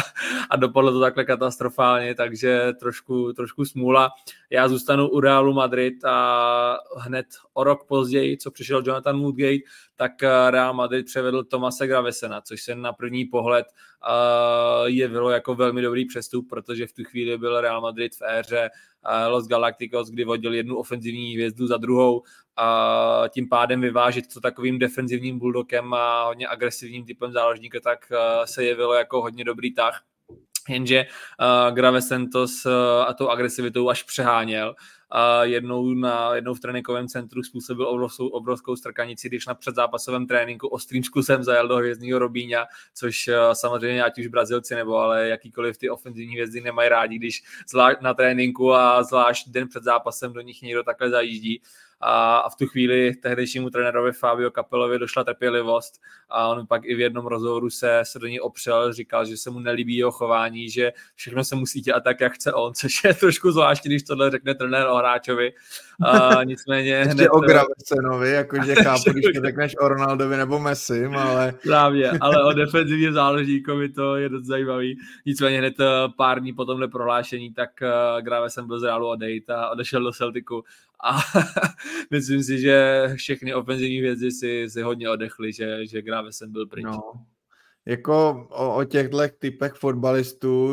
a 0.49 0.55
dopadlo 0.55 0.91
to 0.91 0.99
takhle 0.99 1.25
katastrofálně, 1.25 2.15
takže 2.15 2.73
trošku, 2.79 3.33
trošku 3.33 3.64
smůla. 3.65 4.09
Já 4.49 4.67
zůstanu 4.67 5.09
u 5.09 5.19
Realu 5.19 5.53
Madrid 5.53 6.05
a 6.05 6.77
hned 6.97 7.25
o 7.53 7.63
rok 7.63 7.87
později, 7.87 8.37
co 8.37 8.51
přišel 8.51 8.83
Jonathan 8.85 9.21
Woodgate, 9.21 9.63
tak 9.95 10.23
eh, 10.23 10.51
Real 10.51 10.73
Madrid 10.73 11.05
převedl 11.05 11.43
Tomase 11.43 11.87
Gravesena, 11.87 12.41
což 12.41 12.61
se 12.61 12.75
na 12.75 12.93
první 12.93 13.25
pohled 13.25 13.65
uh, 13.67 14.87
jevilo 14.87 15.29
jako 15.29 15.55
velmi 15.55 15.81
dobrý 15.81 16.05
přestup, 16.05 16.49
protože 16.49 16.87
v 16.87 16.93
tu 16.93 17.03
chvíli 17.03 17.37
byl 17.37 17.61
Real 17.61 17.81
Madrid 17.81 18.15
v 18.15 18.21
éře 18.25 18.69
uh, 18.69 19.31
Los 19.31 19.47
Galacticos, 19.47 20.09
kdy 20.09 20.23
vodil 20.23 20.53
jednu 20.53 20.77
ofenzivní 20.77 21.33
hvězdu 21.33 21.67
za 21.67 21.77
druhou 21.77 22.23
a 22.57 23.23
tím 23.29 23.49
pádem 23.49 23.81
vyvážit 23.81 24.33
to 24.33 24.41
takovým 24.41 24.79
defenzivním 24.79 25.39
bulldokem 25.39 25.93
a 25.93 26.25
hodně 26.25 26.47
agresivním 26.47 27.05
typem 27.05 27.31
záložníka, 27.31 27.79
tak 27.79 28.11
se 28.45 28.63
jevilo 28.63 28.93
jako 28.93 29.21
hodně 29.21 29.43
dobrý 29.43 29.73
tah 29.73 30.03
jenže 30.69 31.05
uh, 31.05 31.75
Grave 31.75 32.01
Santos 32.01 32.65
uh, 32.65 32.71
a 33.07 33.13
tou 33.13 33.29
agresivitou 33.29 33.89
až 33.89 34.03
přeháněl. 34.03 34.75
A 35.09 35.41
uh, 35.41 35.49
jednou, 35.49 35.93
na, 35.93 36.35
jednou 36.35 36.53
v 36.53 36.59
tréninkovém 36.59 37.07
centru 37.07 37.43
způsobil 37.43 37.87
obrovskou, 37.87 38.27
obrovskou 38.27 38.75
strkanici, 38.75 39.29
když 39.29 39.45
na 39.45 39.53
předzápasovém 39.53 40.27
tréninku 40.27 40.67
ostrým 40.67 41.03
zkusem 41.03 41.43
zajel 41.43 41.67
do 41.67 41.75
hvězdního 41.75 42.19
Robíňa, 42.19 42.65
což 42.93 43.27
uh, 43.27 43.33
samozřejmě 43.53 44.03
ať 44.03 44.19
už 44.19 44.27
Brazilci 44.27 44.75
nebo 44.75 44.97
ale 44.97 45.27
jakýkoliv 45.27 45.77
ty 45.77 45.89
ofenzivní 45.89 46.33
hvězdy 46.33 46.61
nemají 46.61 46.89
rádi, 46.89 47.15
když 47.15 47.43
zvlášť 47.69 48.01
na 48.01 48.13
tréninku 48.13 48.73
a 48.73 49.03
zvlášť 49.03 49.49
den 49.49 49.67
před 49.67 49.83
zápasem 49.83 50.33
do 50.33 50.41
nich 50.41 50.61
někdo 50.61 50.83
takhle 50.83 51.09
zajíždí 51.09 51.61
a, 52.01 52.37
a 52.37 52.49
v 52.49 52.55
tu 52.55 52.67
chvíli 52.67 53.15
tehdejšímu 53.15 53.69
trenérovi 53.69 54.11
Fabio 54.11 54.51
Capelovi 54.51 54.99
došla 54.99 55.23
trpělivost 55.23 56.01
a 56.29 56.47
on 56.47 56.67
pak 56.67 56.85
i 56.85 56.95
v 56.95 56.99
jednom 56.99 57.25
rozhovoru 57.25 57.69
se, 57.69 57.99
se 58.03 58.19
do 58.19 58.27
něj 58.27 58.39
opřel, 58.43 58.93
říkal, 58.93 59.25
že 59.25 59.37
se 59.37 59.49
mu 59.49 59.59
nelíbí 59.59 59.95
jeho 59.95 60.11
chování, 60.11 60.69
že 60.69 60.93
všechno 61.15 61.43
se 61.43 61.55
musí 61.55 61.81
dělat 61.81 62.03
tak, 62.03 62.21
jak 62.21 62.33
chce 62.33 62.53
on, 62.53 62.73
což 62.75 63.03
je 63.03 63.13
trošku 63.13 63.51
zvláštní, 63.51 63.89
když 63.89 64.03
tohle 64.03 64.31
řekne 64.31 64.55
trenér 64.55 64.87
o 64.87 64.95
hráčovi. 64.95 65.53
A 66.05 66.43
nicméně 66.43 67.03
hned... 67.03 67.29
o 67.31 67.39
Gravesenovi, 67.39 68.31
jakože 68.31 68.75
chápu, 68.83 69.11
když 69.11 69.25
to 69.35 69.41
řekneš 69.45 69.75
o 69.77 69.87
Ronaldovi 69.87 70.37
nebo 70.37 70.59
Messi, 70.59 71.05
ale... 71.05 71.53
Právě, 71.63 72.11
ale 72.21 72.43
o 72.43 72.53
defenzivním 72.53 73.13
záložníkovi 73.13 73.89
to 73.89 74.15
je 74.15 74.29
dost 74.29 74.45
zajímavý. 74.45 74.99
Nicméně 75.25 75.57
hned 75.57 75.79
eh, 75.79 75.85
pár 76.17 76.39
dní 76.39 76.53
po 76.53 76.65
tomhle 76.65 76.87
prohlášení, 76.87 77.53
tak 77.53 77.81
eh, 77.81 78.21
Gravesen 78.21 78.67
byl 78.67 78.79
z 78.79 78.83
Realu 78.83 79.07
odejít 79.07 79.49
a 79.49 79.69
odešel 79.69 80.03
do 80.03 80.11
Celticu 80.11 80.63
a 81.05 81.19
myslím 82.11 82.43
si, 82.43 82.59
že 82.59 83.03
všechny 83.15 83.53
ofenzivní 83.53 84.01
věci 84.01 84.31
si, 84.31 84.69
si 84.69 84.81
hodně 84.81 85.09
odechly, 85.09 85.53
že, 85.53 85.87
že 85.87 86.01
Gravesen 86.01 86.51
byl 86.51 86.67
pryč. 86.67 86.85
No. 86.85 87.01
Jako 87.85 88.47
o, 88.49 88.75
o 88.75 88.83
těchto 88.83 89.17
typech 89.39 89.73
fotbalistů 89.73 90.69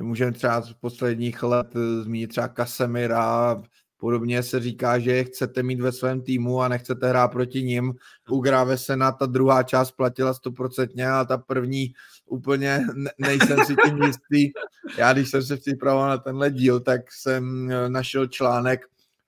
můžeme 0.00 0.32
třeba 0.32 0.60
z 0.60 0.72
posledních 0.72 1.42
let 1.42 1.66
zmínit 2.02 2.26
třeba 2.26 2.48
Kasemira, 2.48 3.62
podobně 3.96 4.42
se 4.42 4.60
říká, 4.60 4.98
že 4.98 5.12
je 5.12 5.24
chcete 5.24 5.62
mít 5.62 5.80
ve 5.80 5.92
svém 5.92 6.22
týmu 6.22 6.60
a 6.60 6.68
nechcete 6.68 7.08
hrát 7.08 7.28
proti 7.28 7.62
ním. 7.62 7.94
U 8.30 8.40
Gravesena 8.40 9.12
ta 9.12 9.26
druhá 9.26 9.62
část 9.62 9.90
platila 9.90 10.34
stoprocentně 10.34 11.08
a 11.08 11.24
ta 11.24 11.38
první 11.38 11.94
úplně 12.26 12.80
ne, 12.94 13.10
nejsem 13.18 13.64
si 13.64 13.74
tím 13.84 14.02
jistý. 14.02 14.52
Já 14.98 15.12
když 15.12 15.30
jsem 15.30 15.42
se 15.42 15.56
připravoval 15.56 16.08
na 16.08 16.18
tenhle 16.18 16.50
díl, 16.50 16.80
tak 16.80 17.12
jsem 17.12 17.72
našel 17.88 18.26
článek 18.26 18.80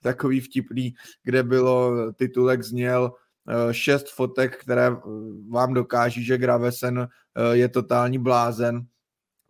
takový 0.06 0.40
vtipný, 0.40 0.94
kde 1.24 1.42
bylo, 1.42 2.12
titulek 2.12 2.62
zněl 2.62 3.12
eh, 3.12 3.74
šest 3.74 4.14
fotek, 4.14 4.56
které 4.56 4.86
eh, 4.86 4.98
vám 5.50 5.74
dokáží, 5.74 6.24
že 6.24 6.38
Gravesen 6.38 6.98
eh, 6.98 7.56
je 7.56 7.68
totální 7.68 8.18
blázen. 8.18 8.86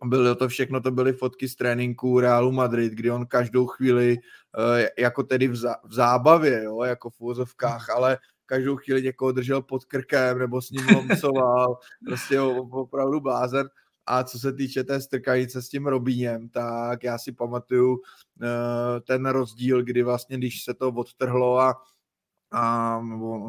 Bylo 0.05 0.35
to 0.35 0.47
všechno, 0.47 0.81
to 0.81 0.91
byly 0.91 1.13
fotky 1.13 1.49
z 1.49 1.55
tréninku 1.55 2.19
Realu 2.19 2.51
Madrid, 2.51 2.93
kdy 2.93 3.11
on 3.11 3.25
každou 3.25 3.65
chvíli, 3.65 4.17
jako 4.97 5.23
tedy 5.23 5.47
v, 5.47 5.57
zábavě, 5.89 6.63
jo, 6.63 6.83
jako 6.83 7.09
v 7.09 7.15
úzovkách, 7.19 7.89
ale 7.89 8.17
každou 8.45 8.75
chvíli 8.77 9.03
někoho 9.03 9.31
držel 9.31 9.61
pod 9.61 9.85
krkem 9.85 10.39
nebo 10.39 10.61
s 10.61 10.69
ním 10.69 10.85
lomcoval, 10.95 11.77
prostě 12.05 12.41
opravdu 12.41 13.19
blázen. 13.19 13.69
A 14.07 14.23
co 14.23 14.39
se 14.39 14.53
týče 14.53 14.83
té 14.83 15.01
strkanice 15.01 15.61
s 15.61 15.69
tím 15.69 15.87
Robíněm, 15.87 16.49
tak 16.49 17.03
já 17.03 17.17
si 17.17 17.31
pamatuju 17.31 17.91
uh, 17.91 17.99
ten 19.07 19.25
rozdíl, 19.25 19.83
kdy 19.83 20.03
vlastně, 20.03 20.37
když 20.37 20.63
se 20.63 20.73
to 20.73 20.89
odtrhlo 20.89 21.59
a, 21.59 21.75
a 22.51 23.01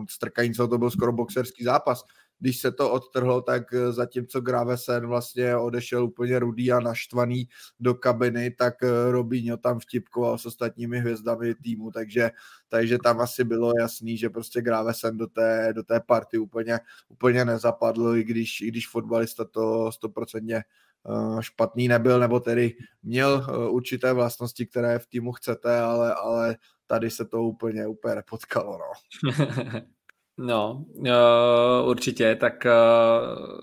strkanice 0.08 0.68
to 0.68 0.78
byl 0.78 0.90
skoro 0.90 1.12
boxerský 1.12 1.64
zápas, 1.64 2.04
když 2.40 2.60
se 2.60 2.72
to 2.72 2.90
odtrhlo, 2.90 3.42
tak 3.42 3.74
eh, 3.74 3.92
zatímco 3.92 4.40
Gravesen 4.40 5.06
vlastně 5.06 5.56
odešel 5.56 6.04
úplně 6.04 6.38
rudý 6.38 6.72
a 6.72 6.80
naštvaný 6.80 7.48
do 7.80 7.94
kabiny, 7.94 8.50
tak 8.50 8.82
eh, 8.82 9.10
Robinho 9.10 9.56
tam 9.56 9.80
vtipkoval 9.80 10.38
s 10.38 10.46
ostatními 10.46 10.98
hvězdami 10.98 11.54
týmu, 11.54 11.90
takže, 11.90 12.30
takže 12.68 12.98
tam 12.98 13.20
asi 13.20 13.44
bylo 13.44 13.72
jasný, 13.80 14.16
že 14.16 14.30
prostě 14.30 14.62
Gravesen 14.62 15.16
do 15.16 15.26
té, 15.26 15.72
do 15.72 15.82
té 15.82 16.00
party 16.00 16.38
úplně, 16.38 16.80
úplně 17.08 17.44
nezapadl, 17.44 18.16
i 18.16 18.24
když, 18.24 18.60
i 18.60 18.68
když 18.68 18.88
fotbalista 18.88 19.44
to 19.44 19.92
stoprocentně 19.92 20.56
eh, 20.56 21.42
špatný 21.42 21.88
nebyl, 21.88 22.20
nebo 22.20 22.40
tedy 22.40 22.76
měl 23.02 23.46
určité 23.70 24.12
vlastnosti, 24.12 24.66
které 24.66 24.98
v 24.98 25.06
týmu 25.06 25.32
chcete, 25.32 25.78
ale, 25.78 26.14
ale 26.14 26.56
tady 26.86 27.10
se 27.10 27.24
to 27.24 27.42
úplně, 27.42 27.86
úplně 27.86 28.14
nepotkalo. 28.14 28.78
No. 28.78 28.92
No, 30.38 30.84
uh, 30.94 31.88
určitě, 31.88 32.34
tak, 32.34 32.66
uh, 32.66 33.58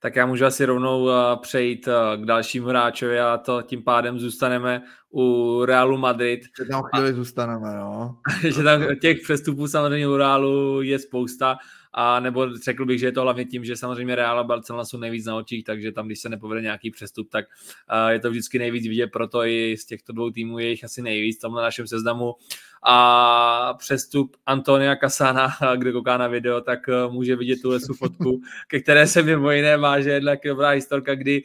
tak 0.00 0.16
já 0.16 0.26
můžu 0.26 0.44
asi 0.44 0.64
rovnou 0.64 1.04
uh, 1.04 1.12
přejít 1.40 1.88
k 2.16 2.24
dalšímu 2.24 2.66
hráčovi 2.66 3.20
a 3.20 3.38
to 3.38 3.62
tím 3.62 3.82
pádem 3.82 4.18
zůstaneme 4.18 4.82
u 5.12 5.60
Realu 5.64 5.98
Madrid. 5.98 6.40
Že 6.58 6.64
tam 6.64 6.82
chvíli 6.82 7.10
a, 7.10 7.12
zůstaneme, 7.12 7.76
no. 7.76 8.18
že 8.42 8.62
tam 8.62 8.82
těch 9.00 9.18
přestupů 9.22 9.68
samozřejmě 9.68 10.08
u 10.08 10.16
Realu 10.16 10.82
je 10.82 10.98
spousta 10.98 11.56
a 11.92 12.20
nebo 12.20 12.58
řekl 12.64 12.86
bych, 12.86 12.98
že 12.98 13.06
je 13.06 13.12
to 13.12 13.22
hlavně 13.22 13.44
tím, 13.44 13.64
že 13.64 13.76
samozřejmě 13.76 14.14
Real 14.14 14.38
a 14.38 14.44
Barcelona 14.44 14.84
jsou 14.84 14.98
nejvíc 14.98 15.26
na 15.26 15.36
očích, 15.36 15.64
takže 15.64 15.92
tam, 15.92 16.06
když 16.06 16.20
se 16.20 16.28
nepovede 16.28 16.60
nějaký 16.60 16.90
přestup, 16.90 17.30
tak 17.30 17.44
je 18.08 18.20
to 18.20 18.30
vždycky 18.30 18.58
nejvíc 18.58 18.88
vidět, 18.88 19.06
proto 19.06 19.44
i 19.44 19.76
z 19.76 19.84
těchto 19.84 20.12
dvou 20.12 20.30
týmů 20.30 20.58
je 20.58 20.70
jich 20.70 20.84
asi 20.84 21.02
nejvíc 21.02 21.38
tam 21.38 21.54
na 21.54 21.62
našem 21.62 21.86
seznamu 21.86 22.34
a 22.82 23.74
přestup 23.78 24.36
Antonia 24.46 24.96
Kasana, 24.96 25.48
kdo 25.76 25.92
kouká 25.92 26.16
na 26.16 26.26
video, 26.26 26.60
tak 26.60 26.80
uh, 26.88 27.12
může 27.12 27.36
vidět 27.36 27.58
tu 27.62 27.94
fotku, 27.94 28.40
ke 28.68 28.80
které 28.80 29.06
se 29.06 29.22
mimo 29.22 29.50
jiné 29.50 29.76
má, 29.76 30.00
že 30.00 30.10
je 30.10 30.20
dobrá 30.44 30.68
historka, 30.68 31.14
kdy 31.14 31.42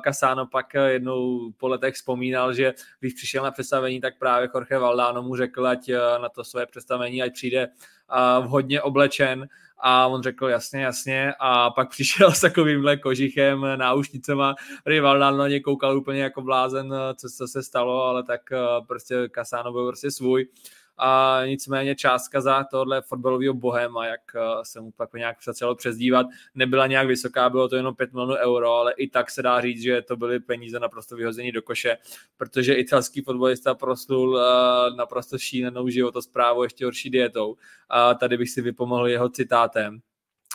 Kasano 0.00 0.46
pak 0.46 0.74
jednou 0.86 1.52
po 1.56 1.68
letech 1.68 1.94
vzpomínal, 1.94 2.54
že 2.54 2.74
když 3.00 3.14
přišel 3.14 3.44
na 3.44 3.50
představení, 3.50 4.00
tak 4.00 4.18
právě 4.18 4.48
Jorge 4.54 4.78
Valdano 4.78 5.22
mu 5.22 5.36
řekl, 5.36 5.66
ať 5.66 5.90
na 6.22 6.28
to 6.28 6.44
své 6.44 6.66
představení, 6.66 7.22
ať 7.22 7.32
přijde 7.32 7.68
vhodně 8.40 8.82
oblečen. 8.82 9.48
A 9.80 10.06
on 10.06 10.22
řekl 10.22 10.46
jasně, 10.48 10.82
jasně. 10.82 11.34
A 11.40 11.70
pak 11.70 11.90
přišel 11.90 12.30
s 12.34 12.40
takovýmhle 12.40 12.96
kožichem, 12.96 13.66
náušnicema, 13.76 14.54
Rival 14.86 15.18
na 15.18 15.48
ně 15.48 15.60
koukal 15.60 15.98
úplně 15.98 16.22
jako 16.22 16.42
blázen, 16.42 16.94
co, 17.14 17.28
co 17.36 17.48
se 17.48 17.62
stalo, 17.62 18.02
ale 18.02 18.22
tak 18.22 18.52
eh, 18.52 18.58
prostě 18.86 19.28
Kasano 19.28 19.72
byl 19.72 19.86
prostě 19.86 20.10
svůj 20.10 20.46
a 20.98 21.40
nicméně 21.46 21.94
částka 21.96 22.40
za 22.40 22.64
tohle 22.64 23.02
fotbalového 23.02 23.54
bohema, 23.54 24.06
jak 24.06 24.20
eh, 24.34 24.40
se 24.62 24.80
mu 24.80 24.90
pak 24.90 25.12
nějak 25.12 25.36
začalo 25.44 25.74
přezdívat, 25.74 26.26
nebyla 26.54 26.86
nějak 26.86 27.06
vysoká, 27.06 27.50
bylo 27.50 27.68
to 27.68 27.76
jenom 27.76 27.94
5 27.94 28.12
milionů 28.12 28.34
euro, 28.34 28.72
ale 28.72 28.92
i 28.92 29.08
tak 29.08 29.30
se 29.30 29.42
dá 29.42 29.60
říct, 29.60 29.82
že 29.82 30.02
to 30.02 30.16
byly 30.16 30.40
peníze 30.40 30.80
naprosto 30.80 31.16
vyhození 31.16 31.52
do 31.52 31.62
koše, 31.62 31.96
protože 32.36 32.74
italský 32.74 33.22
fotbalista 33.22 33.74
proslul 33.74 34.40
eh, 34.40 34.44
naprosto 34.96 35.38
šílenou 35.38 35.88
životosprávou, 35.88 36.62
ještě 36.62 36.84
horší 36.84 37.10
dietou. 37.10 37.56
A 37.88 38.14
tady 38.14 38.36
bych 38.36 38.50
si 38.50 38.62
vypomohl 38.62 39.08
jeho 39.08 39.28
citátem 39.28 40.00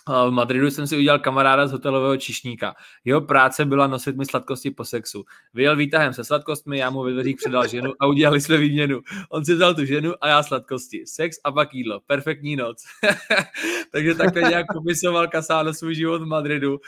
v 0.08 0.30
Madridu 0.30 0.72
jsem 0.72 0.88
si 0.88 0.98
udělal 0.98 1.20
kamaráda 1.20 1.68
z 1.68 1.72
hotelového 1.72 2.18
čišníka. 2.18 2.76
Jeho 3.06 3.22
práce 3.22 3.66
byla 3.66 3.88
nosit 3.88 4.18
mi 4.18 4.26
sladkosti 4.26 4.72
po 4.72 4.86
sexu. 4.86 5.24
Vyjel 5.54 5.76
výtahem 5.76 6.14
se 6.14 6.24
sladkostmi, 6.24 6.78
já 6.78 6.90
mu 6.90 7.04
ve 7.04 7.12
dveřích 7.12 7.36
předal 7.36 7.68
ženu 7.68 7.92
a 8.00 8.06
udělali 8.06 8.42
jsme 8.42 8.58
výměnu. 8.58 9.00
On 9.30 9.46
si 9.46 9.54
vzal 9.54 9.76
tu 9.76 9.86
ženu 9.86 10.14
a 10.22 10.28
já 10.28 10.44
sladkosti. 10.44 11.04
Sex 11.08 11.38
a 11.44 11.52
pak 11.52 11.74
jídlo. 11.74 12.00
Perfektní 12.08 12.56
noc. 12.56 12.84
Takže 13.92 14.16
takhle 14.16 14.42
nějak 14.42 14.66
popisoval 14.74 15.28
Casano 15.28 15.74
svůj 15.74 15.96
život 15.96 16.22
v 16.22 16.26
Madridu. 16.26 16.80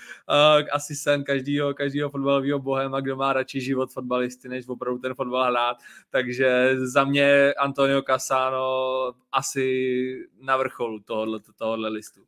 Asi 0.71 0.95
sen 0.95 1.23
každého, 1.23 1.73
každého 1.73 2.09
fotbalového 2.09 2.59
bohema, 2.59 2.99
kdo 2.99 3.15
má 3.15 3.33
radši 3.33 3.61
život 3.61 3.91
fotbalisty, 3.91 4.49
než 4.49 4.67
opravdu 4.67 4.99
ten 4.99 5.13
fotbal 5.13 5.51
hrát. 5.51 5.77
Takže 6.09 6.75
za 6.77 7.03
mě 7.03 7.53
Antonio 7.53 8.01
Casano 8.01 9.13
asi 9.31 10.27
na 10.41 10.57
vrcholu 10.57 10.99
tohohle, 10.99 11.39
tohohle 11.57 11.89
listu. 11.89 12.21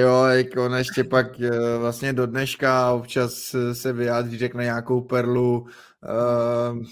Jo, 0.00 0.29
jako 0.36 0.64
on 0.64 0.74
ještě 0.74 1.04
pak 1.04 1.40
eh, 1.40 1.78
vlastně 1.78 2.12
do 2.12 2.26
dneška 2.26 2.92
občas 2.92 3.56
se 3.72 3.92
vyjádří, 3.92 4.38
řekne 4.38 4.64
nějakou 4.64 5.00
perlu. 5.00 5.60
Uh, 5.60 6.82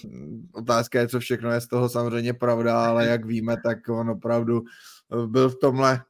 otázka 0.52 1.00
je, 1.00 1.08
co 1.08 1.20
všechno 1.20 1.50
je 1.50 1.60
z 1.60 1.68
toho 1.68 1.88
samozřejmě 1.88 2.34
pravda, 2.34 2.86
ale 2.86 3.06
jak 3.06 3.24
víme, 3.24 3.56
tak 3.64 3.88
on 3.88 4.10
opravdu 4.10 4.62
eh, 4.62 5.26
byl 5.26 5.50
v 5.50 5.58
tomhle 5.60 6.00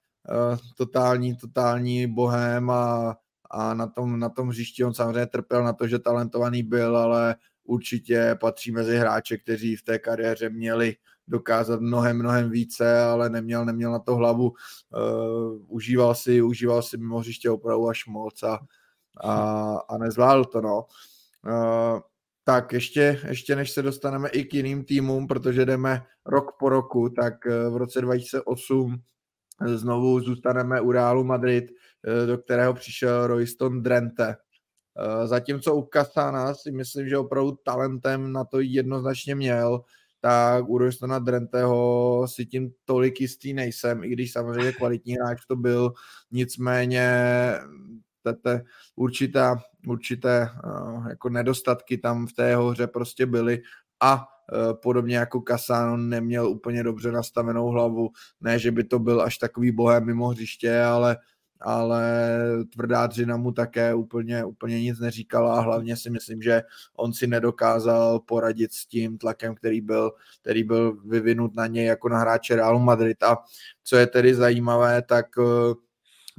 totální, 0.77 1.37
totální 1.37 2.07
bohem 2.07 2.71
a, 2.71 3.17
a 3.51 3.75
na 3.75 3.87
tom, 3.87 4.19
na 4.19 4.29
tom 4.29 4.49
hřišti 4.49 4.85
on 4.85 4.95
samozřejmě 4.95 5.27
trpěl 5.27 5.65
na 5.65 5.73
to, 5.73 5.89
že 5.89 5.99
talentovaný 5.99 6.63
byl, 6.63 6.97
ale 6.97 7.37
určitě 7.65 8.37
patří 8.41 8.73
mezi 8.73 8.97
hráče, 8.97 9.39
kteří 9.39 9.77
v 9.77 9.83
té 9.83 9.99
kariéře 9.99 10.51
měli 10.51 10.97
dokázat 11.29 11.81
mnohem, 11.81 12.19
mnohem 12.19 12.51
více, 12.51 13.03
ale 13.03 13.31
neměl, 13.31 13.65
neměl 13.65 13.93
na 13.93 13.99
to 13.99 14.17
hlavu. 14.17 14.49
Uh, 14.49 15.61
užíval 15.69 16.15
si, 16.15 16.43
užíval 16.43 16.83
si 16.83 16.97
mimo 16.97 17.19
hřiště 17.19 17.51
opravdu 17.51 17.89
až 17.89 18.07
moc 18.07 18.43
a, 18.43 18.59
a, 19.25 19.75
a 19.89 19.99
nezvládl 19.99 20.45
to, 20.45 20.61
no. 20.61 20.85
Uh, 21.47 22.01
tak 22.45 22.73
ještě, 22.73 23.21
ještě 23.29 23.57
než 23.57 23.71
se 23.71 23.83
dostaneme 23.83 24.29
i 24.29 24.45
k 24.45 24.55
jiným 24.55 24.85
týmům, 24.85 25.27
protože 25.27 25.65
jdeme 25.65 26.03
rok 26.27 26.57
po 26.59 26.69
roku, 26.69 27.09
tak 27.09 27.35
v 27.47 27.77
roce 27.77 28.01
2008 28.01 29.03
znovu 29.67 30.21
zůstaneme 30.21 30.81
u 30.81 30.93
Realu 30.93 31.25
Madrid, 31.25 31.65
do 32.27 32.39
kterého 32.39 32.75
přišel 32.75 33.27
Royston 33.27 33.83
Drenthe. 33.83 34.37
Zatímco 35.25 35.75
u 35.75 35.83
Kasana 35.83 36.55
si 36.55 36.71
myslím, 36.71 37.09
že 37.09 37.19
opravdu 37.19 37.59
talentem 37.65 38.33
na 38.33 38.45
to 38.45 38.61
jednoznačně 38.61 39.35
měl, 39.35 39.85
tak 40.21 40.69
u 40.69 40.79
Roystona 40.79 41.19
Drenteho 41.19 42.27
si 42.29 42.47
tím 42.47 42.71
tolik 42.85 43.21
jistý 43.21 43.55
nejsem, 43.55 44.05
i 44.05 44.09
když 44.09 44.33
samozřejmě 44.33 44.73
kvalitní 44.73 45.15
hráč 45.15 45.47
to 45.47 45.57
byl, 45.57 45.93
nicméně 46.31 47.11
tete, 48.23 48.65
určitá, 48.97 49.57
určité 49.87 50.49
uh, 50.65 51.09
jako 51.09 51.29
nedostatky 51.29 51.99
tam 51.99 52.27
v 52.27 52.33
té 52.33 52.57
hře 52.57 52.87
prostě 52.87 53.27
byly 53.27 53.63
a 54.01 54.15
uh, 54.17 54.73
podobně 54.83 55.17
jako 55.17 55.41
Kasano 55.41 55.97
neměl 55.97 56.49
úplně 56.49 56.83
dobře 56.83 57.13
nastavenou 57.13 57.67
hlavu, 57.67 58.11
ne, 58.41 58.59
že 58.59 58.71
by 58.71 58.85
to 58.85 58.99
byl 58.99 59.23
až 59.23 59.39
takový 59.39 59.73
bohem 59.73 60.07
mimo 60.07 60.29
hřiště, 60.29 60.83
ale 60.83 61.17
ale 61.61 62.03
tvrdá 62.73 63.07
dřina 63.07 63.37
mu 63.37 63.53
také 63.53 63.95
úplně, 63.95 64.45
úplně 64.45 64.83
nic 64.83 65.01
neříkala 65.01 65.59
a 65.59 65.61
hlavně 65.61 65.97
si 65.97 66.11
myslím, 66.11 66.43
že 66.43 66.63
on 66.97 67.13
si 67.13 67.27
nedokázal 67.27 68.21
poradit 68.21 68.73
s 68.73 68.87
tím 68.87 69.19
tlakem, 69.19 69.55
který 69.55 69.81
byl, 69.81 70.13
který 70.41 70.65
byl 70.65 70.93
vyvinut 70.93 71.55
na 71.55 71.67
něj 71.67 71.85
jako 71.85 72.09
na 72.09 72.19
hráče 72.19 72.57
Realu 72.57 72.79
Madrid 72.79 73.23
a 73.23 73.37
co 73.85 73.97
je 73.97 74.07
tedy 74.07 74.35
zajímavé, 74.35 75.03
tak 75.03 75.27
eh, 75.39 75.75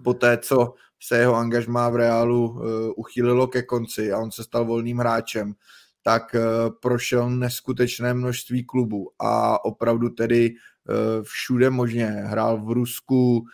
po 0.03 0.13
té, 0.13 0.37
co 0.37 0.73
se 0.99 1.17
jeho 1.17 1.35
angažmá 1.35 1.89
v 1.89 1.95
Reálu 1.95 2.61
eh, 2.61 2.93
uchýlilo 2.95 3.47
ke 3.47 3.63
konci 3.63 4.11
a 4.11 4.19
on 4.19 4.31
se 4.31 4.43
stal 4.43 4.65
volným 4.65 4.97
hráčem, 4.97 5.53
tak 6.01 6.35
eh, 6.35 6.41
prošel 6.81 7.29
neskutečné 7.29 8.13
množství 8.13 8.63
klubů 8.63 9.11
a 9.19 9.65
opravdu 9.65 10.09
tedy 10.09 10.55
všude 11.21 11.69
možně. 11.69 12.05
Hrál 12.05 12.65
v 12.65 12.71
Rusku, 12.71 13.45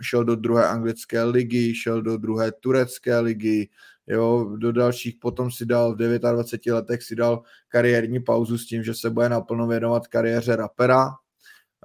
šel 0.00 0.24
do 0.24 0.36
druhé 0.36 0.68
anglické 0.68 1.24
ligy, 1.24 1.74
šel 1.74 2.02
do 2.02 2.16
druhé 2.16 2.52
turecké 2.52 3.18
ligy, 3.18 3.68
jo, 4.06 4.56
do 4.56 4.72
dalších 4.72 5.16
potom 5.20 5.50
si 5.50 5.66
dal 5.66 5.94
v 5.94 6.18
29 6.18 6.74
letech 6.74 7.02
si 7.02 7.16
dal 7.16 7.42
kariérní 7.68 8.20
pauzu 8.20 8.58
s 8.58 8.66
tím, 8.66 8.82
že 8.82 8.94
se 8.94 9.10
bude 9.10 9.28
naplno 9.28 9.66
věnovat 9.66 10.06
kariéře 10.06 10.56
rapera. 10.56 11.08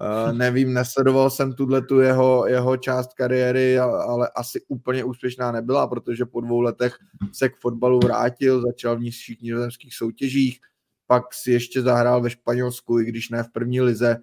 Uh, 0.02 0.38
nevím, 0.38 0.74
nesledoval 0.74 1.30
jsem 1.30 1.54
tuhle 1.54 1.82
tu 1.82 2.00
jeho, 2.00 2.48
jeho 2.48 2.78
část 2.78 3.14
kariéry, 3.14 3.80
ale 3.80 4.30
asi 4.36 4.62
úplně 4.68 5.04
úspěšná 5.04 5.52
nebyla, 5.52 5.88
protože 5.88 6.26
po 6.26 6.42
dvou 6.42 6.62
letech 6.62 6.98
se 7.34 7.50
k 7.50 7.56
fotbalu 7.56 8.00
vrátil, 8.00 8.62
začal 8.62 8.98
v 8.98 9.02
nižších 9.02 9.42
nizozemských 9.42 9.96
soutěžích, 9.96 10.60
pak 11.08 11.34
si 11.34 11.52
ještě 11.52 11.82
zahrál 11.82 12.22
ve 12.22 12.30
Španělsku, 12.30 13.00
i 13.00 13.06
když 13.06 13.30
ne 13.30 13.44
v 13.44 13.52
první 13.52 13.82
lize, 13.82 14.18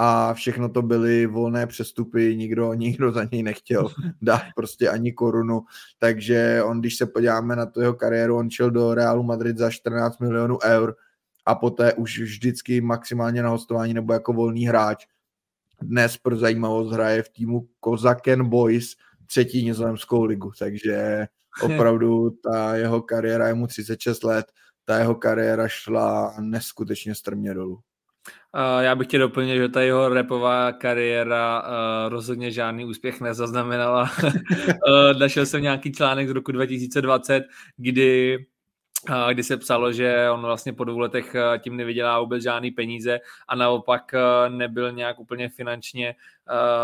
a 0.00 0.34
všechno 0.34 0.68
to 0.68 0.82
byly 0.82 1.26
volné 1.26 1.66
přestupy, 1.66 2.36
nikdo, 2.36 2.74
nikdo 2.74 3.12
za 3.12 3.28
něj 3.32 3.42
nechtěl 3.42 3.88
dát 4.22 4.42
prostě 4.56 4.88
ani 4.88 5.12
korunu, 5.12 5.62
takže 5.98 6.62
on, 6.64 6.80
když 6.80 6.96
se 6.96 7.06
podíváme 7.06 7.56
na 7.56 7.66
tu 7.66 7.80
jeho 7.80 7.94
kariéru, 7.94 8.36
on 8.36 8.50
šel 8.50 8.70
do 8.70 8.94
Realu 8.94 9.22
Madrid 9.22 9.58
za 9.58 9.70
14 9.70 10.18
milionů 10.18 10.58
eur 10.64 10.96
a 11.46 11.54
poté 11.54 11.94
už 11.94 12.20
vždycky 12.20 12.80
maximálně 12.80 13.42
na 13.42 13.48
hostování 13.48 13.94
nebo 13.94 14.12
jako 14.12 14.32
volný 14.32 14.66
hráč. 14.66 15.06
Dnes 15.82 16.16
pro 16.16 16.36
zajímavost 16.36 16.92
hraje 16.92 17.22
v 17.22 17.28
týmu 17.28 17.68
Kozaken 17.80 18.48
Boys 18.48 18.96
třetí 19.26 19.64
nizozemskou 19.64 20.24
ligu, 20.24 20.52
takže 20.58 21.26
opravdu 21.62 22.30
ta 22.30 22.76
jeho 22.76 23.02
kariéra 23.02 23.48
je 23.48 23.54
mu 23.54 23.66
36 23.66 24.22
let, 24.22 24.46
ta 24.84 24.98
jeho 24.98 25.14
kariéra 25.14 25.68
šla 25.68 26.34
neskutečně 26.40 27.14
strmě 27.14 27.54
dolů. 27.54 27.80
Uh, 28.54 28.82
já 28.82 28.94
bych 28.94 29.06
tě 29.06 29.18
doplnil, 29.18 29.56
že 29.56 29.68
ta 29.68 29.82
jeho 29.82 30.08
repová 30.08 30.72
kariéra 30.72 31.62
uh, 31.62 31.68
rozhodně 32.08 32.50
žádný 32.50 32.84
úspěch 32.84 33.20
nezaznamenala. 33.20 34.10
uh, 34.22 35.18
našel 35.18 35.46
jsem 35.46 35.62
nějaký 35.62 35.92
článek 35.92 36.28
z 36.28 36.30
roku 36.30 36.52
2020, 36.52 37.44
kdy 37.76 38.38
kdy 39.32 39.44
se 39.44 39.56
psalo, 39.56 39.92
že 39.92 40.30
on 40.30 40.40
vlastně 40.40 40.72
po 40.72 40.84
dvou 40.84 40.98
letech 40.98 41.36
tím 41.58 41.76
nevydělá 41.76 42.20
vůbec 42.20 42.42
žádný 42.42 42.70
peníze 42.70 43.18
a 43.48 43.56
naopak 43.56 44.14
nebyl 44.48 44.92
nějak 44.92 45.18
úplně 45.18 45.48
finančně 45.48 46.14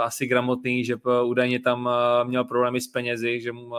asi 0.02 0.26
gramotný, 0.26 0.84
že 0.84 0.96
údajně 1.24 1.60
tam 1.60 1.86
uh, 1.86 2.28
měl 2.28 2.44
problémy 2.44 2.80
s 2.80 2.88
penězi, 2.88 3.40
že 3.40 3.52
mu 3.52 3.66
uh, 3.66 3.76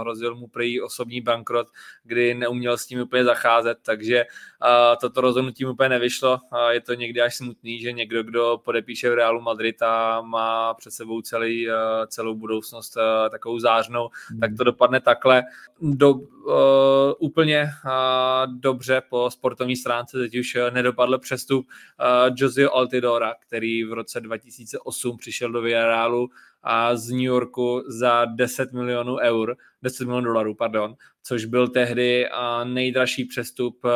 hrozil 0.00 0.34
mu 0.36 0.48
prý 0.48 0.82
osobní 0.82 1.20
bankrot, 1.20 1.66
kdy 2.04 2.34
neuměl 2.34 2.78
s 2.78 2.86
tím 2.86 3.00
úplně 3.00 3.24
zacházet, 3.24 3.78
takže 3.82 4.24
uh, 4.24 4.68
toto 5.00 5.20
rozhodnutí 5.20 5.64
mu 5.64 5.70
úplně 5.70 5.88
nevyšlo. 5.88 6.38
Uh, 6.52 6.68
je 6.68 6.80
to 6.80 6.94
někdy 6.94 7.20
až 7.20 7.36
smutný, 7.36 7.80
že 7.80 7.92
někdo, 7.92 8.22
kdo 8.22 8.60
podepíše 8.64 9.10
v 9.10 9.14
Realu 9.14 9.40
Madrid 9.40 9.82
a 9.82 10.20
má 10.20 10.74
před 10.74 10.90
sebou 10.90 11.20
celý, 11.20 11.68
uh, 11.68 11.74
celou 12.06 12.34
budoucnost 12.34 12.96
uh, 12.96 13.02
takovou 13.30 13.58
zářnou, 13.58 14.08
hmm. 14.28 14.40
tak 14.40 14.50
to 14.56 14.64
dopadne 14.64 15.00
takhle. 15.00 15.42
Do, 15.80 16.10
uh, 16.10 17.12
úplně 17.18 17.70
uh, 17.84 18.54
dobře 18.54 19.02
po 19.08 19.30
sportovní 19.30 19.76
stránce 19.76 20.18
teď 20.18 20.38
už 20.38 20.56
nedopadl 20.70 21.18
přestup 21.18 21.66
uh, 21.66 22.34
Josio 22.36 22.72
Altidora, 22.72 23.34
který 23.46 23.84
v 23.84 23.92
roce 23.92 24.20
2008 24.20 25.17
přišel 25.18 25.52
do 25.52 25.60
Villarealu 25.60 26.28
a 26.62 26.96
z 26.96 27.10
New 27.10 27.20
Yorku 27.20 27.82
za 27.86 28.24
10 28.24 28.72
milionů 28.72 29.16
eur, 29.16 29.56
10 29.82 30.04
milionů 30.04 30.24
dolarů, 30.24 30.54
pardon, 30.54 30.94
což 31.22 31.44
byl 31.44 31.68
tehdy 31.68 32.28
nejdražší 32.64 33.24
přestup 33.24 33.86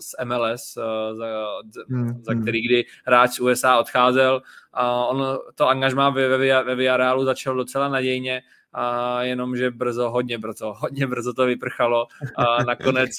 z 0.00 0.24
MLS, 0.24 0.74
za, 1.12 1.26
hmm, 1.88 2.22
za 2.22 2.32
hmm. 2.32 2.42
který 2.42 2.62
kdy 2.62 2.84
hráč 3.06 3.30
z 3.30 3.40
USA 3.40 3.78
odcházel. 3.78 4.42
A 4.72 5.06
on 5.06 5.38
to 5.54 5.68
angažmá 5.68 6.10
ve, 6.10 6.28
ve, 6.28 6.64
ve 6.64 6.74
Villarealu 6.74 7.24
začal 7.24 7.56
docela 7.56 7.88
nadějně, 7.88 8.42
a 8.76 9.22
jenom, 9.22 9.56
že 9.56 9.70
brzo, 9.70 10.10
hodně 10.10 10.38
brzo, 10.38 10.74
hodně 10.78 11.06
brzo 11.06 11.32
to 11.32 11.46
vyprchalo 11.46 12.06
a 12.36 12.64
nakonec 12.64 13.10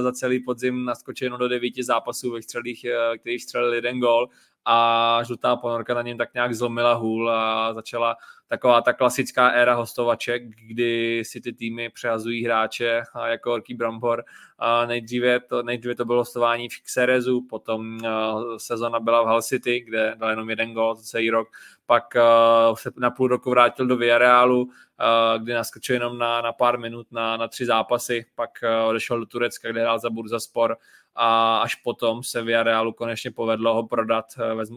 za 0.00 0.12
celý 0.12 0.44
podzim 0.44 0.84
naskočil 0.84 1.38
do 1.38 1.48
devíti 1.48 1.84
zápasů, 1.84 2.32
ve 2.32 2.40
kterých, 2.40 2.86
kterých 3.20 3.42
střelil 3.42 3.74
jeden 3.74 4.00
gol 4.00 4.28
a 4.64 5.18
žlutá 5.22 5.56
ponorka 5.56 5.94
na 5.94 6.02
něm 6.02 6.18
tak 6.18 6.34
nějak 6.34 6.54
zlomila 6.54 6.94
hůl 6.94 7.30
a 7.30 7.74
začala 7.74 8.16
taková 8.48 8.80
ta 8.80 8.92
klasická 8.92 9.48
éra 9.48 9.74
hostovaček, 9.74 10.42
kdy 10.66 11.22
si 11.24 11.40
ty 11.40 11.52
týmy 11.52 11.90
přehazují 11.90 12.44
hráče 12.44 13.02
jako 13.24 13.52
Orký 13.52 13.74
Brambor. 13.74 14.24
A 14.58 14.86
nejdříve, 14.86 15.40
to, 15.40 15.62
nejdříve 15.62 15.94
to 15.94 16.04
bylo 16.04 16.18
hostování 16.18 16.68
v 16.68 16.82
Xerezu, 16.82 17.46
potom 17.50 17.98
uh, 18.04 18.56
sezona 18.56 19.00
byla 19.00 19.22
v 19.22 19.26
Hull 19.26 19.42
City, 19.42 19.80
kde 19.80 20.14
dal 20.18 20.30
jenom 20.30 20.50
jeden 20.50 20.72
gol 20.72 20.96
celý 20.96 21.30
rok, 21.30 21.48
pak 21.86 22.04
uh, 22.16 22.76
se 22.76 22.90
na 22.96 23.10
půl 23.10 23.28
roku 23.28 23.50
vrátil 23.50 23.86
do 23.86 23.96
Villarealu, 23.96 24.68
uh, 25.02 25.42
kde 25.42 25.54
naskočil 25.54 25.94
jenom 25.94 26.18
na, 26.18 26.40
na 26.40 26.52
pár 26.52 26.78
minut 26.78 27.06
na, 27.10 27.36
na 27.36 27.48
tři 27.48 27.66
zápasy, 27.66 28.26
pak 28.34 28.50
uh, 28.62 28.88
odešel 28.88 29.20
do 29.20 29.26
Turecka, 29.26 29.70
kde 29.70 29.80
hrál 29.80 29.98
za 29.98 30.10
Burzaspor 30.10 30.76
a 31.14 31.58
až 31.58 31.74
potom 31.74 32.22
se 32.22 32.42
Villarealu 32.42 32.92
konečně 32.92 33.30
povedlo 33.30 33.74
ho 33.74 33.86
prodat, 33.86 34.24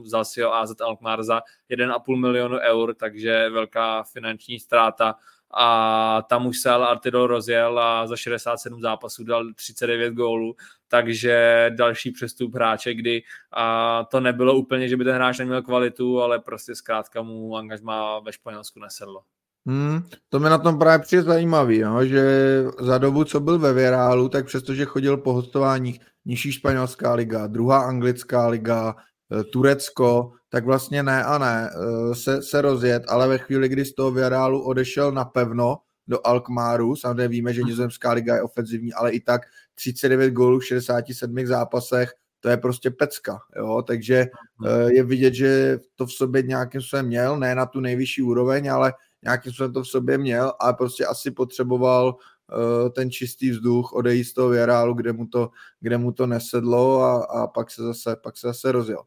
vzal 0.04 0.26
si 0.26 0.42
ho 0.42 0.54
AZ 0.54 0.82
Alkmaar 0.82 1.24
za 1.24 1.42
1,5 1.72 2.20
milionu 2.20 2.58
eur, 2.58 2.96
takže 2.96 3.50
velká 3.50 4.04
finanční 4.04 4.60
ztráta 4.60 5.16
a 5.58 6.22
tam 6.30 6.48
už 6.48 6.60
se 6.60 6.70
ale 6.70 6.88
Artidol 6.88 7.28
rozjel 7.28 7.80
a 7.80 8.08
za 8.08 8.16
67 8.16 8.82
zápasů 8.82 9.24
dal 9.24 9.54
39 9.54 10.14
gólů, 10.14 10.56
takže 10.88 11.66
další 11.76 12.12
přestup 12.12 12.56
hráče, 12.56 12.94
kdy 12.94 13.24
a 13.52 14.04
to 14.12 14.20
nebylo 14.20 14.56
úplně, 14.56 14.88
že 14.90 14.98
by 14.98 15.04
ten 15.04 15.16
hráč 15.16 15.40
neměl 15.40 15.62
kvalitu, 15.62 16.22
ale 16.22 16.40
prostě 16.40 16.76
zkrátka 16.76 17.22
mu 17.22 17.58
angažma 17.58 18.20
ve 18.20 18.34
Španělsku 18.34 18.80
nesedlo. 18.80 19.24
Hmm, 19.68 20.02
to 20.30 20.40
mi 20.40 20.50
na 20.50 20.58
tom 20.58 20.80
právě 20.80 21.04
přijde 21.04 21.24
zajímavý, 21.24 21.82
no, 21.82 22.06
že 22.06 22.64
za 22.80 22.98
dobu, 22.98 23.24
co 23.24 23.40
byl 23.40 23.60
ve 23.60 23.74
Virálu, 23.74 24.30
tak 24.30 24.46
přestože 24.46 24.86
chodil 24.86 25.18
po 25.18 25.34
hostováních 25.34 26.00
nižší 26.26 26.52
španělská 26.52 27.14
liga, 27.14 27.48
druhá 27.48 27.80
anglická 27.80 28.48
liga, 28.48 28.96
eh, 29.40 29.44
Turecko, 29.44 30.32
tak 30.50 30.66
vlastně 30.66 31.04
ne 31.04 31.24
a 31.24 31.38
ne 31.38 31.70
eh, 31.70 32.16
se, 32.16 32.44
se 32.44 32.62
rozjet, 32.62 33.04
ale 33.08 33.28
ve 33.28 33.38
chvíli, 33.38 33.70
kdy 33.70 33.86
z 33.86 33.94
toho 33.94 34.12
Virálu 34.12 34.64
odešel 34.64 35.12
napevno 35.12 35.78
do 36.08 36.28
Alkmaru, 36.28 36.96
samozřejmě 36.96 37.28
víme, 37.28 37.54
že 37.54 37.64
nizozemská 37.64 38.12
liga 38.12 38.36
je 38.36 38.42
ofenzivní, 38.42 38.94
ale 38.94 39.12
i 39.12 39.20
tak 39.20 39.42
39 39.76 40.32
gólů 40.32 40.60
v 40.60 40.66
67 40.66 41.46
zápasech, 41.46 42.14
to 42.40 42.50
je 42.50 42.58
prostě 42.58 42.92
pecka, 42.92 43.40
jo, 43.58 43.84
takže 43.88 44.26
eh, 44.66 44.94
je 44.94 45.04
vidět, 45.04 45.34
že 45.34 45.80
to 45.96 46.06
v 46.06 46.12
sobě 46.12 46.42
nějakým 46.42 46.82
způsobem 46.82 47.06
měl, 47.06 47.38
ne 47.38 47.56
na 47.56 47.66
tu 47.66 47.80
nejvyšší 47.80 48.22
úroveň, 48.22 48.72
ale 48.72 48.94
nějakým 49.26 49.52
způsobem 49.52 49.74
to 49.74 49.84
v 49.84 49.88
sobě 49.88 50.18
měl, 50.18 50.54
ale 50.60 50.74
prostě 50.74 51.06
asi 51.06 51.32
potřeboval 51.32 52.16
uh, 52.16 52.90
ten 52.90 53.12
čistý 53.12 53.52
vzduch, 53.52 53.94
odejít 53.94 54.24
z 54.24 54.34
toho 54.34 54.50
věrálu, 54.50 54.94
kde 54.94 55.14
mu 55.14 55.28
to, 55.28 55.50
kde 55.80 55.98
mu 55.98 56.12
to 56.12 56.28
nesedlo 56.28 57.02
a, 57.02 57.26
a 57.26 57.48
pak, 57.48 57.72
se 57.72 57.84
zase, 57.84 58.16
pak 58.16 58.38
se 58.38 58.48
zase 58.48 58.72
rozjel. 58.72 59.04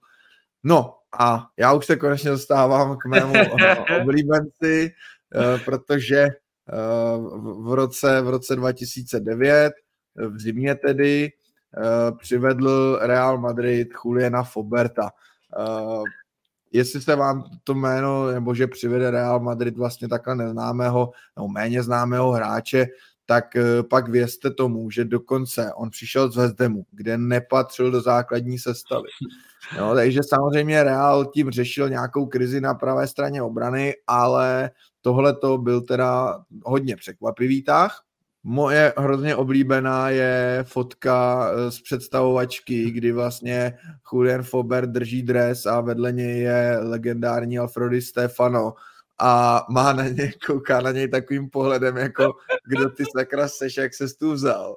No 0.64 0.94
a 1.18 1.46
já 1.56 1.72
už 1.72 1.86
se 1.86 1.96
konečně 1.96 2.30
dostávám 2.30 2.96
k 2.96 3.06
mému 3.06 3.32
oblíbenci, 4.00 4.90
uh, 5.34 5.64
protože 5.64 6.26
uh, 6.26 7.66
v, 7.70 7.74
roce, 7.74 8.20
v 8.20 8.28
roce 8.28 8.56
2009, 8.56 9.72
v 10.16 10.40
zimě 10.40 10.74
tedy, 10.74 11.32
přivedl 12.18 12.98
Real 13.02 13.38
Madrid 13.38 13.88
Juliana 14.04 14.42
Foberta. 14.42 15.10
Jestli 16.72 17.00
se 17.00 17.16
vám 17.16 17.44
to 17.64 17.74
jméno, 17.74 18.30
nebo 18.30 18.54
že 18.54 18.66
přivede 18.66 19.10
Real 19.10 19.40
Madrid 19.40 19.76
vlastně 19.76 20.08
takhle 20.08 20.36
neznámého, 20.36 21.10
nebo 21.36 21.48
méně 21.48 21.82
známého 21.82 22.32
hráče, 22.32 22.86
tak 23.26 23.56
eh, 23.56 23.82
pak 23.82 24.08
vězte 24.08 24.50
tomu, 24.50 24.90
že 24.90 25.04
dokonce 25.04 25.72
on 25.74 25.90
přišel 25.90 26.30
z 26.30 26.36
Vezdemu, 26.36 26.84
kde 26.92 27.18
nepatřil 27.18 27.90
do 27.90 28.00
základní 28.00 28.58
sestavy. 28.58 29.08
No, 29.78 29.94
takže 29.94 30.20
samozřejmě 30.22 30.84
Real 30.84 31.24
tím 31.24 31.50
řešil 31.50 31.88
nějakou 31.88 32.26
krizi 32.26 32.60
na 32.60 32.74
pravé 32.74 33.06
straně 33.06 33.42
obrany, 33.42 33.94
ale 34.06 34.70
tohle 35.00 35.36
to 35.36 35.58
byl 35.58 35.80
teda 35.80 36.40
hodně 36.64 36.96
překvapivý 36.96 37.62
tah. 37.62 38.04
Moje 38.50 38.92
hrozně 38.96 39.36
oblíbená 39.36 40.10
je 40.10 40.64
fotka 40.68 41.48
eh, 41.50 41.70
z 41.70 41.80
představovačky, 41.80 42.90
kdy 42.90 43.12
vlastně 43.12 43.78
Julian 44.12 44.42
Fober 44.42 44.86
drží 44.86 45.22
dres 45.22 45.66
a 45.66 45.80
vedle 45.80 46.12
něj 46.12 46.40
je 46.40 46.78
legendární 46.82 47.58
Alfredi 47.58 48.02
Stefano 48.02 48.74
a 49.18 49.64
má 49.70 49.92
na 49.92 50.08
něj, 50.08 50.32
kouká 50.46 50.80
na 50.80 50.92
něj 50.92 51.08
takovým 51.08 51.50
pohledem, 51.50 51.96
jako 51.96 52.32
kdo 52.66 52.90
ty 52.90 53.04
sakra 53.16 53.48
seš, 53.48 53.76
jak 53.76 53.94
se 53.94 54.06
tu 54.18 54.32
vzal. 54.32 54.76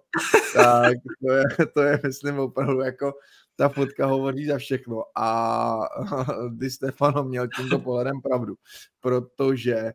Tak 0.54 0.98
to 1.26 1.34
je, 1.34 1.44
to 1.74 1.82
je, 1.82 2.00
myslím, 2.04 2.40
opravdu 2.40 2.80
jako 2.80 3.14
ta 3.56 3.70
fotka 3.70 4.06
hovoří 4.06 4.46
za 4.46 4.58
všechno 4.58 5.04
a 5.16 5.80
Di 6.50 6.70
Stefano 6.70 7.24
měl 7.24 7.48
tímto 7.48 7.80
pohledem 7.80 8.22
pravdu, 8.22 8.56
protože 9.00 9.94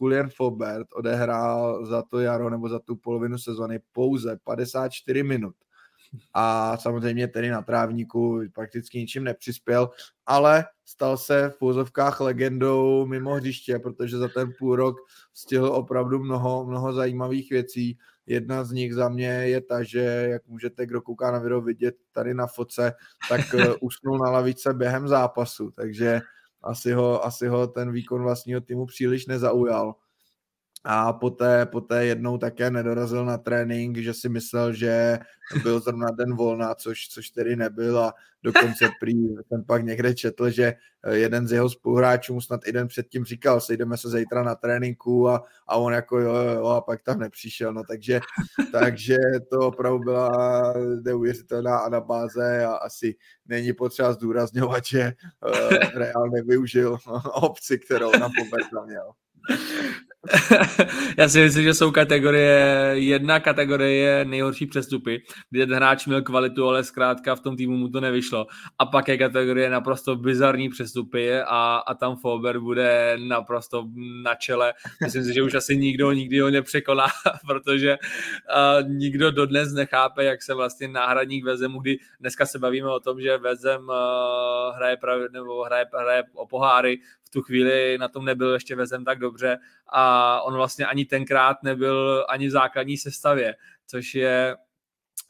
Julian 0.00 0.30
Fobert 0.30 0.88
odehrál 0.94 1.86
za 1.86 2.02
to 2.02 2.20
jaro 2.20 2.50
nebo 2.50 2.68
za 2.68 2.78
tu 2.78 2.96
polovinu 2.96 3.38
sezony 3.38 3.80
pouze 3.92 4.38
54 4.44 5.22
minut 5.22 5.54
a 6.34 6.76
samozřejmě 6.76 7.28
tedy 7.28 7.50
na 7.50 7.62
trávníku 7.62 8.40
prakticky 8.54 8.98
ničím 8.98 9.24
nepřispěl, 9.24 9.90
ale 10.26 10.64
stal 10.84 11.16
se 11.16 11.48
v 11.48 11.58
půzovkách 11.58 12.20
legendou 12.20 13.06
mimo 13.06 13.34
hřiště, 13.34 13.78
protože 13.78 14.18
za 14.18 14.28
ten 14.28 14.52
půl 14.58 14.76
rok 14.76 14.96
stihl 15.34 15.66
opravdu 15.66 16.18
mnoho, 16.18 16.66
mnoho 16.66 16.92
zajímavých 16.92 17.50
věcí. 17.50 17.98
Jedna 18.26 18.64
z 18.64 18.72
nich 18.72 18.94
za 18.94 19.08
mě 19.08 19.28
je 19.28 19.60
ta, 19.60 19.82
že 19.82 20.26
jak 20.30 20.46
můžete, 20.46 20.86
kdo 20.86 21.02
kouká 21.02 21.30
na 21.30 21.38
video 21.38 21.60
vidět 21.60 21.94
tady 22.12 22.34
na 22.34 22.46
foce, 22.46 22.92
tak 23.28 23.40
eh, 23.54 23.74
usnul 23.80 24.18
na 24.18 24.30
lavice 24.30 24.74
během 24.74 25.08
zápasu, 25.08 25.70
takže 25.70 26.20
asi 26.62 26.92
ho, 26.92 27.24
asi 27.24 27.46
ho 27.46 27.66
ten 27.66 27.92
výkon 27.92 28.22
vlastního 28.22 28.60
týmu 28.60 28.86
příliš 28.86 29.26
nezaujal 29.26 29.94
a 30.84 31.12
poté, 31.12 31.66
poté 31.66 32.06
jednou 32.06 32.38
také 32.38 32.70
nedorazil 32.70 33.24
na 33.24 33.38
trénink, 33.38 33.96
že 33.96 34.14
si 34.14 34.28
myslel, 34.28 34.72
že 34.72 35.18
byl 35.62 35.80
zrovna 35.80 36.10
den 36.10 36.36
volna, 36.36 36.74
což, 36.74 37.08
což 37.08 37.30
tedy 37.30 37.56
nebyl 37.56 37.98
a 37.98 38.14
dokonce 38.42 38.88
prý 39.00 39.36
ten 39.50 39.64
pak 39.64 39.84
někde 39.84 40.14
četl, 40.14 40.50
že 40.50 40.74
jeden 41.12 41.48
z 41.48 41.52
jeho 41.52 41.70
spoluhráčů 41.70 42.34
mu 42.34 42.40
snad 42.40 42.60
i 42.66 42.72
den 42.72 42.88
předtím 42.88 43.24
říkal, 43.24 43.60
sejdeme 43.60 43.96
se 43.96 44.10
zítra 44.10 44.42
na 44.42 44.54
tréninku 44.54 45.28
a, 45.28 45.42
a 45.66 45.76
on 45.76 45.92
jako 45.92 46.18
jo, 46.18 46.34
jo, 46.34 46.66
a 46.66 46.80
pak 46.80 47.02
tam 47.02 47.18
nepřišel, 47.18 47.72
no 47.72 47.82
takže, 47.88 48.20
takže 48.72 49.16
to 49.50 49.58
opravdu 49.58 49.98
byla 49.98 50.74
neuvěřitelná 51.04 51.78
anabáze 51.78 52.64
a 52.64 52.74
asi 52.74 53.14
není 53.46 53.72
potřeba 53.72 54.12
zdůrazňovat, 54.12 54.84
že 54.84 55.12
uh, 55.46 55.78
Real 55.94 56.30
nevyužil 56.30 56.98
obci, 57.34 57.78
kterou 57.78 58.12
na 58.12 58.28
Poberta 58.38 58.84
měl. 58.86 59.12
Já 61.18 61.28
si 61.28 61.40
myslím, 61.40 61.64
že 61.64 61.74
jsou 61.74 61.90
kategorie, 61.90 62.92
jedna 62.94 63.40
kategorie 63.40 63.96
je 63.96 64.24
nejhorší 64.24 64.66
přestupy, 64.66 65.22
kde 65.50 65.66
ten 65.66 65.76
hráč 65.76 66.06
měl 66.06 66.22
kvalitu, 66.22 66.68
ale 66.68 66.84
zkrátka 66.84 67.34
v 67.34 67.40
tom 67.40 67.56
týmu 67.56 67.76
mu 67.76 67.88
to 67.88 68.00
nevyšlo. 68.00 68.46
A 68.78 68.86
pak 68.86 69.08
je 69.08 69.18
kategorie 69.18 69.70
naprosto 69.70 70.16
bizarní 70.16 70.68
přestupy 70.68 71.40
a, 71.40 71.76
a 71.86 71.94
tam 71.94 72.16
Fober 72.16 72.58
bude 72.58 73.18
naprosto 73.28 73.88
na 74.22 74.34
čele. 74.34 74.74
Myslím 75.04 75.24
si, 75.24 75.34
že 75.34 75.42
už 75.42 75.54
asi 75.54 75.76
nikdo 75.76 76.12
nikdy 76.12 76.40
ho 76.40 76.50
nepřekoná, 76.50 77.06
protože 77.46 77.96
uh, 77.98 78.88
nikdo 78.88 79.30
dodnes 79.30 79.72
nechápe, 79.72 80.24
jak 80.24 80.42
se 80.42 80.54
vlastně 80.54 80.88
náhradník 80.88 81.44
Vezemu, 81.44 81.80
kdy 81.80 81.96
dneska 82.20 82.46
se 82.46 82.58
bavíme 82.58 82.88
o 82.88 83.00
tom, 83.00 83.20
že 83.20 83.38
Vezem 83.38 83.82
uh, 83.82 84.76
hraje, 84.76 84.96
pravi, 84.96 85.24
nebo 85.32 85.64
hraje, 85.64 85.86
hraje 85.98 86.22
o 86.34 86.46
poháry, 86.46 86.98
v 87.28 87.30
tu 87.30 87.42
chvíli 87.42 87.98
na 87.98 88.08
tom 88.08 88.24
nebyl 88.24 88.54
ještě 88.54 88.76
vezem 88.76 89.04
tak 89.04 89.18
dobře 89.18 89.58
a 89.88 90.42
on 90.42 90.54
vlastně 90.54 90.86
ani 90.86 91.04
tenkrát 91.04 91.62
nebyl 91.62 92.26
ani 92.28 92.48
v 92.48 92.50
základní 92.50 92.96
sestavě, 92.96 93.54
což 93.86 94.14
je 94.14 94.56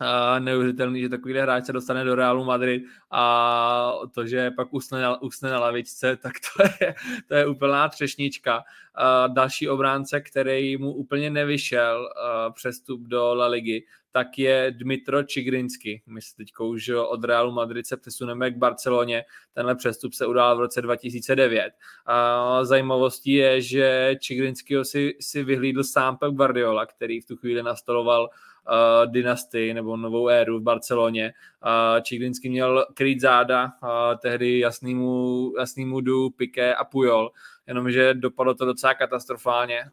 uh, 0.00 0.40
neuvěřitelný, 0.40 1.00
že 1.00 1.08
takový 1.08 1.34
hráč 1.34 1.66
se 1.66 1.72
dostane 1.72 2.04
do 2.04 2.14
Realu 2.14 2.44
Madrid 2.44 2.82
a 3.10 3.92
to, 4.14 4.26
že 4.26 4.50
pak 4.50 4.74
usne 4.74 5.02
na, 5.02 5.22
usne 5.22 5.50
na 5.50 5.60
lavičce, 5.60 6.16
tak 6.16 6.32
to 6.38 6.62
je, 6.80 6.94
to 7.28 7.34
je 7.34 7.46
úplná 7.46 7.88
třešnička. 7.88 8.56
Uh, 8.58 9.34
další 9.34 9.68
obránce, 9.68 10.20
který 10.20 10.76
mu 10.76 10.92
úplně 10.92 11.30
nevyšel 11.30 12.00
uh, 12.00 12.52
přestup 12.52 13.00
do 13.00 13.34
La 13.34 13.46
Ligy, 13.46 13.86
tak 14.18 14.38
je 14.38 14.70
Dmitro 14.70 15.22
Čigrinsky. 15.22 16.02
My 16.06 16.22
se 16.22 16.36
teď 16.36 16.48
už 16.60 16.88
od 16.88 17.24
Realu 17.24 17.52
Madrid 17.52 17.86
se 17.86 17.96
přesuneme 17.96 18.50
k 18.50 18.56
Barceloně. 18.56 19.24
Tenhle 19.54 19.74
přestup 19.74 20.12
se 20.12 20.26
udál 20.26 20.56
v 20.56 20.60
roce 20.60 20.82
2009. 20.82 21.72
A 22.06 22.64
zajímavostí 22.64 23.32
je, 23.32 23.60
že 23.60 24.16
Čigrinskyho 24.20 24.84
si, 24.84 25.14
si 25.20 25.44
vyhlídl 25.44 25.84
sám 25.84 26.16
Pep 26.16 26.34
Guardiola, 26.34 26.86
který 26.86 27.20
v 27.20 27.26
tu 27.26 27.36
chvíli 27.36 27.62
nastoloval 27.62 28.22
uh, 28.22 29.12
dynastii 29.12 29.74
nebo 29.74 29.96
novou 29.96 30.28
éru 30.28 30.58
v 30.58 30.62
Barceloně. 30.62 31.32
Uh, 31.64 32.00
Čigrinsky 32.02 32.48
měl 32.48 32.86
kryt 32.94 33.20
záda 33.20 33.64
uh, 33.64 33.88
tehdy 34.22 34.58
jasnýmu, 34.58 35.52
jasnýmu 35.58 36.00
Du, 36.00 36.30
Piqué 36.30 36.74
a 36.74 36.84
Pujol, 36.84 37.30
jenomže 37.66 38.14
dopadlo 38.14 38.54
to 38.54 38.64
docela 38.64 38.94
katastrofálně 38.94 39.84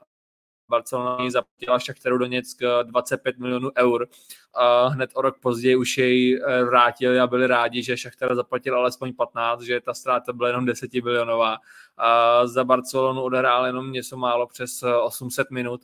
Barcelona 0.69 1.30
zaplatila 1.30 1.80
Šachtaru 1.80 2.17
Doněck 2.17 2.60
25 2.84 3.38
milionů 3.38 3.71
eur. 3.78 4.08
A 4.54 4.88
hned 4.88 5.10
o 5.13 5.21
rok 5.21 5.39
později 5.39 5.75
už 5.75 5.97
jej 5.97 6.36
eh, 6.36 6.63
vrátili 6.63 7.19
a 7.19 7.28
byli 7.28 7.47
rádi, 7.47 7.84
že 7.84 7.97
Šachtar 7.97 8.36
zaplatil 8.36 8.75
alespoň 8.75 9.13
15, 9.13 9.62
že 9.62 9.82
ta 9.82 9.93
ztráta 9.93 10.34
byla 10.34 10.49
jenom 10.49 10.65
10 10.65 10.93
milionová. 10.93 11.58
A 11.97 12.47
za 12.47 12.63
Barcelonu 12.63 13.21
odehrál 13.21 13.65
jenom 13.65 13.91
něco 13.91 14.17
málo 14.17 14.47
přes 14.47 14.84
800 15.01 15.47
eh, 15.51 15.54
minut, 15.54 15.82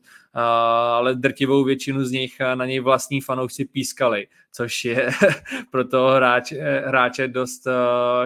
ale 0.94 1.16
drtivou 1.16 1.64
většinu 1.64 2.06
z 2.06 2.12
nich 2.12 2.40
na 2.56 2.66
něj 2.66 2.80
vlastní 2.80 3.22
fanoušci 3.22 3.66
pískali, 3.66 4.28
což 4.52 4.86
je 4.86 5.10
pro 5.72 5.88
toho 5.88 6.12
hráče, 6.12 6.84
hráče 6.86 7.28
dost 7.28 7.68
eh, 7.68 7.72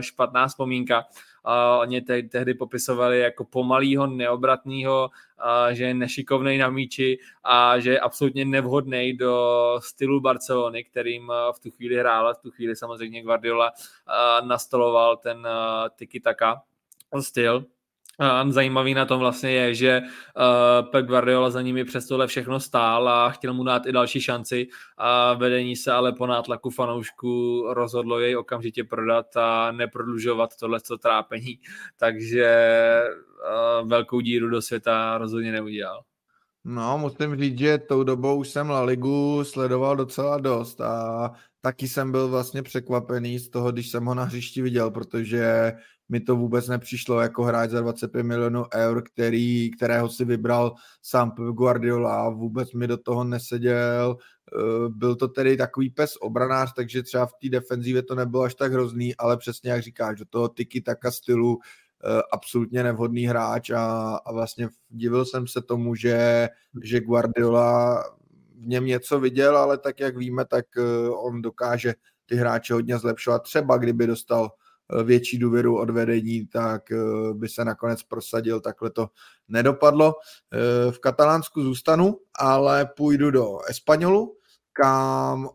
špatná 0.02 0.48
vzpomínka 0.48 1.06
a 1.46 1.78
oni 1.80 2.02
te- 2.02 2.24
tehdy 2.24 2.54
popisovali 2.54 3.20
jako 3.20 3.46
pomalýho, 3.46 4.08
neobratného, 4.08 5.10
a 5.38 5.74
že 5.74 5.84
je 5.84 5.94
nešikovný 5.94 6.58
na 6.58 6.70
míči 6.70 7.20
a 7.44 7.80
že 7.80 7.92
je 7.92 8.00
absolutně 8.00 8.46
nevhodný 8.46 9.14
do 9.14 9.36
stylu 9.84 10.20
Barcelony, 10.20 10.84
kterým 10.84 11.32
v 11.56 11.60
tu 11.60 11.72
chvíli 11.72 11.96
hrál, 11.96 12.34
v 12.34 12.42
tu 12.42 12.52
chvíli 12.52 12.76
samozřejmě 12.76 13.24
Guardiola 13.24 13.72
nastoloval 14.44 15.18
ten 15.18 15.48
tiki-taka 15.96 16.62
styl 17.22 17.66
A 18.20 18.52
zajímavý 18.52 18.94
na 18.94 19.06
tom 19.06 19.20
vlastně 19.20 19.52
je, 19.52 19.76
že 19.76 20.02
uh, 20.02 20.90
Pep 20.90 21.06
Guardiola 21.06 21.50
za 21.50 21.62
nimi 21.62 21.86
přes 21.86 22.08
tohle 22.08 22.28
všechno 22.28 22.60
stál 22.60 23.10
a 23.10 23.30
chtěl 23.30 23.54
mu 23.54 23.64
dát 23.64 23.86
i 23.86 23.92
další 23.92 24.22
šanci 24.22 24.68
a 24.98 25.34
vedení 25.34 25.76
se 25.76 25.92
ale 25.92 26.14
po 26.14 26.28
nátlaku 26.28 26.70
fanoušku 26.70 27.64
rozhodlo 27.74 28.20
jej 28.20 28.38
okamžitě 28.38 28.84
prodat 28.84 29.38
a 29.38 29.72
neprodlužovat 29.72 30.50
tohle 30.60 30.82
co 30.82 30.98
trápení. 30.98 31.60
Takže 31.98 33.02
uh, 33.82 33.90
velkou 33.90 34.20
díru 34.20 34.50
do 34.50 34.62
světa 34.62 35.18
rozhodně 35.18 35.52
neudělal. 35.52 36.04
No, 36.68 36.98
musím 36.98 37.36
říct, 37.36 37.60
že 37.60 37.78
tou 37.78 38.04
dobou 38.04 38.36
už 38.36 38.50
jsem 38.50 38.70
La 38.70 38.82
Ligu 38.82 39.44
sledoval 39.44 39.96
docela 39.96 40.38
dost 40.38 40.82
a 40.82 41.32
taky 41.62 41.88
jsem 41.88 42.12
byl 42.12 42.28
vlastně 42.28 42.64
překvapený 42.64 43.40
z 43.40 43.50
toho, 43.50 43.72
když 43.72 43.90
jsem 43.90 44.06
ho 44.06 44.14
na 44.14 44.24
hřišti 44.24 44.62
viděl, 44.62 44.92
protože 44.92 45.74
mi 46.10 46.20
to 46.20 46.36
vůbec 46.36 46.68
nepřišlo 46.68 47.22
jako 47.22 47.44
hráč 47.44 47.70
za 47.70 47.82
25 47.82 48.24
milionů 48.24 48.66
eur, 48.74 49.04
který, 49.04 49.72
kterého 49.72 50.10
si 50.10 50.26
vybral 50.26 50.74
sám 51.02 51.32
Guardiola 51.32 52.26
a 52.26 52.30
vůbec 52.30 52.74
mi 52.74 52.88
do 52.88 52.98
toho 52.98 53.24
neseděl. 53.24 54.18
Eh, 54.54 54.90
byl 54.90 55.16
to 55.16 55.28
tedy 55.28 55.58
takový 55.58 55.90
pes 55.90 56.14
obranář, 56.22 56.74
takže 56.76 57.04
třeba 57.04 57.26
v 57.26 57.34
té 57.42 57.50
defenzivě 57.50 58.04
to 58.04 58.16
nebylo 58.16 58.44
až 58.44 58.56
tak 58.56 58.74
hrozný, 58.74 59.16
ale 59.16 59.38
přesně 59.38 59.72
jak 59.72 59.82
říkáš, 59.82 60.20
do 60.20 60.26
toho 60.26 60.50
tiki 60.50 60.82
taka 60.82 61.12
stylu 61.12 61.60
eh, 62.06 62.22
absolutně 62.32 62.84
nevhodný 62.84 63.26
hráč 63.26 63.70
a, 63.70 64.16
a 64.26 64.34
vlastně 64.34 64.70
divil 64.90 65.26
jsem 65.26 65.48
se 65.48 65.62
tomu, 65.62 65.96
že, 65.96 66.50
že 66.84 67.02
Guardiola 67.02 68.04
v 68.56 68.68
něm 68.68 68.86
něco 68.86 69.20
viděl, 69.20 69.58
ale 69.58 69.78
tak 69.78 70.00
jak 70.00 70.18
víme, 70.18 70.46
tak 70.46 70.66
eh, 70.78 71.10
on 71.10 71.42
dokáže 71.42 71.94
ty 72.26 72.36
hráče 72.36 72.74
hodně 72.74 72.98
zlepšovat. 72.98 73.44
Třeba 73.44 73.78
kdyby 73.78 74.08
dostal 74.08 74.50
větší 75.04 75.38
důvěru 75.38 75.78
od 75.78 75.90
vedení, 75.90 76.48
tak 76.48 76.92
eh, 76.92 76.98
by 77.34 77.50
se 77.50 77.66
nakonec 77.66 78.04
prosadil. 78.04 78.62
Takhle 78.62 78.90
to 78.90 79.10
nedopadlo. 79.48 80.14
Eh, 80.54 80.92
v 80.92 81.00
Katalánsku 81.00 81.64
zůstanu, 81.64 82.18
ale 82.40 82.90
půjdu 82.98 83.32
do 83.32 83.60
Espanolu, 83.70 84.38
kam 84.74 85.50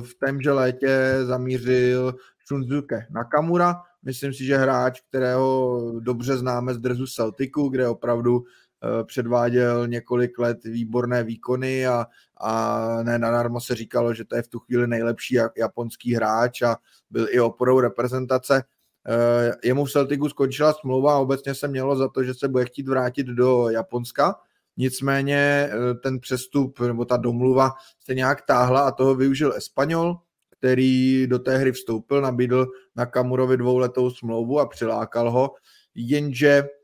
v 0.00 0.14
témže 0.20 0.52
létě 0.52 1.18
zamířil 1.22 2.14
Shunzuke 2.48 3.06
Nakamura. 3.10 3.82
Myslím 4.02 4.32
si, 4.32 4.44
že 4.44 4.56
hráč, 4.56 5.00
kterého 5.08 5.80
dobře 6.00 6.36
známe 6.36 6.74
z 6.74 6.78
drezu 6.78 7.06
Celticu, 7.06 7.68
kde 7.68 7.88
opravdu 7.88 8.44
Eh, 8.44 8.67
předváděl 9.04 9.88
několik 9.88 10.38
let 10.38 10.64
výborné 10.64 11.24
výkony 11.24 11.86
a, 11.86 12.06
a 12.40 13.02
ne 13.02 13.18
nadarmo 13.18 13.60
se 13.60 13.74
říkalo, 13.74 14.14
že 14.14 14.24
to 14.24 14.36
je 14.36 14.42
v 14.42 14.48
tu 14.48 14.58
chvíli 14.58 14.86
nejlepší 14.86 15.38
japonský 15.56 16.14
hráč 16.14 16.62
a 16.62 16.76
byl 17.10 17.26
i 17.30 17.40
oporou 17.40 17.80
reprezentace. 17.80 18.62
Eh, 19.08 19.54
jemu 19.64 19.84
v 19.84 19.92
Celticu 19.92 20.28
skončila 20.28 20.72
smlouva 20.72 21.14
a 21.14 21.18
obecně 21.18 21.54
se 21.54 21.68
mělo 21.68 21.96
za 21.96 22.08
to, 22.08 22.22
že 22.22 22.34
se 22.34 22.48
bude 22.48 22.64
chtít 22.64 22.88
vrátit 22.88 23.26
do 23.26 23.68
Japonska. 23.68 24.34
Nicméně 24.76 25.36
eh, 25.36 25.94
ten 25.94 26.20
přestup 26.20 26.80
nebo 26.80 27.04
ta 27.04 27.16
domluva 27.16 27.70
se 28.04 28.14
nějak 28.14 28.46
táhla 28.46 28.80
a 28.80 28.90
toho 28.90 29.14
využil 29.14 29.52
Espanol, 29.52 30.16
který 30.58 31.26
do 31.26 31.38
té 31.38 31.58
hry 31.58 31.72
vstoupil, 31.72 32.20
nabídl 32.20 32.66
na 32.96 33.06
Kamurovi 33.06 33.56
dvouletou 33.56 34.10
smlouvu 34.10 34.60
a 34.60 34.66
přilákal 34.66 35.30
ho, 35.30 35.50
jenže 35.94 36.62
Eh, 36.62 36.77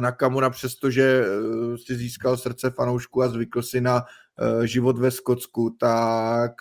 Nakamura, 0.00 0.50
přestože 0.50 1.24
eh, 1.24 1.78
si 1.78 1.96
získal 1.96 2.36
srdce 2.36 2.70
fanoušku 2.70 3.22
a 3.22 3.28
zvykl 3.28 3.62
si 3.62 3.80
na 3.80 4.04
eh, 4.38 4.66
život 4.66 4.98
ve 4.98 5.10
Skotsku, 5.10 5.76
tak 5.80 6.52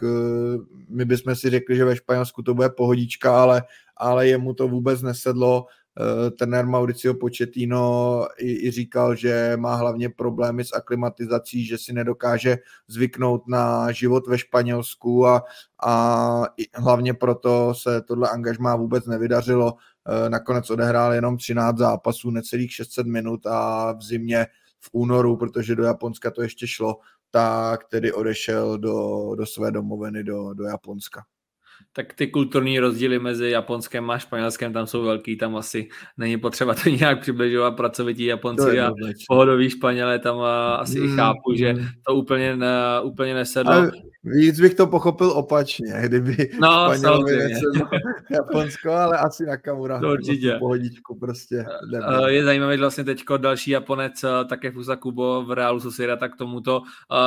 my 0.90 1.06
bychom 1.06 1.36
si 1.36 1.50
řekli, 1.50 1.76
že 1.76 1.86
ve 1.86 1.96
Španělsku 1.96 2.42
to 2.42 2.54
bude 2.54 2.70
pohodička, 2.70 3.42
ale, 3.42 3.64
ale 3.98 4.28
jemu 4.28 4.54
to 4.54 4.68
vůbec 4.68 5.02
nesedlo. 5.02 5.66
Trenér 6.38 6.66
Mauricio 6.66 7.14
Pochettino 7.14 8.28
i, 8.38 8.68
i 8.68 8.72
říkal, 8.72 9.16
že 9.16 9.54
má 9.56 9.76
hlavně 9.76 10.10
problémy 10.10 10.66
s 10.66 10.74
aklimatizací, 10.74 11.66
že 11.66 11.78
si 11.78 11.94
nedokáže 11.94 12.58
zvyknout 12.88 13.48
na 13.48 13.92
život 13.92 14.28
ve 14.28 14.38
Španělsku 14.38 15.28
a, 15.28 15.44
a 15.84 16.44
hlavně 16.76 17.14
proto 17.14 17.74
se 17.74 18.02
tohle 18.02 18.30
angažmá 18.30 18.76
vůbec 18.76 19.06
nevydařilo. 19.06 19.74
Eh, 20.08 20.30
nakonec 20.30 20.70
odehrál 20.70 21.14
jenom 21.14 21.38
13 21.38 21.78
zápasů, 21.78 22.30
necelých 22.32 22.74
600 22.74 23.08
minut 23.08 23.46
a 23.46 23.92
v 23.92 24.02
zimě 24.02 24.48
v 24.80 24.90
únoru, 24.92 25.38
protože 25.38 25.76
do 25.76 25.84
Japonska 25.84 26.32
to 26.32 26.42
ještě 26.42 26.68
šlo, 26.68 27.00
tak 27.32 27.84
tedy 27.84 28.14
odešel 28.14 28.78
do, 28.78 29.30
do 29.36 29.46
své 29.46 29.72
domoviny 29.72 30.24
do, 30.24 30.54
do 30.54 30.64
Japonska 30.64 31.24
tak 31.94 32.14
ty 32.14 32.28
kulturní 32.28 32.80
rozdíly 32.80 33.20
mezi 33.20 33.50
Japonskem 33.50 34.12
a 34.12 34.18
Španělskem 34.18 34.74
tam 34.74 34.88
jsou 34.88 35.04
velký, 35.04 35.38
tam 35.38 35.56
asi 35.56 35.90
není 36.18 36.38
potřeba 36.38 36.74
to 36.74 36.90
nějak 37.00 37.20
přibližovat 37.20 37.76
pracovití 37.76 38.26
Japonci 38.26 38.80
a 38.80 38.92
pohodoví 39.28 39.70
Španělé 39.70 40.20
tam 40.20 40.40
asi 40.78 41.00
mm, 41.00 41.06
i 41.06 41.16
chápu, 41.16 41.54
že 41.56 41.74
mm. 41.74 41.86
to 42.08 42.16
úplně, 42.16 42.56
ne, 42.56 43.02
úplně 43.04 43.34
nesedlo. 43.34 43.74
Ale 43.74 43.92
víc 44.24 44.60
bych 44.60 44.74
to 44.74 44.88
pochopil 44.88 45.32
opačně, 45.32 45.94
kdyby 46.04 46.50
no, 46.62 46.86
Španělovi 46.86 47.50
Japonsko, 48.32 48.92
ale 48.92 49.18
asi 49.18 49.46
na 49.46 49.58
Kamura. 49.58 50.00
To 50.00 50.12
určitě. 50.12 50.56
Pohodičku 50.60 51.20
prostě. 51.20 51.66
Je 52.28 52.44
zajímavý 52.44 52.78
vlastně 52.78 53.04
teďko 53.04 53.38
další 53.38 53.72
Japonec, 53.72 54.26
také 54.50 54.72
Fusa 54.72 54.96
Kubo 54.96 55.46
v 55.46 55.52
Realu 55.52 55.80
Sociedad, 55.80 56.20
tak 56.20 56.36
tomuto 56.36 56.82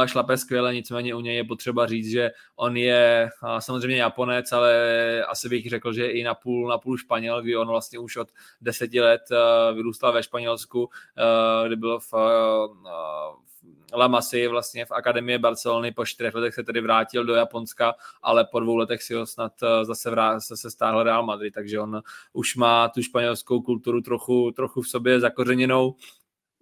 šlape 0.06 0.36
skvěle, 0.36 0.74
nicméně 0.74 1.14
u 1.14 1.20
něj 1.20 1.36
je 1.36 1.44
potřeba 1.44 1.86
říct, 1.86 2.10
že 2.10 2.30
on 2.56 2.76
je 2.76 3.28
samozřejmě 3.58 3.96
Japonec, 3.96 4.52
ale 4.54 5.24
asi 5.24 5.48
bych 5.48 5.70
řekl, 5.70 5.92
že 5.92 6.06
i 6.06 6.22
na 6.22 6.34
půl, 6.34 6.68
na 6.68 6.78
půl 6.78 6.98
Španěl, 6.98 7.42
kdy 7.42 7.56
on 7.56 7.68
vlastně 7.68 7.98
už 7.98 8.16
od 8.16 8.28
deseti 8.60 9.00
let 9.00 9.22
uh, 9.30 9.76
vyrůstal 9.76 10.12
ve 10.12 10.22
Španělsku, 10.22 10.84
uh, 10.84 11.66
kdy 11.66 11.76
byl 11.76 12.00
v, 12.00 12.12
uh, 12.12 12.20
La 13.94 14.08
Masi 14.08 14.48
vlastně 14.48 14.84
v 14.84 14.92
Akademii 14.92 15.38
Barcelony, 15.38 15.92
po 15.92 16.06
čtyřech 16.06 16.34
letech 16.34 16.54
se 16.54 16.64
tedy 16.64 16.80
vrátil 16.80 17.24
do 17.24 17.34
Japonska, 17.34 17.94
ale 18.22 18.44
po 18.44 18.60
dvou 18.60 18.76
letech 18.76 19.02
si 19.02 19.14
ho 19.14 19.26
snad 19.26 19.52
zase, 19.82 20.10
vrát, 20.10 20.40
zase 20.40 20.70
stáhl 20.70 21.02
Real 21.02 21.22
Madrid, 21.22 21.54
takže 21.54 21.80
on 21.80 22.02
už 22.32 22.56
má 22.56 22.88
tu 22.88 23.02
španělskou 23.02 23.60
kulturu 23.60 24.00
trochu, 24.00 24.50
trochu 24.56 24.82
v 24.82 24.88
sobě 24.88 25.20
zakořeněnou. 25.20 25.94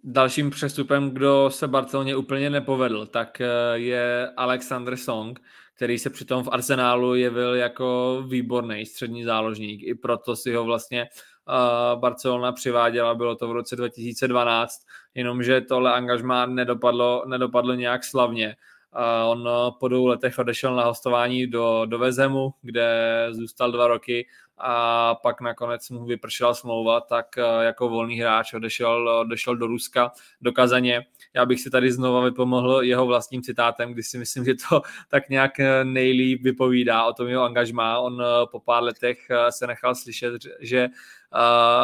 Dalším 0.05 0.51
přestupem, 0.51 1.11
kdo 1.11 1.51
se 1.51 1.69
Barceloně 1.69 2.17
úplně 2.17 2.51
nepovedl, 2.51 3.07
tak 3.07 3.43
je 3.75 4.31
Alexander 4.37 4.97
Song, 4.97 5.41
který 5.77 5.99
se 5.99 6.11
přitom 6.11 6.45
v 6.45 6.49
Arsenálu 6.53 7.15
jevil 7.15 7.55
jako 7.55 8.23
výborný 8.29 8.87
střední 8.87 9.25
záložník. 9.25 9.83
I 9.83 9.95
proto 9.95 10.37
si 10.37 10.55
ho 10.55 10.65
vlastně 10.65 11.03
uh, 11.05 12.01
Barcelona 12.01 12.53
přiváděla, 12.53 13.15
bylo 13.15 13.37
to 13.37 13.49
v 13.49 13.53
roce 13.53 13.77
2012, 13.77 14.75
jenomže 15.15 15.61
tohle 15.61 15.93
angažmá 15.93 16.47
nedopadlo, 16.47 17.25
nedopadlo 17.27 17.75
nějak 17.75 18.05
slavně. 18.05 18.57
Uh, 18.97 19.31
on 19.31 19.49
po 19.81 19.89
dvou 19.89 20.07
letech 20.07 20.39
odešel 20.39 20.77
na 20.77 20.85
hostování 20.85 21.47
do, 21.47 21.83
do 21.87 21.99
Vezemu, 21.99 22.55
kde 22.63 23.27
zůstal 23.31 23.73
dva 23.73 23.87
roky 23.87 24.27
a 24.63 25.15
pak 25.15 25.41
nakonec 25.41 25.91
mu 25.91 26.05
vypršela 26.05 26.55
smlouva, 26.55 27.01
tak 27.01 27.27
uh, 27.39 27.63
jako 27.63 27.89
volný 27.89 28.21
hráč 28.21 28.55
odešel, 28.55 29.09
odešel 29.09 29.57
do 29.57 29.67
Ruska, 29.67 30.13
do 30.41 30.53
Kazaně 30.53 31.05
já 31.35 31.47
bych 31.47 31.61
si 31.61 31.71
tady 31.71 31.93
znova 31.93 32.21
vypomohl 32.25 32.83
jeho 32.83 33.07
vlastním 33.07 33.43
citátem, 33.43 33.93
kdy 33.93 34.03
si 34.03 34.19
myslím, 34.19 34.45
že 34.45 34.55
to 34.69 34.83
tak 35.09 35.29
nějak 35.29 35.61
eh, 35.61 35.85
nejlíp 35.85 36.43
vypovídá 36.43 37.05
o 37.05 37.13
tom 37.13 37.29
jeho 37.29 37.43
angažmá. 37.43 37.99
On 37.99 38.23
eh, 38.23 38.47
po 38.51 38.61
pár 38.61 38.83
letech 38.83 39.19
se 39.51 39.67
nechal 39.67 39.95
slyšet, 39.95 40.33
že 40.61 40.89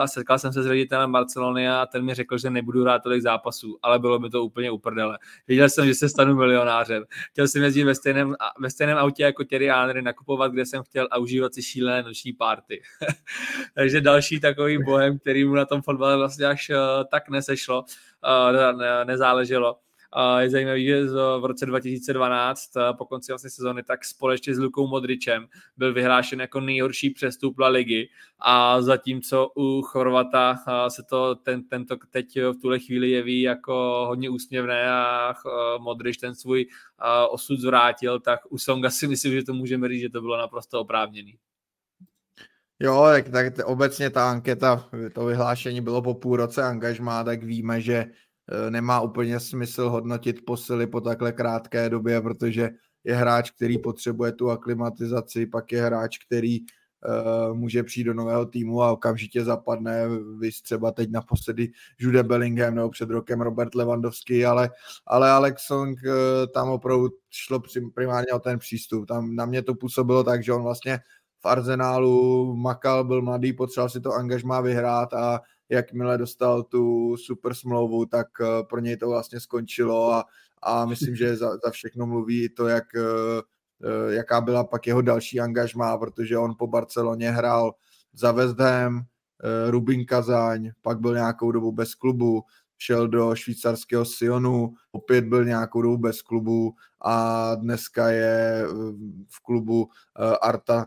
setkal 0.07 0.39
jsem 0.39 0.53
se 0.53 0.63
s 0.63 0.67
ředitelem 0.67 1.13
Barcelony 1.13 1.69
a 1.69 1.87
ten 1.87 2.05
mi 2.05 2.15
řekl, 2.15 2.39
že 2.39 2.51
nebudu 2.51 2.83
hrát 2.83 3.03
tolik 3.03 3.23
zápasů, 3.23 3.79
ale 3.83 3.99
bylo 3.99 4.19
mi 4.19 4.31
to 4.31 4.45
úplně 4.45 4.71
uprdele. 4.71 5.19
Viděl 5.49 5.69
jsem, 5.69 5.87
že 5.87 5.95
se 5.95 6.09
stanu 6.09 6.35
milionářem. 6.35 7.05
Chtěl 7.31 7.49
jsem 7.49 7.63
jezdit 7.63 7.85
ve 7.85 7.95
stejném, 7.95 8.35
ve 8.61 8.71
stejném 8.71 8.99
autě 8.99 9.23
jako 9.23 9.45
Thierry 9.45 9.69
Henry, 9.69 10.03
nakupovat, 10.03 10.53
kde 10.53 10.67
jsem 10.67 10.83
chtěl 10.83 11.09
a 11.11 11.19
užívat 11.19 11.55
si 11.55 11.63
šílené 11.63 12.03
noční 12.03 12.33
party. 12.69 12.83
Takže 13.75 14.01
další 14.01 14.41
takový 14.41 14.79
bohem, 14.85 15.19
který 15.19 15.45
mu 15.45 15.55
na 15.55 15.65
tom 15.65 15.83
fotbale 15.83 16.17
vlastně 16.17 16.47
až 16.47 16.71
uh, 16.71 16.77
tak 17.11 17.29
nesešlo, 17.29 17.85
ne, 18.79 19.05
nezáleželo 19.05 19.77
je 20.39 20.51
zajímavé, 20.51 20.83
že 20.83 21.05
v 21.41 21.45
roce 21.45 21.67
2012 21.67 22.71
po 22.99 23.05
konci 23.05 23.33
vlastně 23.33 23.51
sezóny 23.51 23.83
tak 23.83 24.05
společně 24.05 24.55
s 24.55 24.59
Lukou 24.59 24.87
Modričem 24.87 25.47
byl 25.77 25.95
vyhlášen 25.95 26.41
jako 26.41 26.61
nejhorší 26.61 27.11
přestup 27.11 27.59
La 27.59 27.69
ligy 27.69 28.09
a 28.39 28.83
zatímco 28.83 29.53
u 29.57 29.83
Chorvata 29.83 30.57
se 30.89 31.03
to 31.03 31.35
ten, 31.35 31.69
tento 31.69 31.97
teď 32.11 32.39
v 32.53 32.61
tuhle 32.61 32.79
chvíli 32.79 33.11
jeví 33.11 33.41
jako 33.43 34.05
hodně 34.09 34.31
úsměvné 34.31 34.91
a 34.91 35.35
Modrič 35.79 36.17
ten 36.17 36.35
svůj 36.35 36.67
osud 37.31 37.61
zvrátil, 37.61 38.21
tak 38.21 38.41
u 38.49 38.59
Songa 38.59 38.91
si 38.91 39.07
myslím, 39.07 39.33
že 39.33 39.43
to 39.43 39.55
můžeme 39.55 39.89
říct, 39.89 40.01
že 40.01 40.11
to 40.11 40.21
bylo 40.21 40.37
naprosto 40.37 40.81
oprávněný. 40.81 41.39
Jo, 42.81 43.05
tak, 43.13 43.29
tak 43.29 43.67
obecně 43.67 44.11
ta 44.11 44.31
anketa, 44.31 44.89
to 45.13 45.25
vyhlášení 45.25 45.81
bylo 45.81 46.03
po 46.03 46.15
půl 46.15 46.37
roce 46.37 46.63
angažmá, 46.63 47.25
tak 47.25 47.43
víme, 47.43 47.81
že 47.81 48.07
Eh, 48.53 48.71
nemá 48.71 49.01
úplně 49.01 49.41
smysl 49.41 49.89
hodnotit 49.89 50.45
posily 50.45 50.87
po 50.87 51.01
takhle 51.01 51.33
krátké 51.33 51.89
době, 51.89 52.21
protože 52.21 52.71
je 53.05 53.15
hráč, 53.15 53.51
který 53.51 53.79
potřebuje 53.79 54.33
tu 54.33 54.51
aklimatizaci, 54.51 55.47
pak 55.47 55.73
je 55.73 55.83
hráč, 55.83 56.19
který 56.19 56.61
uh, 56.61 57.55
může 57.55 57.83
přijít 57.83 58.05
do 58.05 58.15
nového 58.15 58.47
týmu 58.47 58.83
a 58.83 58.93
okamžitě 58.93 59.45
zapadne, 59.45 60.09
vy 60.39 60.51
třeba 60.63 60.93
teď 60.93 61.11
naposledy 61.11 61.73
Jude 61.99 62.23
Bellingham 62.23 62.75
nebo 62.75 62.91
před 62.91 63.11
rokem 63.11 63.41
Robert 63.41 63.75
Lewandowski, 63.75 64.47
ale, 64.47 64.71
ale 65.07 65.31
Alex 65.31 65.63
Song 65.63 65.99
uh, 66.05 66.13
tam 66.55 66.69
opravdu 66.69 67.09
šlo 67.31 67.63
primárně 67.95 68.33
o 68.33 68.39
ten 68.39 68.59
přístup. 68.59 69.09
Tam 69.09 69.35
na 69.35 69.47
mě 69.47 69.63
to 69.63 69.75
působilo 69.75 70.25
tak, 70.25 70.45
že 70.45 70.53
on 70.53 70.63
vlastně 70.63 71.01
v 71.41 71.47
Arzenálu 71.47 72.45
makal, 72.57 73.05
byl 73.05 73.23
mladý, 73.23 73.53
potřeboval 73.53 73.89
si 73.89 74.01
to 74.01 74.13
angažmá 74.13 74.61
vyhrát 74.61 75.15
a 75.15 75.41
jakmile 75.69 76.19
dostal 76.19 76.63
tu 76.63 77.17
super 77.17 77.55
smlouvu, 77.55 78.07
tak 78.07 78.27
uh, 78.41 78.47
pro 78.69 78.81
něj 78.81 78.97
to 78.97 79.09
vlastně 79.09 79.41
skončilo 79.41 80.13
a, 80.13 80.25
a 80.63 80.87
myslím, 80.87 81.17
že 81.17 81.37
za, 81.37 81.57
za 81.65 81.71
všechno 81.71 82.07
mluví 82.07 82.49
to, 82.49 82.69
jak 82.69 82.85
uh, 82.95 83.43
Eh, 83.85 84.15
jaká 84.15 84.41
byla 84.41 84.65
pak 84.65 84.87
jeho 84.87 85.03
další 85.03 85.41
angažmá, 85.41 85.99
protože 85.99 86.39
on 86.39 86.55
po 86.59 86.67
Barceloně 86.67 87.31
hrál 87.31 87.75
za 88.13 88.33
West 88.33 88.59
Ham, 88.59 89.01
eh, 89.01 89.71
Rubin 89.71 90.07
Kazaň, 90.07 90.71
pak 90.83 91.01
byl 91.01 91.15
nějakou 91.15 91.53
dobu 91.53 91.73
bez 91.73 91.95
klubu, 91.95 92.43
šel 92.79 93.09
do 93.09 93.35
švýcarského 93.35 94.05
Sionu, 94.05 94.75
opět 94.93 95.25
byl 95.25 95.45
nějakou 95.45 95.83
dobu 95.83 95.99
bez 95.99 96.23
klubu 96.23 96.75
a 97.05 97.55
dneska 97.55 98.09
je 98.09 98.65
eh, 98.65 98.67
v 99.29 99.43
klubu 99.43 99.89
Arta 100.43 100.87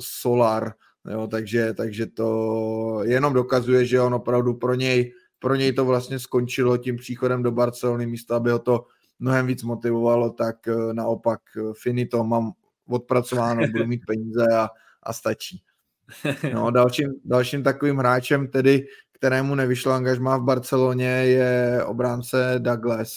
Solar, 0.00 0.74
jo, 1.10 1.26
takže, 1.26 1.74
takže 1.74 2.06
to 2.06 3.00
jenom 3.04 3.32
dokazuje, 3.32 3.84
že 3.84 4.00
on 4.00 4.14
opravdu 4.14 4.54
pro 4.54 4.74
něj, 4.74 5.12
pro 5.38 5.54
něj 5.54 5.72
to 5.72 5.84
vlastně 5.84 6.18
skončilo 6.18 6.76
tím 6.76 6.96
příchodem 6.96 7.42
do 7.42 7.52
Barcelony, 7.52 8.06
místo 8.06 8.34
aby 8.34 8.50
ho 8.50 8.58
to 8.58 8.86
mnohem 9.18 9.46
víc 9.46 9.62
motivovalo, 9.62 10.30
tak 10.30 10.68
eh, 10.68 10.92
naopak 10.92 11.40
eh, 11.56 11.72
finito, 11.82 12.24
mám 12.24 12.52
odpracováno, 12.88 13.66
budu 13.66 13.86
mít 13.86 14.02
peníze 14.06 14.46
a, 14.56 14.68
a 15.02 15.12
stačí. 15.12 15.62
No, 16.54 16.70
dalším, 16.70 17.14
dalším 17.24 17.62
takovým 17.62 17.96
hráčem 17.96 18.48
tedy, 18.48 18.86
kterému 19.12 19.54
nevyšlo 19.54 19.92
angažmá 19.92 20.36
v 20.36 20.42
Barceloně, 20.42 21.06
je 21.08 21.84
obránce 21.84 22.54
Douglas, 22.58 23.10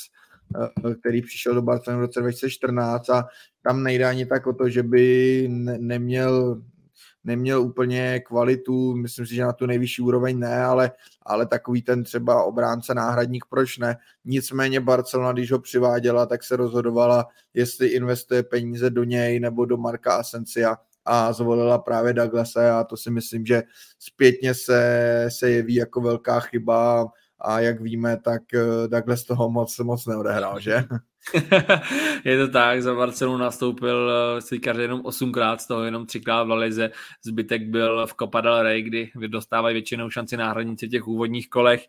který 0.99 1.21
přišel 1.21 1.55
do 1.55 1.61
Barcelony 1.61 1.99
v 1.99 2.05
roce 2.05 2.19
2014 2.19 3.09
a 3.09 3.27
tam 3.63 3.83
nejde 3.83 4.05
ani 4.05 4.25
tak 4.25 4.47
o 4.47 4.53
to, 4.53 4.69
že 4.69 4.83
by 4.83 5.47
ne, 5.51 5.77
neměl 5.77 6.61
neměl 7.23 7.61
úplně 7.61 8.19
kvalitu, 8.19 8.95
myslím 8.95 9.25
si, 9.25 9.35
že 9.35 9.41
na 9.41 9.53
tu 9.53 9.65
nejvyšší 9.65 10.01
úroveň 10.01 10.39
ne, 10.39 10.63
ale, 10.63 10.91
ale 11.21 11.45
takový 11.45 11.81
ten 11.81 12.03
třeba 12.03 12.43
obránce 12.43 12.93
náhradník, 12.93 13.45
proč 13.49 13.77
ne. 13.77 13.97
Nicméně 14.25 14.79
Barcelona, 14.79 15.31
když 15.31 15.51
ho 15.51 15.59
přiváděla, 15.59 16.25
tak 16.25 16.43
se 16.43 16.55
rozhodovala, 16.55 17.27
jestli 17.53 17.87
investuje 17.87 18.43
peníze 18.43 18.89
do 18.89 19.03
něj 19.03 19.39
nebo 19.39 19.65
do 19.65 19.77
Marka 19.77 20.15
Asencia 20.15 20.77
a 21.05 21.33
zvolila 21.33 21.77
právě 21.77 22.13
Douglase 22.13 22.69
a 22.69 22.83
to 22.83 22.97
si 22.97 23.11
myslím, 23.11 23.45
že 23.45 23.63
zpětně 23.99 24.53
se, 24.53 25.25
se 25.29 25.49
jeví 25.49 25.75
jako 25.75 26.01
velká 26.01 26.39
chyba 26.39 27.07
a 27.41 27.59
jak 27.59 27.81
víme, 27.81 28.17
tak 28.17 28.41
eh, 28.53 28.87
Douglas 28.87 29.23
toho 29.23 29.49
moc, 29.49 29.79
moc 29.79 30.05
neodehrál, 30.05 30.59
že? 30.59 30.83
je 32.25 32.37
to 32.37 32.51
tak, 32.51 32.81
za 32.81 32.95
Barcelonu 32.95 33.37
nastoupil 33.37 34.11
eh, 34.11 34.41
svý 34.41 34.59
kariéře 34.59 34.83
jenom 34.83 35.01
osmkrát, 35.03 35.61
z 35.61 35.67
toho 35.67 35.83
jenom 35.83 36.05
třikrát 36.05 36.43
v 36.43 36.49
Lalize, 36.49 36.91
zbytek 37.23 37.67
byl 37.67 38.07
v 38.07 38.13
Copa 38.19 38.41
del 38.41 38.63
Rey, 38.63 38.81
kdy 38.81 39.11
dostávají 39.27 39.73
většinou 39.73 40.09
šanci 40.09 40.37
náhradníci 40.37 40.87
v 40.87 40.89
těch 40.89 41.07
úvodních 41.07 41.49
kolech. 41.49 41.87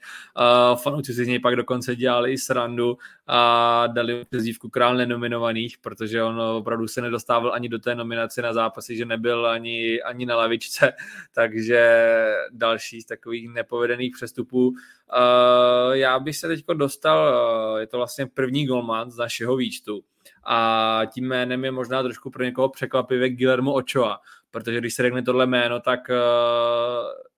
Uh, 0.72 0.78
fanouci 0.78 1.14
si 1.14 1.24
z 1.24 1.28
něj 1.28 1.38
pak 1.38 1.56
dokonce 1.56 1.96
dělali 1.96 2.32
i 2.32 2.38
srandu 2.38 2.98
a 3.26 3.86
dali 3.86 4.24
přezdívku 4.24 4.68
král 4.68 4.96
nenominovaných, 4.96 5.78
protože 5.78 6.22
on 6.22 6.40
opravdu 6.40 6.88
se 6.88 7.00
nedostával 7.00 7.52
ani 7.52 7.68
do 7.68 7.78
té 7.78 7.94
nominace 7.94 8.42
na 8.42 8.52
zápasy, 8.52 8.96
že 8.96 9.04
nebyl 9.04 9.46
ani, 9.46 10.02
ani 10.02 10.26
na 10.26 10.36
lavičce, 10.36 10.92
takže 11.34 12.06
další 12.50 13.00
z 13.00 13.06
takových 13.06 13.48
nepovedených 13.48 14.12
přestupů. 14.16 14.74
Uh, 15.12 15.92
já 15.92 16.18
bych 16.18 16.36
se 16.36 16.48
teď 16.48 16.64
dostal, 16.74 17.34
uh, 17.72 17.78
je 17.78 17.86
to 17.86 17.96
vlastně 17.96 18.26
první 18.26 18.66
golman 18.66 19.10
z 19.10 19.16
našeho 19.16 19.56
výčtu 19.56 20.04
a 20.44 21.00
tím 21.12 21.28
jménem 21.28 21.64
je 21.64 21.70
možná 21.70 22.02
trošku 22.02 22.30
pro 22.30 22.44
někoho 22.44 22.68
překvapivě 22.68 23.30
Guillermo 23.30 23.72
Ochoa, 23.74 24.20
protože 24.50 24.78
když 24.78 24.94
se 24.94 25.02
řekne 25.02 25.22
tohle 25.22 25.46
jméno, 25.46 25.80
tak 25.80 26.00
uh, 26.08 26.16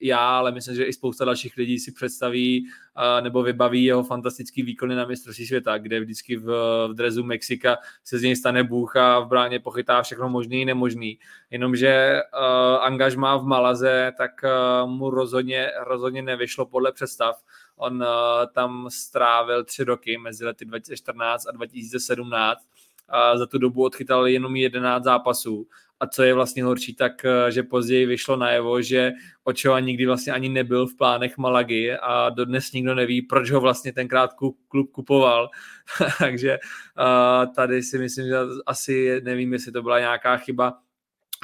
já, 0.00 0.38
ale 0.38 0.52
myslím, 0.52 0.76
že 0.76 0.84
i 0.84 0.92
spousta 0.92 1.24
dalších 1.24 1.56
lidí 1.56 1.78
si 1.78 1.92
představí 1.92 2.64
uh, 2.66 3.24
nebo 3.24 3.42
vybaví 3.42 3.84
jeho 3.84 4.02
fantastický 4.02 4.62
výkony 4.62 4.94
na 4.94 5.06
mistrovství 5.06 5.46
světa, 5.46 5.78
kde 5.78 6.00
vždycky 6.00 6.36
v, 6.36 6.46
v 6.88 6.94
drezu 6.94 7.24
Mexika 7.24 7.76
se 8.04 8.18
z 8.18 8.22
něj 8.22 8.36
stane 8.36 8.64
bůh 8.64 8.96
a 8.96 9.18
v 9.18 9.28
bráně 9.28 9.60
pochytá 9.60 10.02
všechno 10.02 10.28
možný 10.28 10.62
i 10.62 10.64
nemožný. 10.64 11.18
Jenomže 11.50 12.20
uh, 12.34 12.84
angažmá 12.84 13.36
v 13.36 13.44
Malaze, 13.44 14.12
tak 14.18 14.30
uh, 14.44 14.90
mu 14.90 15.10
rozhodně, 15.10 15.70
rozhodně 15.86 16.22
nevyšlo 16.22 16.66
podle 16.66 16.92
představ. 16.92 17.36
On 17.76 18.02
uh, 18.02 18.06
tam 18.54 18.86
strávil 18.90 19.64
tři 19.64 19.84
roky 19.84 20.18
mezi 20.18 20.44
lety 20.44 20.64
2014 20.64 21.46
a 21.46 21.50
2017 21.52 22.68
a 23.08 23.38
za 23.38 23.46
tu 23.46 23.58
dobu 23.58 23.84
odchytal 23.84 24.26
jenom 24.26 24.56
11 24.56 25.04
zápasů. 25.04 25.66
A 26.00 26.06
co 26.06 26.22
je 26.22 26.34
vlastně 26.34 26.64
horší, 26.64 26.94
tak 26.94 27.24
eh, 27.24 27.52
že 27.52 27.62
později 27.62 28.06
vyšlo 28.06 28.36
najevo, 28.36 28.82
že 28.82 29.12
Ochoa 29.44 29.80
nikdy 29.80 30.06
vlastně 30.06 30.32
ani 30.32 30.48
nebyl 30.48 30.86
v 30.86 30.96
plánech 30.96 31.38
Malagy 31.38 31.92
a 32.02 32.30
dodnes 32.30 32.72
nikdo 32.72 32.94
neví, 32.94 33.22
proč 33.22 33.50
ho 33.50 33.60
vlastně 33.60 33.92
tenkrát 33.92 34.32
klub 34.32 34.56
kupoval. 34.92 35.48
Takže 36.18 36.58
uh, 36.58 37.54
tady 37.54 37.82
si 37.82 37.98
myslím, 37.98 38.26
že 38.26 38.36
asi 38.66 39.20
nevím, 39.24 39.52
jestli 39.52 39.72
to 39.72 39.82
byla 39.82 39.98
nějaká 39.98 40.36
chyba 40.36 40.78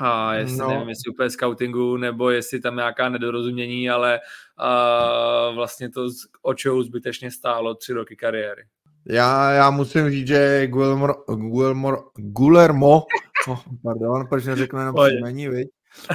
a 0.01 0.35
jestli 0.35 0.59
no. 0.59 0.69
nevím, 0.69 0.89
jestli 0.89 1.11
úplně 1.13 1.31
scoutingu, 1.31 1.97
nebo 1.97 2.31
jestli 2.31 2.61
tam 2.61 2.77
nějaká 2.77 3.09
nedorozumění, 3.09 3.91
ale 3.91 4.21
uh, 4.61 5.55
vlastně 5.55 5.91
to 5.91 6.09
očou 6.43 6.83
zbytečně 6.83 7.31
stálo 7.31 7.75
tři 7.75 7.93
roky 7.93 8.17
kariéry. 8.17 8.63
Já, 9.09 9.51
já 9.51 9.71
musím 9.71 10.11
říct, 10.11 10.27
že 10.27 10.67
Guillermo, 10.67 11.15
Guillermo, 11.29 11.97
Guillermo 12.17 13.03
oh, 13.49 13.59
pardon, 13.83 14.27
proč 14.27 14.45
neřeknu 14.45 14.79
jenom 14.79 14.95
příjmení, 14.95 15.49
viď? 15.49 15.69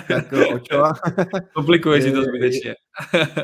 Tak 0.08 0.34
Očova. 0.56 0.94
Komplikuje 1.54 2.02
si 2.02 2.12
to 2.12 2.24
zbytečně. 2.24 2.76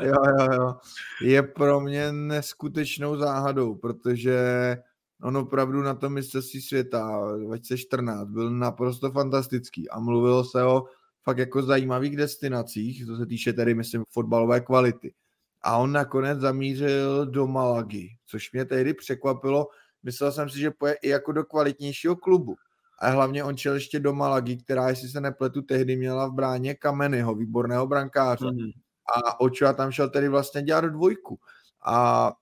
jo, 0.02 0.14
jo, 0.38 0.48
jo. 0.52 0.74
Je 1.22 1.42
pro 1.42 1.80
mě 1.80 2.12
neskutečnou 2.12 3.16
záhadou, 3.16 3.74
protože 3.74 4.38
on 5.22 5.36
opravdu 5.36 5.82
na 5.82 5.94
tom 5.94 6.12
mistrovství 6.12 6.62
světa 6.62 7.20
2014 7.36 8.28
byl 8.28 8.50
naprosto 8.50 9.10
fantastický 9.10 9.90
a 9.90 9.98
mluvilo 9.98 10.44
se 10.44 10.64
o 10.64 10.84
fakt 11.22 11.38
jako 11.38 11.62
zajímavých 11.62 12.16
destinacích, 12.16 13.06
co 13.06 13.16
se 13.16 13.26
týče 13.26 13.52
tedy, 13.52 13.74
myslím, 13.74 14.04
fotbalové 14.10 14.60
kvality. 14.60 15.14
A 15.62 15.76
on 15.76 15.92
nakonec 15.92 16.40
zamířil 16.40 17.26
do 17.26 17.46
Malagy, 17.46 18.08
což 18.26 18.52
mě 18.52 18.64
tehdy 18.64 18.94
překvapilo. 18.94 19.68
Myslel 20.02 20.32
jsem 20.32 20.50
si, 20.50 20.58
že 20.58 20.70
poje 20.70 20.94
i 20.94 21.08
jako 21.08 21.32
do 21.32 21.44
kvalitnějšího 21.44 22.16
klubu. 22.16 22.56
A 22.98 23.08
hlavně 23.08 23.44
on 23.44 23.56
čel 23.56 23.74
ještě 23.74 24.00
do 24.00 24.12
Malagy, 24.12 24.56
která, 24.56 24.88
jestli 24.88 25.08
se 25.08 25.20
nepletu, 25.20 25.62
tehdy 25.62 25.96
měla 25.96 26.26
v 26.26 26.32
bráně 26.32 26.74
Kamenyho, 26.74 27.34
výborného 27.34 27.86
brankáře. 27.86 28.50
Mm. 28.50 28.70
A 29.16 29.40
Ochoa 29.40 29.72
tam 29.72 29.92
šel 29.92 30.10
tedy 30.10 30.28
vlastně 30.28 30.62
dělat 30.62 30.84
dvojku. 30.84 31.38
A 31.84 32.32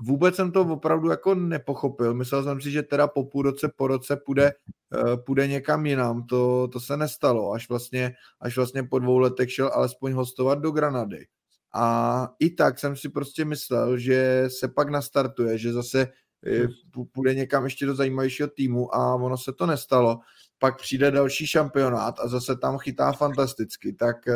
vůbec 0.00 0.36
jsem 0.36 0.52
to 0.52 0.60
opravdu 0.60 1.10
jako 1.10 1.34
nepochopil. 1.34 2.14
Myslel 2.14 2.44
jsem 2.44 2.60
si, 2.60 2.70
že 2.70 2.82
teda 2.82 3.08
po 3.08 3.24
půl 3.24 3.42
roce, 3.42 3.72
po 3.76 3.86
roce 3.86 4.16
půjde, 4.16 4.52
uh, 4.94 5.16
půjde 5.16 5.48
někam 5.48 5.86
jinam. 5.86 6.26
To, 6.26 6.68
to 6.72 6.80
se 6.80 6.96
nestalo. 6.96 7.52
Až 7.52 7.68
vlastně, 7.68 8.14
až 8.40 8.56
vlastně 8.56 8.82
po 8.82 8.98
dvou 8.98 9.18
letech 9.18 9.52
šel 9.52 9.70
alespoň 9.74 10.12
hostovat 10.12 10.58
do 10.58 10.70
Granady. 10.70 11.26
A 11.74 12.28
i 12.38 12.50
tak 12.50 12.78
jsem 12.78 12.96
si 12.96 13.08
prostě 13.08 13.44
myslel, 13.44 13.98
že 13.98 14.44
se 14.48 14.68
pak 14.68 14.88
nastartuje, 14.88 15.58
že 15.58 15.72
zase 15.72 16.08
eh, 16.46 16.68
půjde 17.12 17.34
někam 17.34 17.64
ještě 17.64 17.86
do 17.86 17.94
zajímavějšího 17.94 18.48
týmu 18.48 18.94
a 18.94 19.14
ono 19.14 19.38
se 19.38 19.52
to 19.52 19.66
nestalo. 19.66 20.20
Pak 20.58 20.78
přijde 20.78 21.10
další 21.10 21.46
šampionát 21.46 22.14
a 22.20 22.28
zase 22.28 22.56
tam 22.56 22.78
chytá 22.78 23.12
fantasticky. 23.12 23.92
Tak 23.92 24.16
uh, 24.26 24.34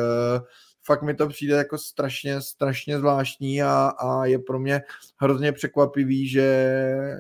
fakt 0.88 1.02
mi 1.02 1.14
to 1.14 1.28
přijde 1.28 1.54
jako 1.56 1.78
strašně, 1.78 2.40
strašně 2.40 2.98
zvláštní 2.98 3.62
a, 3.62 3.88
a 3.98 4.24
je 4.24 4.38
pro 4.38 4.58
mě 4.58 4.80
hrozně 5.16 5.52
překvapivý, 5.52 6.28
že, 6.28 6.74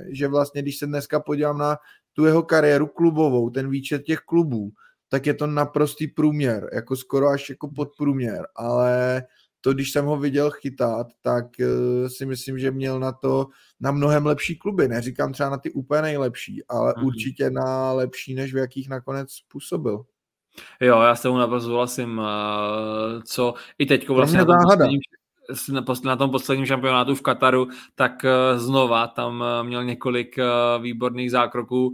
že 0.08 0.28
vlastně, 0.28 0.62
když 0.62 0.78
se 0.78 0.86
dneska 0.86 1.20
podívám 1.20 1.58
na 1.58 1.76
tu 2.12 2.24
jeho 2.24 2.42
kariéru 2.42 2.86
klubovou, 2.86 3.50
ten 3.50 3.70
výčet 3.70 4.02
těch 4.02 4.18
klubů, 4.18 4.70
tak 5.08 5.26
je 5.26 5.34
to 5.34 5.46
naprostý 5.46 6.06
průměr, 6.06 6.70
jako 6.72 6.96
skoro 6.96 7.28
až 7.28 7.50
jako 7.50 7.68
podprůměr, 7.68 8.46
ale 8.56 9.22
to, 9.60 9.72
když 9.72 9.92
jsem 9.92 10.04
ho 10.04 10.16
viděl 10.16 10.50
chytat, 10.50 11.06
tak 11.22 11.46
uh, 11.60 12.08
si 12.08 12.26
myslím, 12.26 12.58
že 12.58 12.70
měl 12.70 13.00
na 13.00 13.12
to 13.12 13.46
na 13.80 13.90
mnohem 13.90 14.26
lepší 14.26 14.56
kluby. 14.56 14.88
Neříkám 14.88 15.32
třeba 15.32 15.50
na 15.50 15.58
ty 15.58 15.70
úplně 15.70 16.02
nejlepší, 16.02 16.64
ale 16.68 16.94
mm. 16.96 17.04
určitě 17.04 17.50
na 17.50 17.92
lepší, 17.92 18.34
než 18.34 18.54
v 18.54 18.56
jakých 18.56 18.88
nakonec 18.88 19.32
způsobil. 19.32 20.04
Jo, 20.80 21.00
já 21.00 21.14
s 21.14 21.22
tomu 21.22 21.38
naprosto 21.38 21.68
souhlasím. 21.68 22.22
Co 23.24 23.54
i 23.78 23.86
teď 23.86 24.08
vlastně... 24.08 24.44
záhada. 24.44 24.88
na 26.04 26.16
tom 26.16 26.30
posledním 26.30 26.66
šampionátu 26.66 27.14
v 27.14 27.22
Kataru, 27.22 27.68
tak 27.94 28.24
eh, 28.24 28.58
znova 28.58 29.06
tam 29.06 29.44
eh, 29.46 29.64
měl 29.64 29.84
několik 29.84 30.36
výborných 30.80 31.30
zákroků. 31.30 31.92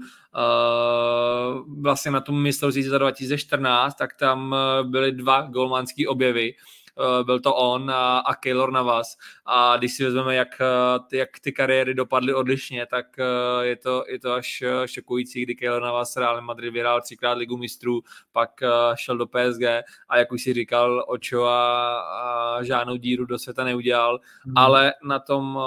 Vlastně 1.81 2.11
na 2.11 2.21
tom 2.21 2.43
mistrovství 2.43 2.83
za 2.83 2.99
2014, 2.99 3.95
tak 3.95 4.15
tam 4.15 4.57
byly 4.83 5.12
dva 5.12 5.43
golmanský 5.43 6.07
objevy 6.07 6.55
Eh, 6.55 6.84
byl 7.22 7.40
to 7.40 7.55
on 7.55 7.90
a, 7.90 8.18
a 8.18 8.34
Keylor 8.34 8.72
Navas. 8.72 9.16
A 9.47 9.76
když 9.76 9.95
si 9.95 10.05
vezmeme, 10.05 10.34
jak, 10.34 10.61
eh, 10.61 10.99
ty, 11.09 11.16
jak 11.16 11.40
ty 11.40 11.53
kariéry 11.53 11.95
dopadly 11.95 12.34
odlišně, 12.34 12.86
tak 12.86 13.18
eh, 13.18 13.66
je 13.66 13.76
to, 13.76 14.05
je 14.09 14.18
to 14.18 14.32
až 14.32 14.62
šokující, 14.86 15.42
kdy 15.42 15.55
Keylor 15.55 15.82
Navas 15.82 16.16
Real 16.16 16.42
Madrid 16.42 16.72
vyhrál 16.72 17.01
třikrát 17.01 17.32
ligu 17.32 17.57
mistrů, 17.57 18.03
pak 18.32 18.51
šel 18.95 19.16
do 19.16 19.26
PSG 19.26 19.62
a 20.09 20.18
jak 20.18 20.32
už 20.32 20.42
si 20.42 20.53
říkal, 20.53 21.05
Ocho 21.09 21.45
a, 21.45 22.01
a 22.01 22.62
žádnou 22.62 22.97
díru 22.97 23.26
do 23.26 23.38
světa 23.38 23.64
neudělal, 23.64 24.20
hmm. 24.45 24.59
ale 24.59 24.95
na 25.05 25.18
tom 25.18 25.59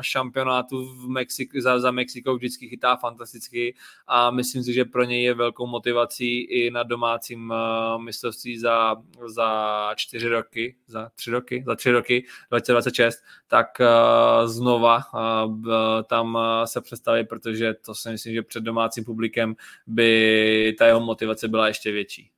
šampionátu 0.00 0.84
v 0.84 1.08
Mexik, 1.08 1.56
za, 1.56 1.80
za 1.80 1.90
Mexikou 1.90 2.36
vždycky 2.36 2.68
chytá 2.68 2.96
fantasticky 2.96 3.74
a 4.06 4.30
myslím 4.30 4.62
si, 4.62 4.72
že 4.72 4.84
pro 4.84 5.04
něj 5.04 5.22
je 5.22 5.34
velkou 5.34 5.66
motivací 5.66 6.40
i 6.40 6.70
na 6.70 6.82
domácím 6.82 7.52
mistrovství 7.96 8.58
za, 8.58 8.96
za 9.26 9.90
čtyři 9.96 10.28
roky, 10.28 10.67
za 10.86 11.10
tři 11.14 11.30
roky, 11.30 11.64
za 11.66 11.74
tři 11.74 11.90
roky, 11.90 12.24
2026, 12.50 13.18
tak 13.48 13.66
uh, 13.80 14.48
znova 14.48 15.00
uh, 15.14 15.64
tam 16.08 16.34
uh, 16.34 16.42
se 16.64 16.80
představí, 16.80 17.24
protože 17.24 17.74
to 17.74 17.94
si 17.94 18.10
myslím, 18.10 18.34
že 18.34 18.42
před 18.42 18.64
domácím 18.64 19.04
publikem 19.04 19.56
by 19.86 20.76
ta 20.78 20.86
jeho 20.86 21.00
motivace 21.00 21.48
byla 21.48 21.68
ještě 21.68 21.92
větší. 21.92 22.30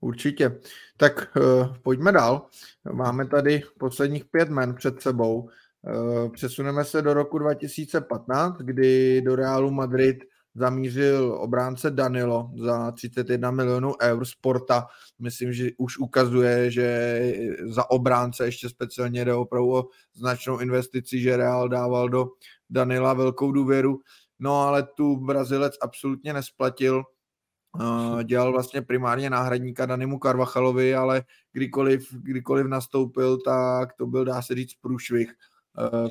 Určitě. 0.00 0.60
Tak 0.96 1.36
uh, 1.36 1.76
pojďme 1.82 2.12
dál. 2.12 2.46
Máme 2.92 3.26
tady 3.26 3.62
posledních 3.78 4.24
pět 4.24 4.48
men 4.48 4.74
před 4.74 5.02
sebou. 5.02 5.50
Uh, 5.82 6.32
přesuneme 6.32 6.84
se 6.84 7.02
do 7.02 7.14
roku 7.14 7.38
2015, 7.38 8.58
kdy 8.58 9.22
do 9.22 9.36
Realu 9.36 9.70
Madrid 9.70 10.24
zamířil 10.54 11.38
obránce 11.40 11.90
Danilo 11.90 12.50
za 12.56 12.92
31 12.92 13.50
milionů 13.50 13.92
eur 14.02 14.24
sporta. 14.24 14.86
Myslím, 15.18 15.52
že 15.52 15.70
už 15.78 15.98
ukazuje, 15.98 16.70
že 16.70 17.20
za 17.64 17.90
obránce 17.90 18.44
ještě 18.44 18.68
speciálně 18.68 19.24
jde 19.24 19.34
opravdu 19.34 19.74
o 19.74 19.84
značnou 20.14 20.58
investici, 20.58 21.20
že 21.20 21.36
Real 21.36 21.68
dával 21.68 22.08
do 22.08 22.28
Danila 22.70 23.14
velkou 23.14 23.52
důvěru. 23.52 23.98
No 24.38 24.60
ale 24.60 24.82
tu 24.82 25.16
Brazilec 25.16 25.74
absolutně 25.82 26.32
nesplatil. 26.32 27.02
Dělal 28.24 28.52
vlastně 28.52 28.82
primárně 28.82 29.30
náhradníka 29.30 29.86
Danimu 29.86 30.18
Carvachalovi, 30.18 30.94
ale 30.94 31.22
kdykoliv, 31.52 32.12
kdykoliv 32.12 32.66
nastoupil, 32.66 33.38
tak 33.38 33.92
to 33.92 34.06
byl, 34.06 34.24
dá 34.24 34.42
se 34.42 34.54
říct, 34.54 34.74
průšvih. 34.80 35.32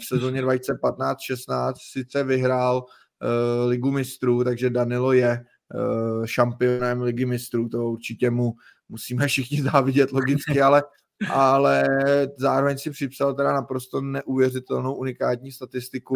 V 0.02 0.06
sezóně 0.08 0.42
2015-16 0.42 1.74
sice 1.92 2.24
vyhrál 2.24 2.86
uh, 3.22 3.70
ligu 3.70 3.92
mistrů, 3.92 4.44
takže 4.44 4.70
Danilo 4.70 5.14
je 5.14 5.46
uh, 5.74 6.26
šampionem 6.26 7.02
ligy 7.02 7.26
mistrů, 7.26 7.70
to 7.70 7.86
určitě 7.86 8.30
mu 8.30 8.54
musíme 8.90 9.28
všichni 9.28 9.62
závidět 9.62 10.12
logicky, 10.12 10.62
ale, 10.62 10.84
ale 11.30 11.86
zároveň 12.38 12.78
si 12.78 12.92
připsal 12.92 13.34
teda 13.34 13.54
naprosto 13.54 14.02
neuvěřitelnou 14.02 14.94
unikátní 14.94 15.52
statistiku. 15.52 16.16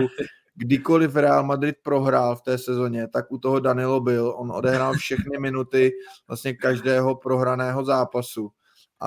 Kdykoliv 0.57 1.15
Real 1.15 1.43
Madrid 1.43 1.75
prohrál 1.83 2.35
v 2.35 2.41
té 2.41 2.57
sezóně, 2.57 3.07
tak 3.07 3.31
u 3.31 3.37
toho 3.37 3.59
Danilo 3.59 3.99
byl. 3.99 4.33
On 4.37 4.51
odehrál 4.51 4.93
všechny 4.93 5.39
minuty 5.39 5.91
vlastně 6.27 6.53
každého 6.53 7.15
prohraného 7.15 7.85
zápasu 7.85 8.49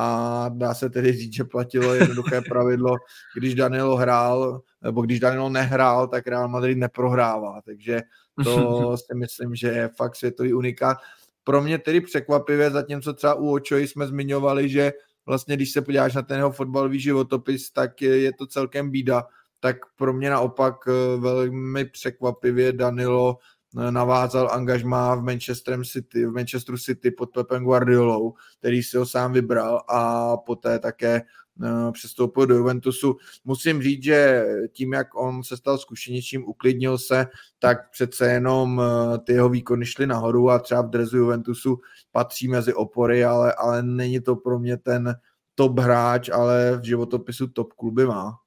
a 0.01 0.49
dá 0.49 0.75
se 0.75 0.91
tedy 0.91 1.13
říct, 1.13 1.33
že 1.33 1.45
platilo 1.45 1.95
jednoduché 1.95 2.41
pravidlo, 2.49 2.97
když 3.39 3.55
Danilo 3.55 3.97
hrál, 3.97 4.61
nebo 4.83 5.03
když 5.03 5.21
Danilo 5.21 5.49
nehrál, 5.49 6.09
tak 6.09 6.27
Real 6.27 6.49
Madrid 6.49 6.79
neprohrává, 6.79 7.61
takže 7.65 8.03
to 8.45 8.97
si 9.07 9.15
myslím, 9.15 9.55
že 9.55 9.69
je 9.69 9.89
fakt 9.89 10.17
světový 10.17 10.55
unikát. 10.55 10.99
Pro 11.45 11.63
mě 11.63 11.79
tedy 11.79 12.01
překvapivě, 12.01 12.71
zatímco 12.71 13.13
třeba 13.13 13.35
u 13.35 13.51
Očoji 13.51 13.89
jsme 13.89 14.07
zmiňovali, 14.07 14.69
že 14.69 14.93
vlastně 15.27 15.57
když 15.57 15.73
se 15.73 15.83
podíváš 15.83 16.15
na 16.15 16.23
ten 16.23 16.37
jeho 16.37 16.53
fotbalový 16.53 17.01
životopis, 17.01 17.71
tak 17.71 18.03
je, 18.03 18.21
je 18.21 18.33
to 18.33 18.47
celkem 18.47 18.91
bída, 18.91 19.25
tak 19.61 19.77
pro 19.97 20.13
mě 20.13 20.31
naopak 20.31 20.75
eh, 20.89 21.21
velmi 21.21 21.85
překvapivě 21.85 22.73
Danilo 22.73 23.39
navázal 23.75 24.51
angažmá 24.53 25.15
v 25.15 25.23
Manchester 25.23 25.85
City, 25.85 26.27
v 26.27 26.33
Manchesteru 26.33 26.79
City 26.79 27.11
pod 27.11 27.31
Pepem 27.31 27.65
Guardiolou, 27.65 28.35
který 28.59 28.83
si 28.83 28.97
ho 28.97 29.07
sám 29.07 29.33
vybral 29.33 29.83
a 29.89 30.37
poté 30.37 30.79
také 30.79 31.23
eh, 31.63 31.93
přestoupil 31.93 32.47
do 32.47 32.55
Juventusu. 32.55 33.17
Musím 33.45 33.83
říct, 33.83 34.03
že 34.03 34.45
tím, 34.73 34.93
jak 34.93 35.15
on 35.15 35.45
se 35.45 35.57
stal 35.57 35.79
zkušenějším, 35.79 36.49
uklidnil 36.49 36.99
se, 36.99 37.27
tak 37.59 37.91
přece 37.91 38.33
jenom 38.33 38.83
eh, 38.83 39.19
ty 39.19 39.33
jeho 39.33 39.49
výkony 39.49 39.87
šly 39.87 40.07
nahoru 40.07 40.51
a 40.51 40.59
třeba 40.59 40.83
v 40.83 40.91
drezu 40.91 41.17
Juventusu 41.17 41.81
patří 42.13 42.49
mezi 42.49 42.75
opory, 42.75 43.25
ale, 43.25 43.53
ale 43.53 43.83
není 43.83 44.21
to 44.21 44.37
pro 44.37 44.59
mě 44.59 44.77
ten 44.77 45.15
top 45.55 45.79
hráč, 45.79 46.29
ale 46.29 46.79
v 46.81 46.85
životopisu 46.85 47.47
top 47.47 47.73
kluby 47.73 48.07
má. 48.07 48.39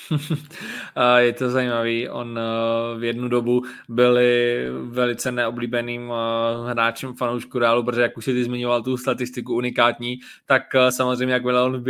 je 1.18 1.32
to 1.32 1.50
zajímavý. 1.50 2.08
On 2.08 2.38
eh, 2.38 2.98
v 2.98 3.04
jednu 3.04 3.28
dobu 3.28 3.62
byli 3.88 4.64
velice 4.82 5.32
neoblíbeným 5.32 6.12
eh, 6.12 6.70
hráčem 6.70 7.14
fanoušku 7.14 7.58
Realu, 7.58 7.82
protože 7.82 8.02
jak 8.02 8.16
už 8.16 8.24
si 8.24 8.32
ty 8.32 8.44
zmiňoval 8.44 8.82
tu 8.82 8.96
statistiku 8.96 9.54
unikátní, 9.54 10.20
tak 10.46 10.74
eh, 10.74 10.92
samozřejmě 10.92 11.34
jak 11.34 11.44
on 11.44 11.84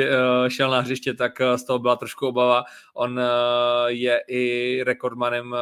šel 0.48 0.70
na 0.70 0.80
hřiště, 0.80 1.14
tak 1.14 1.32
z 1.56 1.64
toho 1.64 1.78
byla 1.78 1.96
trošku 1.96 2.26
obava. 2.26 2.64
On 2.94 3.20
je 3.86 4.20
i 4.28 4.80
rekordmanem 4.84 5.56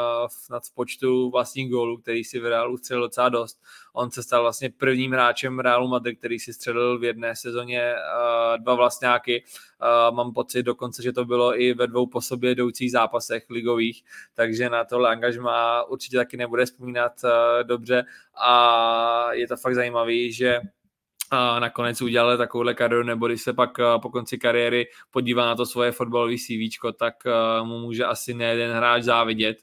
v 0.62 0.74
počtu 0.74 1.30
vlastních 1.30 1.70
gólů, 1.70 1.96
který 1.96 2.24
si 2.24 2.40
v 2.40 2.46
Realu 2.46 2.76
střelil 2.76 3.02
docela 3.02 3.28
dost. 3.28 3.60
On 3.92 4.10
se 4.10 4.22
stal 4.22 4.42
vlastně 4.42 4.70
prvním 4.70 5.12
hráčem 5.12 5.58
Realu 5.58 5.88
Madrid, 5.88 6.18
který 6.18 6.38
si 6.38 6.52
střelil 6.52 6.98
v 6.98 7.04
jedné 7.04 7.36
sezóně 7.36 7.94
dva 8.56 8.74
vlastňáky. 8.74 9.44
Mám 10.10 10.32
pocit 10.32 10.62
dokonce, 10.62 11.02
že 11.02 11.12
to 11.12 11.24
bylo 11.24 11.60
i 11.60 11.74
ve 11.74 11.86
dvou 11.86 12.06
po 12.06 12.20
sobě 12.20 12.50
jdoucích 12.50 12.92
zápasech 12.92 13.50
ligových, 13.50 14.04
takže 14.34 14.70
na 14.70 14.84
tohle 14.84 15.10
angažma 15.10 15.84
určitě 15.84 16.16
taky 16.16 16.36
nebude 16.36 16.66
vzpomínat 16.66 17.12
dobře 17.62 18.04
a 18.42 19.32
je 19.32 19.48
to 19.48 19.56
fakt 19.56 19.74
zajímavý, 19.74 20.32
že 20.32 20.60
a 21.32 21.60
nakonec 21.60 22.02
udělal 22.02 22.38
takovouhle 22.38 22.74
kariéru, 22.74 23.02
nebo 23.02 23.26
když 23.26 23.42
se 23.42 23.52
pak 23.52 23.70
po 24.02 24.10
konci 24.10 24.38
kariéry 24.38 24.86
podívá 25.10 25.46
na 25.46 25.54
to 25.54 25.66
svoje 25.66 25.92
fotbalové 25.92 26.34
CV, 26.36 26.92
tak 26.98 27.14
mu 27.62 27.78
může 27.78 28.04
asi 28.04 28.34
nejeden 28.34 28.76
hráč 28.76 29.02
závidět. 29.02 29.58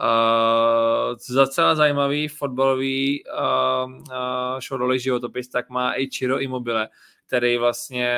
Uh, 0.00 1.16
za 1.18 1.46
celá 1.46 1.74
zajímavý 1.74 2.28
fotbalový 2.28 3.24
uh, 3.24 3.92
uh, 3.92 4.60
showroli 4.60 4.98
životopis, 5.00 5.48
tak 5.48 5.70
má 5.70 5.92
i 5.92 6.06
Chiro 6.10 6.40
Immobile, 6.40 6.88
který 7.26 7.58
vlastně 7.58 8.10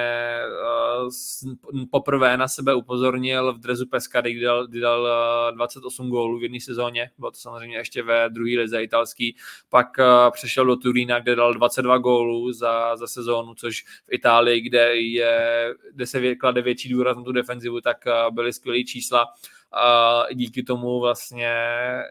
uh, 1.03 1.85
poprvé 1.91 2.37
na 2.37 2.49
sebe 2.49 2.75
upozornil 2.75 3.53
v 3.53 3.59
drezu 3.59 3.87
Pescary, 3.87 4.33
kdy 4.33 4.45
dal, 4.45 4.67
kdy 4.67 4.81
dal 4.81 5.03
uh, 5.51 5.57
28 5.57 6.11
gólů 6.11 6.39
v 6.39 6.43
jedné 6.43 6.61
sezóně, 6.61 7.11
bylo 7.19 7.31
to 7.31 7.37
samozřejmě 7.37 7.77
ještě 7.77 8.03
ve 8.03 8.29
druhé 8.29 8.59
lize 8.59 8.83
italský, 8.83 9.37
pak 9.69 9.87
uh, 9.99 10.31
přešel 10.31 10.67
do 10.67 10.77
Turína, 10.77 11.21
kde 11.21 11.37
dal 11.37 11.55
22 11.55 11.99
gólů 11.99 12.53
za, 12.53 12.97
za 12.97 13.07
sezónu, 13.07 13.55
což 13.55 13.83
v 13.83 14.13
Itálii, 14.13 14.61
kde, 14.61 14.97
je, 14.97 15.75
kde 15.93 16.07
se 16.07 16.35
klade 16.35 16.63
větší 16.63 16.89
důraz 16.89 17.17
na 17.17 17.23
tu 17.23 17.33
defenzivu, 17.33 17.81
tak 17.81 17.97
uh, 18.07 18.35
byly 18.35 18.53
skvělé 18.53 18.85
čísla 18.85 19.27
a 19.73 20.23
díky 20.33 20.63
tomu 20.63 21.01
vlastně 21.01 21.55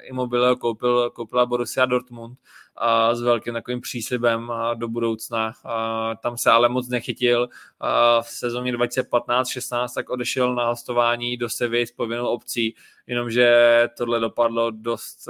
Immobile 0.03 0.55
koupil, 0.55 1.09
koupila 1.09 1.45
Borussia 1.45 1.85
Dortmund 1.85 2.39
a 2.75 3.15
s 3.15 3.21
velkým 3.21 3.53
takovým 3.53 3.81
příslibem 3.81 4.51
do 4.75 4.87
budoucna. 4.87 5.53
A 5.65 6.15
tam 6.15 6.37
se 6.37 6.51
ale 6.51 6.69
moc 6.69 6.89
nechytil. 6.89 7.49
A 7.79 8.21
v 8.21 8.29
sezóně 8.29 8.73
2015-16 8.73 9.87
tak 9.95 10.09
odešel 10.09 10.55
na 10.55 10.65
hostování 10.65 11.37
do 11.37 11.49
Sevy 11.49 11.87
s 11.87 11.91
povinnou 11.91 12.27
obcí, 12.27 12.75
jenomže 13.07 13.89
tohle 13.97 14.19
dopadlo 14.19 14.71
dost, 14.71 15.27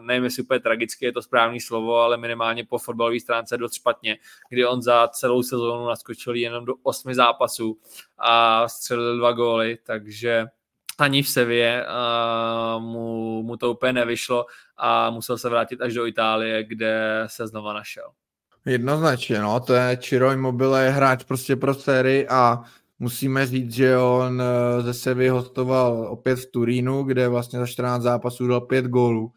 nevím 0.00 0.24
jestli 0.24 0.42
úplně 0.42 0.60
tragicky, 0.60 1.04
je 1.04 1.12
to 1.12 1.22
správný 1.22 1.60
slovo, 1.60 1.96
ale 1.96 2.16
minimálně 2.16 2.64
po 2.64 2.78
fotbalové 2.78 3.20
stránce 3.20 3.56
dost 3.56 3.74
špatně, 3.74 4.18
kdy 4.48 4.66
on 4.66 4.82
za 4.82 5.08
celou 5.08 5.42
sezónu 5.42 5.86
naskočil 5.86 6.34
jenom 6.34 6.64
do 6.64 6.74
osmi 6.82 7.14
zápasů 7.14 7.78
a 8.18 8.68
střelil 8.68 9.18
dva 9.18 9.32
góly, 9.32 9.78
takže 9.82 10.46
ani 10.98 11.22
v 11.22 11.28
Sevě 11.28 11.86
mu, 12.78 13.42
mu 13.42 13.56
to 13.56 13.70
úplně 13.70 13.92
nevyšlo 13.92 14.46
a 14.76 15.10
musel 15.10 15.38
se 15.38 15.48
vrátit 15.48 15.80
až 15.80 15.94
do 15.94 16.06
Itálie, 16.06 16.64
kde 16.64 17.24
se 17.26 17.46
znova 17.46 17.72
našel. 17.72 18.04
Jednoznačně, 18.66 19.40
no, 19.40 19.60
to 19.60 19.74
je 19.74 19.96
Ciro 19.96 20.32
Immobile, 20.32 20.84
je 20.84 20.90
hráč 20.90 21.24
prostě 21.24 21.56
pro 21.56 21.74
sérii 21.74 22.28
a 22.28 22.62
musíme 22.98 23.46
říct, 23.46 23.72
že 23.72 23.96
on 23.98 24.42
eh, 24.42 24.82
ze 24.82 24.94
Sevy 24.94 25.28
hostoval 25.28 26.06
opět 26.10 26.36
v 26.36 26.50
Turínu, 26.50 27.02
kde 27.02 27.28
vlastně 27.28 27.58
za 27.58 27.66
14 27.66 28.02
zápasů 28.02 28.46
dal 28.46 28.60
5 28.60 28.84
gólů, 28.84 29.32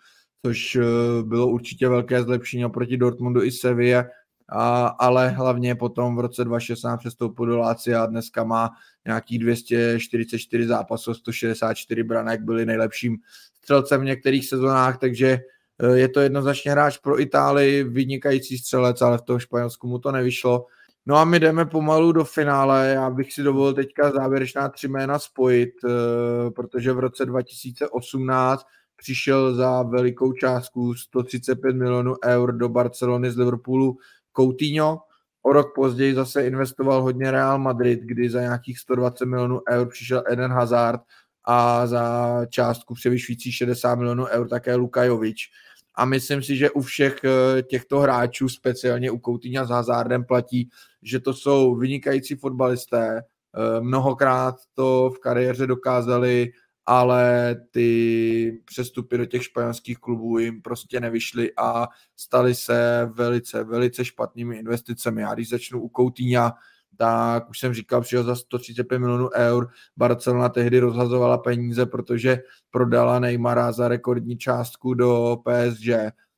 což 0.46 0.76
eh, 0.76 0.84
bylo 1.24 1.48
určitě 1.48 1.90
velké 1.90 2.24
zlepšení 2.24 2.66
oproti 2.66 2.98
Dortmundu 2.98 3.44
i 3.44 3.52
Sevě 3.52 4.10
a, 4.50 4.88
ale 4.88 5.30
hlavně 5.30 5.76
potom 5.76 6.16
v 6.16 6.20
roce 6.20 6.44
2016 6.44 7.00
přestoupil 7.00 7.46
do 7.46 7.58
Lácia 7.58 8.04
a 8.04 8.06
dneska 8.06 8.44
má 8.44 8.72
nějakých 9.06 9.40
244 9.40 10.68
zápasů, 10.68 11.14
164 11.14 12.04
branek, 12.04 12.42
byli 12.42 12.66
nejlepším 12.66 13.18
střelcem 13.58 14.02
v 14.02 14.06
některých 14.06 14.48
sezónách, 14.48 14.98
takže 14.98 15.40
eh, 15.80 15.98
je 15.98 16.10
to 16.10 16.20
jednoznačně 16.20 16.72
hráč 16.72 16.98
pro 16.98 17.22
Itálii, 17.22 17.84
vynikající 17.84 18.58
střelec, 18.58 19.02
ale 19.02 19.18
v 19.18 19.22
tom 19.22 19.40
Španělsku 19.40 19.88
mu 19.88 20.00
to 20.00 20.12
nevyšlo. 20.12 20.66
No 21.06 21.16
a 21.16 21.26
my 21.26 21.40
jdeme 21.40 21.66
pomalu 21.66 22.12
do 22.12 22.24
finále. 22.24 22.88
Já 22.96 23.10
bych 23.10 23.34
si 23.34 23.44
dovolil 23.44 23.74
teďka 23.74 24.12
závěrečná 24.12 24.70
tři 24.70 24.88
jména 24.88 25.20
spojit, 25.20 25.70
eh, 25.86 26.52
protože 26.52 26.94
v 26.94 27.00
roce 27.00 27.26
2018 27.26 28.66
přišel 28.96 29.56
za 29.56 29.84
velikou 29.84 30.34
částku 30.34 30.94
135 30.94 31.76
milionů 31.76 32.16
eur 32.26 32.52
do 32.52 32.70
Barcelony 32.70 33.32
z 33.32 33.38
Liverpoolu 33.38 33.98
Coutinho. 34.38 35.00
O 35.42 35.54
rok 35.54 35.76
později 35.76 36.14
zase 36.14 36.48
investoval 36.48 37.02
hodně 37.02 37.32
Real 37.32 37.60
Madrid, 37.60 38.00
kdy 38.04 38.30
za 38.30 38.42
nějakých 38.42 38.80
120 38.80 39.26
milionů 39.26 39.62
eur 39.70 39.90
přišel 39.90 40.24
Eden 40.28 40.52
Hazard 40.52 41.02
a 41.44 41.88
za 41.88 42.42
částku 42.50 42.94
převyšující 42.94 43.52
60 43.52 43.96
milionů 43.96 44.26
eur 44.26 44.48
také 44.48 44.76
Lukajovič. 44.76 45.50
A 45.96 46.06
myslím 46.06 46.44
si, 46.44 46.56
že 46.56 46.72
u 46.72 46.82
všech 46.82 47.16
eh, 47.24 47.62
těchto 47.62 48.00
hráčů, 48.00 48.50
speciálně 48.50 49.12
u 49.12 49.20
Coutinho 49.20 49.66
s 49.66 49.70
Hazardem, 49.70 50.26
platí, 50.26 50.70
že 51.04 51.20
to 51.20 51.34
jsou 51.34 51.76
vynikající 51.76 52.36
fotbalisté. 52.36 53.18
Eh, 53.18 53.82
mnohokrát 53.82 54.56
to 54.74 55.12
v 55.16 55.20
kariéře 55.20 55.68
dokázali 55.68 56.52
ale 56.86 57.56
ty 57.72 58.62
přestupy 58.66 59.18
do 59.18 59.26
těch 59.26 59.44
španělských 59.44 59.98
klubů 59.98 60.40
jim 60.40 60.62
prostě 60.62 61.00
nevyšly 61.00 61.52
a 61.58 61.88
staly 62.16 62.56
se 62.56 63.10
velice, 63.14 63.64
velice 63.64 64.06
špatnými 64.06 64.58
investicemi. 64.58 65.22
Já 65.22 65.34
když 65.34 65.50
začnu 65.50 65.82
u 65.82 65.92
Coutinha, 65.98 66.54
tak 66.98 67.50
už 67.50 67.60
jsem 67.60 67.74
říkal, 67.74 68.02
přijel 68.02 68.24
za 68.24 68.36
135 68.36 69.00
milionů 69.00 69.30
eur, 69.36 69.70
Barcelona 69.98 70.50
tehdy 70.50 70.80
rozhazovala 70.80 71.38
peníze, 71.38 71.86
protože 71.86 72.40
prodala 72.70 73.20
Neymara 73.20 73.72
za 73.72 73.88
rekordní 73.88 74.38
částku 74.38 74.94
do 74.94 75.38
PSG 75.44 75.88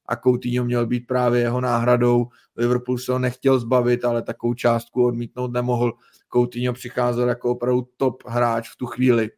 a 0.06 0.16
Coutinho 0.16 0.66
měl 0.66 0.86
být 0.88 1.08
právě 1.08 1.42
jeho 1.42 1.62
náhradou. 1.62 2.28
Liverpool 2.56 2.98
se 2.98 3.12
ho 3.12 3.20
nechtěl 3.20 3.60
zbavit, 3.60 4.06
ale 4.06 4.22
takovou 4.22 4.54
částku 4.54 5.06
odmítnout 5.06 5.52
nemohl. 5.52 5.94
Coutinho 6.34 6.74
přicházel 6.74 7.30
jako 7.30 7.52
opravdu 7.52 7.88
top 7.98 8.24
hráč 8.28 8.70
v 8.70 8.76
tu 8.78 8.86
chvíli 8.86 9.30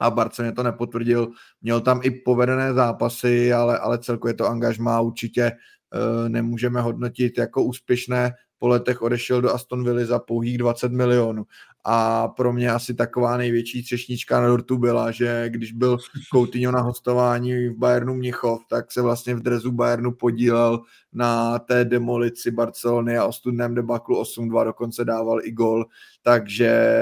a 0.00 0.10
Barceloně 0.10 0.52
to 0.52 0.62
nepotvrdil. 0.62 1.28
Měl 1.62 1.80
tam 1.80 2.00
i 2.02 2.10
povedené 2.10 2.74
zápasy, 2.74 3.52
ale, 3.52 3.78
ale 3.78 3.98
celkově 3.98 4.34
to 4.34 4.46
angažmá 4.46 5.00
určitě 5.00 5.52
uh, 5.52 6.28
nemůžeme 6.28 6.80
hodnotit 6.80 7.38
jako 7.38 7.64
úspěšné. 7.64 8.32
Po 8.58 8.68
letech 8.68 9.02
odešel 9.02 9.40
do 9.40 9.54
Aston 9.54 9.84
Villa 9.84 10.04
za 10.04 10.18
pouhých 10.18 10.58
20 10.58 10.92
milionů. 10.92 11.44
A 11.84 12.28
pro 12.28 12.52
mě 12.52 12.70
asi 12.70 12.94
taková 12.94 13.36
největší 13.36 13.82
třešnička 13.82 14.40
na 14.40 14.46
dortu 14.46 14.78
byla, 14.78 15.10
že 15.10 15.44
když 15.48 15.72
byl 15.72 15.98
Coutinho 16.34 16.72
na 16.72 16.80
hostování 16.80 17.68
v 17.68 17.76
Bayernu 17.76 18.14
Mnichov, 18.14 18.60
tak 18.70 18.92
se 18.92 19.02
vlastně 19.02 19.34
v 19.34 19.40
drezu 19.40 19.72
Bayernu 19.72 20.12
podílel 20.12 20.80
na 21.12 21.58
té 21.58 21.84
demolici 21.84 22.50
Barcelony 22.50 23.18
a 23.18 23.26
ostudném 23.26 23.74
debaklu 23.74 24.22
8-2 24.22 24.64
dokonce 24.64 25.04
dával 25.04 25.40
i 25.42 25.52
gol, 25.52 25.84
takže 26.22 26.92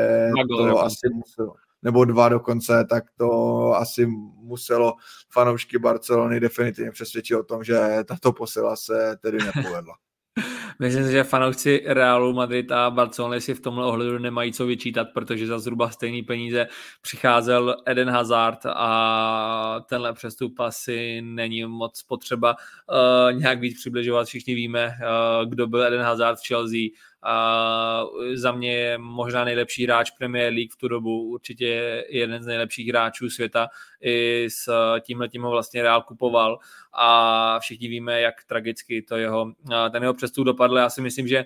to 0.48 0.78
asi 0.78 1.08
muselo 1.14 1.54
nebo 1.82 2.04
dva 2.04 2.28
dokonce, 2.28 2.84
tak 2.90 3.04
to 3.16 3.30
asi 3.76 4.06
muselo 4.36 4.94
fanoušky 5.30 5.78
Barcelony 5.78 6.40
definitivně 6.40 6.90
přesvědčit 6.90 7.34
o 7.34 7.42
tom, 7.42 7.64
že 7.64 7.78
tato 8.04 8.32
posila 8.32 8.76
se 8.76 9.16
tedy 9.22 9.38
nepovedla. 9.38 9.94
Myslím 10.78 11.04
si, 11.04 11.12
že 11.12 11.24
fanoušci 11.24 11.82
Realu 11.86 12.32
Madrid 12.32 12.72
a 12.72 12.90
Barcelony 12.90 13.40
si 13.40 13.54
v 13.54 13.60
tomhle 13.60 13.86
ohledu 13.86 14.18
nemají 14.18 14.52
co 14.52 14.66
vyčítat, 14.66 15.08
protože 15.14 15.46
za 15.46 15.58
zhruba 15.58 15.90
stejný 15.90 16.22
peníze 16.22 16.66
přicházel 17.02 17.76
Eden 17.86 18.10
Hazard 18.10 18.58
a 18.66 19.80
tenhle 19.88 20.12
přestup 20.12 20.60
asi 20.60 21.22
není 21.22 21.64
moc 21.64 22.02
potřeba 22.02 22.56
uh, 22.56 23.38
nějak 23.38 23.60
víc 23.60 23.80
přibližovat. 23.80 24.26
Všichni 24.26 24.54
víme, 24.54 24.86
uh, 24.86 25.50
kdo 25.50 25.66
byl 25.66 25.82
Eden 25.82 26.02
Hazard 26.02 26.38
v 26.38 26.48
Chelsea, 26.48 26.80
a 27.22 28.04
za 28.34 28.52
mě 28.52 28.74
je 28.74 28.98
možná 28.98 29.44
nejlepší 29.44 29.84
hráč 29.84 30.10
Premier 30.10 30.52
League 30.52 30.72
v 30.72 30.76
tu 30.76 30.88
dobu, 30.88 31.22
určitě 31.22 32.04
jeden 32.08 32.42
z 32.42 32.46
nejlepších 32.46 32.88
hráčů 32.88 33.30
světa, 33.30 33.68
i 34.00 34.46
s 34.50 34.72
tímhle 35.00 35.28
tím 35.28 35.42
ho 35.42 35.50
vlastně 35.50 35.82
Real 35.82 36.02
kupoval 36.02 36.58
a 36.92 37.58
všichni 37.60 37.88
víme, 37.88 38.20
jak 38.20 38.44
tragicky 38.44 39.02
to 39.02 39.16
jeho, 39.16 39.52
ten 39.90 40.02
jeho 40.02 40.14
přestup 40.14 40.44
dopadl. 40.44 40.76
Já 40.76 40.90
si 40.90 41.00
myslím, 41.00 41.28
že 41.28 41.44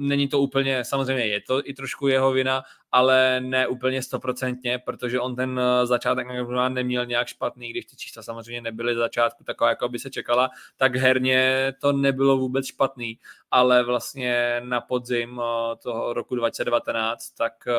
není 0.00 0.28
to 0.28 0.40
úplně, 0.40 0.84
samozřejmě 0.84 1.26
je 1.26 1.40
to 1.40 1.68
i 1.68 1.74
trošku 1.74 2.08
jeho 2.08 2.32
vina, 2.32 2.62
ale 2.92 3.40
ne 3.40 3.66
úplně 3.66 4.02
stoprocentně, 4.02 4.78
protože 4.78 5.20
on 5.20 5.36
ten 5.36 5.60
eh, 5.60 5.86
začátek 5.86 6.26
neměl 6.68 7.06
nějak 7.06 7.28
špatný, 7.28 7.70
když 7.70 7.84
ty 7.84 7.96
čísla 7.96 8.22
samozřejmě 8.22 8.60
nebyly 8.60 8.94
za 8.94 9.00
začátku 9.00 9.44
takové, 9.44 9.70
jako 9.70 9.88
by 9.88 9.98
se 9.98 10.10
čekala, 10.10 10.50
tak 10.76 10.96
herně 10.96 11.72
to 11.80 11.92
nebylo 11.92 12.36
vůbec 12.36 12.66
špatný, 12.66 13.18
ale 13.50 13.84
vlastně 13.84 14.60
na 14.64 14.80
podzim 14.80 15.40
eh, 15.40 15.76
toho 15.76 16.12
roku 16.12 16.34
2019, 16.34 17.30
tak 17.30 17.52
eh, 17.66 17.72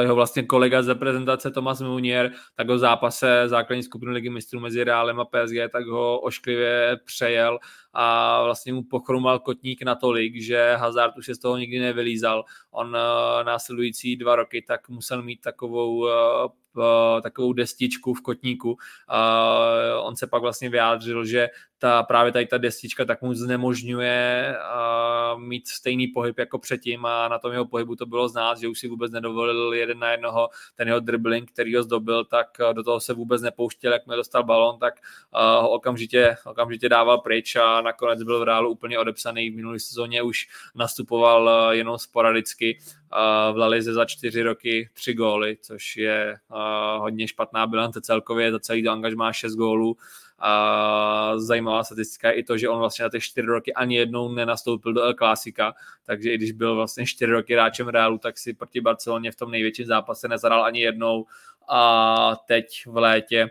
jeho 0.00 0.14
vlastně 0.14 0.42
kolega 0.42 0.82
z 0.82 0.88
reprezentace 0.88 1.50
Tomas 1.50 1.80
Munier, 1.80 2.32
tak 2.54 2.68
ho 2.68 2.74
v 2.74 2.78
zápase 2.78 3.42
základní 3.46 3.82
skupiny 3.82 4.12
ligy 4.12 4.30
mistrů 4.30 4.60
mezi 4.60 4.84
Reálem 4.84 5.20
a 5.20 5.24
PSG, 5.24 5.72
tak 5.72 5.86
ho 5.86 6.20
ošklivě 6.20 6.98
přejel 7.04 7.58
a 7.92 8.42
vlastně 8.42 8.72
mu 8.72 8.82
pochromal 8.82 9.38
kotník 9.38 9.82
natolik, 9.82 10.42
že 10.42 10.76
Hazard 10.76 11.16
už 11.16 11.26
se 11.26 11.34
z 11.34 11.38
toho 11.38 11.56
nikdy 11.56 11.78
nevylízal. 11.78 12.44
On 12.70 12.88
uh, 12.88 12.94
následující 13.44 14.16
dva 14.16 14.36
roky 14.36 14.62
tak 14.62 14.88
musel 14.88 15.22
mít 15.22 15.40
takovou 15.40 15.96
uh, 15.96 16.10
takovou 17.22 17.52
destičku 17.52 18.14
v 18.14 18.20
kotníku. 18.20 18.78
On 20.02 20.16
se 20.16 20.26
pak 20.26 20.42
vlastně 20.42 20.70
vyjádřil, 20.70 21.24
že 21.24 21.48
ta, 21.82 22.02
právě 22.02 22.32
tady 22.32 22.46
ta 22.46 22.58
destička 22.58 23.04
tak 23.04 23.22
mu 23.22 23.34
znemožňuje 23.34 24.54
mít 25.36 25.68
stejný 25.68 26.08
pohyb 26.08 26.38
jako 26.38 26.58
předtím 26.58 27.06
a 27.06 27.28
na 27.28 27.38
tom 27.38 27.52
jeho 27.52 27.66
pohybu 27.66 27.96
to 27.96 28.06
bylo 28.06 28.28
znát, 28.28 28.58
že 28.58 28.68
už 28.68 28.78
si 28.78 28.88
vůbec 28.88 29.12
nedovolil 29.12 29.74
jeden 29.74 29.98
na 29.98 30.10
jednoho 30.10 30.48
ten 30.74 30.88
jeho 30.88 31.00
dribbling, 31.00 31.52
který 31.52 31.76
ho 31.76 31.82
zdobil, 31.82 32.24
tak 32.24 32.46
do 32.72 32.82
toho 32.82 33.00
se 33.00 33.14
vůbec 33.14 33.42
nepouštěl, 33.42 33.92
jak 33.92 34.06
mi 34.06 34.16
dostal 34.16 34.44
balon, 34.44 34.78
tak 34.78 34.94
ho 35.60 35.70
okamžitě, 35.70 36.36
okamžitě 36.46 36.88
dával 36.88 37.18
pryč 37.18 37.56
a 37.56 37.80
nakonec 37.80 38.22
byl 38.22 38.40
v 38.40 38.42
reálu 38.42 38.70
úplně 38.70 38.98
odepsaný. 38.98 39.50
V 39.50 39.56
minulé 39.56 39.78
sezóně 39.78 40.22
už 40.22 40.48
nastupoval 40.74 41.70
jenom 41.72 41.98
sporadicky 41.98 42.78
v 43.52 43.56
La 43.56 43.66
Lize 43.66 43.92
za 43.92 44.04
čtyři 44.04 44.42
roky 44.42 44.90
tři 44.92 45.14
góly, 45.14 45.56
což 45.60 45.96
je 45.96 46.36
hodně 46.98 47.28
špatná 47.28 47.66
bilance 47.66 48.00
celkově, 48.00 48.52
za 48.52 48.58
celý 48.58 48.88
angažmá 48.88 49.32
šest 49.32 49.54
gólů. 49.54 49.96
A 50.44 51.32
zajímavá 51.36 51.84
statistika 51.84 52.28
je 52.28 52.34
i 52.34 52.42
to, 52.42 52.58
že 52.58 52.68
on 52.68 52.78
vlastně 52.78 53.02
na 53.02 53.08
ty 53.08 53.20
čtyři 53.20 53.46
roky 53.46 53.74
ani 53.74 53.96
jednou 53.96 54.32
nenastoupil 54.32 54.92
do 54.92 55.02
El 55.02 55.14
Clásica, 55.14 55.74
takže 56.04 56.32
i 56.32 56.36
když 56.36 56.52
byl 56.52 56.74
vlastně 56.74 57.06
čtyři 57.06 57.32
roky 57.32 57.52
hráčem 57.52 57.88
Realu, 57.88 58.18
tak 58.18 58.38
si 58.38 58.54
proti 58.54 58.80
Barceloně 58.80 59.32
v 59.32 59.36
tom 59.36 59.50
největším 59.50 59.86
zápase 59.86 60.28
nezadal 60.28 60.64
ani 60.64 60.80
jednou 60.80 61.24
a 61.68 62.36
teď 62.46 62.66
v 62.86 62.96
létě 62.96 63.50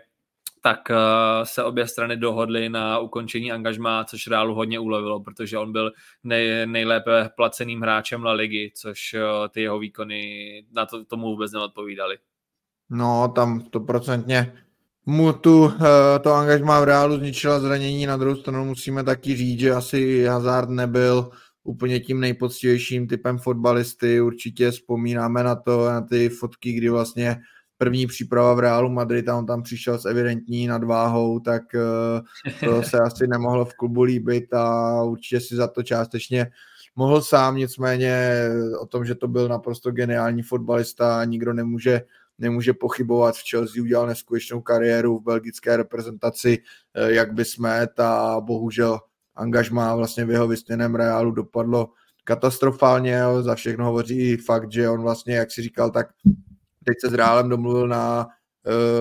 tak 0.62 0.90
eh, 0.90 0.96
se 1.42 1.64
obě 1.64 1.86
strany 1.88 2.16
dohodly 2.16 2.68
na 2.68 2.98
ukončení 2.98 3.52
angažmá, 3.52 4.04
což 4.04 4.26
Realu 4.26 4.54
hodně 4.54 4.78
ulevilo, 4.78 5.20
protože 5.20 5.58
on 5.58 5.72
byl 5.72 5.92
nej, 6.24 6.66
nejlépe 6.66 7.30
placeným 7.36 7.80
hráčem 7.80 8.24
La 8.24 8.32
Ligy, 8.32 8.72
což 8.74 9.14
eh, 9.14 9.48
ty 9.48 9.62
jeho 9.62 9.78
výkony 9.78 10.64
na 10.72 10.86
to, 10.86 11.04
tomu 11.04 11.26
vůbec 11.26 11.52
neodpovídaly. 11.52 12.18
No, 12.90 13.32
tam 13.34 13.60
stoprocentně 13.60 14.64
mu 15.06 15.32
tu, 15.32 15.72
eh, 15.80 16.18
to 16.18 16.32
angažmá 16.32 16.80
v 16.80 16.84
Reálu 16.84 17.16
zničila 17.18 17.60
zranění, 17.60 18.06
na 18.06 18.16
druhou 18.16 18.36
stranu 18.36 18.64
musíme 18.64 19.04
taky 19.04 19.36
říct, 19.36 19.60
že 19.60 19.72
asi 19.72 20.24
Hazard 20.24 20.68
nebyl 20.68 21.30
úplně 21.64 22.00
tím 22.00 22.20
nejpoctivějším 22.20 23.08
typem 23.08 23.38
fotbalisty, 23.38 24.20
určitě 24.20 24.70
vzpomínáme 24.70 25.42
na 25.42 25.54
to, 25.54 25.88
na 25.88 26.00
ty 26.00 26.28
fotky, 26.28 26.72
kdy 26.72 26.88
vlastně 26.88 27.40
první 27.78 28.06
příprava 28.06 28.54
v 28.54 28.58
Realu 28.58 28.88
Madrid 28.88 29.28
a 29.28 29.36
on 29.36 29.46
tam 29.46 29.62
přišel 29.62 29.98
s 29.98 30.04
evidentní 30.04 30.66
nadváhou, 30.66 31.40
tak 31.40 31.62
eh, 31.74 32.66
to 32.66 32.82
se 32.82 32.98
asi 33.06 33.26
nemohlo 33.26 33.64
v 33.64 33.74
klubu 33.74 34.02
líbit 34.02 34.54
a 34.54 35.02
určitě 35.02 35.40
si 35.40 35.56
za 35.56 35.68
to 35.68 35.82
částečně 35.82 36.46
mohl 36.96 37.22
sám, 37.22 37.56
nicméně 37.56 38.48
o 38.80 38.86
tom, 38.86 39.04
že 39.04 39.14
to 39.14 39.28
byl 39.28 39.48
naprosto 39.48 39.90
geniální 39.90 40.42
fotbalista, 40.42 41.24
nikdo 41.24 41.52
nemůže 41.52 42.00
nemůže 42.42 42.72
pochybovat, 42.72 43.36
v 43.36 43.50
Chelsea 43.50 43.82
udělal 43.82 44.06
neskutečnou 44.06 44.60
kariéru 44.60 45.18
v 45.18 45.24
belgické 45.24 45.76
reprezentaci, 45.76 46.58
eh, 46.94 47.12
jak 47.12 47.32
by 47.32 47.44
jsme, 47.44 47.88
a 47.98 48.36
bohužel 48.40 49.00
angažmá 49.34 49.96
vlastně 49.96 50.24
v 50.24 50.30
jeho 50.30 50.48
vysněném 50.48 50.94
Reálu 50.94 51.30
dopadlo 51.30 51.88
katastrofálně, 52.24 53.20
za 53.40 53.54
všechno 53.54 53.84
hovoří 53.84 54.36
fakt, 54.36 54.72
že 54.72 54.88
on 54.88 55.02
vlastně, 55.02 55.34
jak 55.34 55.50
si 55.50 55.62
říkal, 55.62 55.90
tak 55.90 56.06
teď 56.84 56.96
se 57.00 57.10
s 57.10 57.14
Reálem 57.14 57.48
domluvil 57.48 57.88
na 57.88 58.26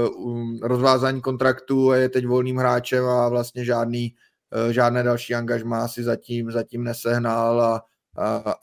uh, 0.05 0.57
rozvázání 0.61 1.21
kontraktu 1.21 1.91
a 1.91 1.95
je 1.95 2.09
teď 2.09 2.27
volným 2.27 2.57
hráčem 2.57 3.05
a 3.05 3.29
vlastně 3.29 3.65
žádný 3.65 4.15
žádné 4.69 5.03
další 5.03 5.35
angažmá 5.35 5.87
si 5.87 6.03
zatím, 6.03 6.51
zatím 6.51 6.83
nesehnal 6.83 7.61
a 7.61 7.83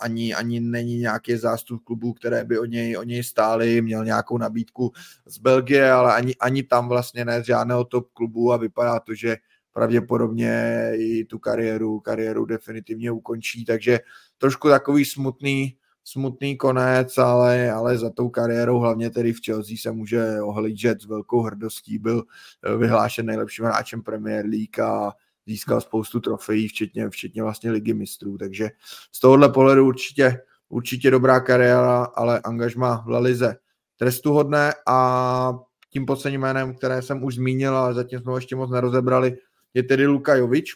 ani, 0.01 0.35
ani 0.35 0.61
není 0.61 0.99
nějaký 0.99 1.37
zástup 1.37 1.85
klubů, 1.85 2.13
které 2.13 2.45
by 2.45 2.59
o 2.59 2.65
něj, 2.65 2.99
o 2.99 3.03
něj 3.03 3.25
stály, 3.25 3.83
měl 3.83 4.05
nějakou 4.05 4.39
nabídku 4.39 4.93
z 5.27 5.39
Belgie, 5.39 5.91
ale 5.91 6.15
ani, 6.15 6.35
ani 6.41 6.63
tam 6.63 6.89
vlastně 6.89 7.25
ne 7.25 7.43
z 7.43 7.47
žádného 7.47 7.85
top 7.85 8.09
klubu 8.13 8.53
a 8.53 8.57
vypadá 8.57 9.01
to, 9.01 9.15
že 9.15 9.37
pravděpodobně 9.73 10.91
i 10.95 11.25
tu 11.25 11.39
kariéru, 11.39 12.01
kariéru 12.01 12.45
definitivně 12.45 13.11
ukončí, 13.11 13.65
takže 13.65 14.01
trošku 14.39 14.69
takový 14.69 15.05
smutný, 15.05 15.77
smutný 16.05 16.57
konec, 16.57 17.19
ale, 17.19 17.71
ale 17.71 17.99
za 17.99 18.11
tou 18.11 18.29
kariérou, 18.29 18.79
hlavně 18.79 19.11
tedy 19.11 19.33
v 19.33 19.41
Chelsea, 19.45 19.77
se 19.77 19.93
může 19.93 20.43
ohlížet 20.43 21.03
s 21.03 21.07
velkou 21.07 21.43
hrdostí. 21.43 21.99
Byl 21.99 22.25
eh, 22.65 22.77
vyhlášen 22.77 23.27
nejlepším 23.27 23.65
hráčem 23.65 24.03
Premier 24.03 24.47
League 24.47 24.81
a 24.81 25.13
získal 25.49 25.81
spoustu 25.81 26.21
trofejí, 26.21 26.69
včetně, 26.69 27.11
včetně 27.11 27.43
vlastně 27.43 27.71
ligy 27.71 27.95
mistrů, 27.95 28.39
takže 28.39 28.71
z 29.13 29.21
tohohle 29.21 29.49
pohledu 29.49 29.87
určitě, 29.87 30.41
určitě 30.69 31.11
dobrá 31.11 31.41
kariéra, 31.41 32.05
ale 32.05 32.41
angažma 32.41 33.03
v 33.07 33.09
Lalize 33.09 33.57
trestuhodné 33.97 34.75
a 34.87 35.59
tím 35.91 36.07
posledním 36.07 36.41
jménem, 36.41 36.75
které 36.75 37.03
jsem 37.03 37.25
už 37.25 37.35
zmínil, 37.35 37.77
ale 37.77 37.95
zatím 37.95 38.21
jsme 38.21 38.31
ho 38.31 38.37
ještě 38.37 38.57
moc 38.57 38.71
nerozebrali, 38.71 39.37
je 39.75 39.83
tedy 39.83 40.07
Luka 40.07 40.35
Jovič, 40.35 40.75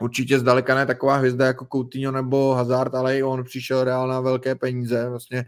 určitě 0.00 0.38
zdaleka 0.38 0.74
ne 0.74 0.86
taková 0.86 1.16
hvězda 1.16 1.46
jako 1.46 1.66
Coutinho 1.72 2.12
nebo 2.12 2.54
Hazard, 2.54 2.94
ale 2.94 3.18
i 3.18 3.22
on 3.22 3.44
přišel 3.44 3.84
reál 3.84 4.08
na 4.08 4.20
velké 4.20 4.54
peníze, 4.54 5.08
vlastně 5.08 5.44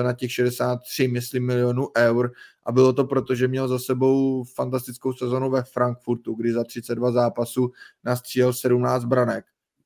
eh, 0.00 0.02
na 0.02 0.12
těch 0.12 0.32
63, 0.32 1.08
myslím, 1.08 1.46
milionů 1.46 1.88
eur 1.96 2.32
a 2.64 2.72
bylo 2.72 2.92
to 2.92 3.04
proto, 3.04 3.34
že 3.34 3.48
měl 3.48 3.68
za 3.68 3.78
sebou 3.78 4.44
fantastickou 4.44 5.12
sezonu 5.12 5.50
ve 5.50 5.62
Frankfurtu, 5.62 6.34
kdy 6.34 6.52
za 6.52 6.64
32 6.64 7.12
zápasů 7.12 7.72
nastřílel 8.04 8.52
17 8.52 9.04
branek. 9.04 9.44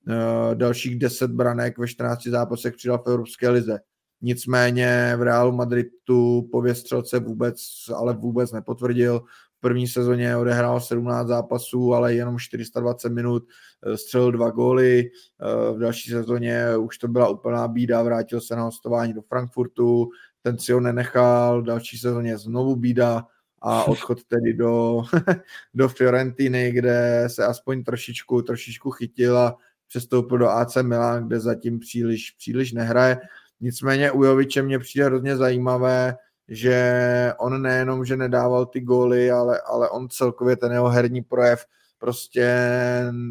Eh, 0.08 0.54
dalších 0.54 0.98
10 0.98 1.30
branek 1.30 1.78
ve 1.78 1.88
14 1.88 2.26
zápasech 2.26 2.74
přidal 2.74 2.98
v 2.98 3.06
Evropské 3.06 3.48
lize. 3.48 3.80
Nicméně 4.22 5.14
v 5.16 5.22
Realu 5.22 5.52
Madridu 5.52 6.48
pověst 6.52 6.80
střelce 6.80 7.18
vůbec, 7.18 7.60
ale 7.96 8.14
vůbec 8.14 8.52
nepotvrdil 8.52 9.22
první 9.66 9.88
sezóně 9.88 10.36
odehrál 10.36 10.80
17 10.80 11.28
zápasů, 11.28 11.94
ale 11.94 12.14
jenom 12.14 12.38
420 12.38 13.12
minut, 13.12 13.44
eh, 13.86 13.96
střelil 13.96 14.32
dva 14.32 14.50
góly, 14.50 15.10
eh, 15.10 15.72
v 15.72 15.78
další 15.78 16.10
sezóně 16.10 16.76
už 16.76 16.98
to 16.98 17.08
byla 17.08 17.28
úplná 17.28 17.68
bída, 17.68 18.02
vrátil 18.02 18.40
se 18.40 18.56
na 18.56 18.62
hostování 18.62 19.14
do 19.14 19.22
Frankfurtu, 19.22 20.08
ten 20.42 20.58
si 20.58 20.72
ho 20.72 20.80
nenechal, 20.80 21.62
v 21.62 21.64
další 21.64 21.98
sezóně 21.98 22.38
znovu 22.38 22.76
bída 22.76 23.26
a 23.62 23.84
odchod 23.88 24.24
tedy 24.24 24.54
do, 24.54 25.02
do 25.74 25.88
Fiorentiny, 25.88 26.72
kde 26.72 27.24
se 27.26 27.44
aspoň 27.44 27.84
trošičku, 27.84 28.42
trošičku 28.42 28.90
chytil 28.90 29.38
a 29.38 29.56
přestoupil 29.88 30.38
do 30.38 30.48
AC 30.48 30.76
Milan, 30.82 31.26
kde 31.26 31.40
zatím 31.40 31.78
příliš, 31.78 32.30
příliš 32.30 32.72
nehraje. 32.72 33.18
Nicméně 33.60 34.10
u 34.10 34.24
Joviče 34.24 34.62
mě 34.62 34.78
přijde 34.78 35.04
hrozně 35.04 35.36
zajímavé, 35.36 36.16
že 36.48 37.32
on 37.38 37.62
nejenom, 37.62 38.04
že 38.04 38.16
nedával 38.16 38.66
ty 38.66 38.80
góly, 38.80 39.30
ale, 39.30 39.60
ale 39.60 39.90
on 39.90 40.08
celkově 40.08 40.56
ten 40.56 40.72
jeho 40.72 40.88
herní 40.88 41.22
projev 41.22 41.66
prostě 41.98 42.56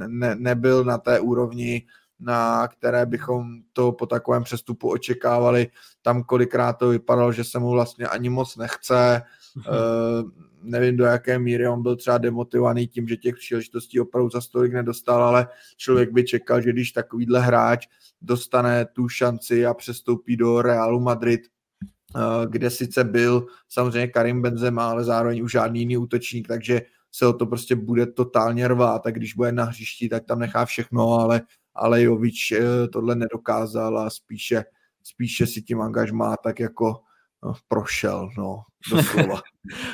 ne, 0.08 0.36
nebyl 0.36 0.84
na 0.84 0.98
té 0.98 1.20
úrovni, 1.20 1.84
na 2.20 2.68
které 2.68 3.06
bychom 3.06 3.62
to 3.74 3.92
po 3.92 4.06
takovém 4.06 4.44
přestupu 4.44 4.90
očekávali. 4.90 5.68
Tam 6.02 6.24
kolikrát 6.24 6.74
to 6.74 6.90
vypadalo, 6.90 7.32
že 7.32 7.44
se 7.44 7.60
mu 7.60 7.70
vlastně 7.70 8.08
ani 8.08 8.30
moc 8.30 8.58
nechce. 8.58 9.22
Uh, 9.58 10.30
nevím, 10.64 10.98
do 10.98 11.06
jaké 11.06 11.40
míry 11.40 11.68
on 11.68 11.82
byl 11.82 11.96
třeba 11.96 12.18
demotivovaný 12.18 12.88
tím, 12.88 13.08
že 13.08 13.18
těch 13.18 13.36
příležitostí 13.36 14.00
opravdu 14.00 14.30
za 14.30 14.42
stolik 14.42 14.74
nedostal, 14.74 15.24
ale 15.24 15.48
člověk 15.78 16.12
by 16.12 16.24
čekal, 16.24 16.62
že 16.62 16.72
když 16.72 16.92
takovýhle 16.92 17.40
hráč 17.40 17.88
dostane 18.22 18.86
tu 18.86 19.10
šanci 19.10 19.66
a 19.66 19.74
přestoupí 19.74 20.38
do 20.38 20.62
Realu 20.62 21.00
Madrid, 21.00 21.42
kde 22.50 22.70
sice 22.70 23.04
byl 23.04 23.46
samozřejmě 23.70 24.08
Karim 24.08 24.42
Benzema, 24.42 24.90
ale 24.90 25.04
zároveň 25.04 25.44
už 25.44 25.52
žádný 25.52 25.80
jiný 25.80 25.98
útočník, 25.98 26.48
takže 26.48 26.82
se 27.12 27.28
o 27.28 27.34
to 27.34 27.46
prostě 27.46 27.76
bude 27.76 28.06
totálně 28.06 28.68
rvát. 28.68 29.08
A 29.08 29.12
když 29.12 29.34
bude 29.34 29.52
na 29.52 29.64
hřišti, 29.64 30.10
tak 30.10 30.26
tam 30.26 30.40
nechá 30.40 30.66
všechno, 30.66 31.14
ale, 31.14 31.42
ale 31.76 32.02
Jovič 32.02 32.52
eh, 32.52 32.88
tohle 32.88 33.16
nedokázal 33.16 34.00
a 34.00 34.10
spíše, 34.10 34.64
spíše 35.04 35.48
si 35.48 35.62
tím 35.62 35.82
angažmá 35.82 36.38
tak 36.38 36.60
jako 36.60 37.02
prošel, 37.68 38.30
no, 38.38 38.64
doslova. 38.92 39.42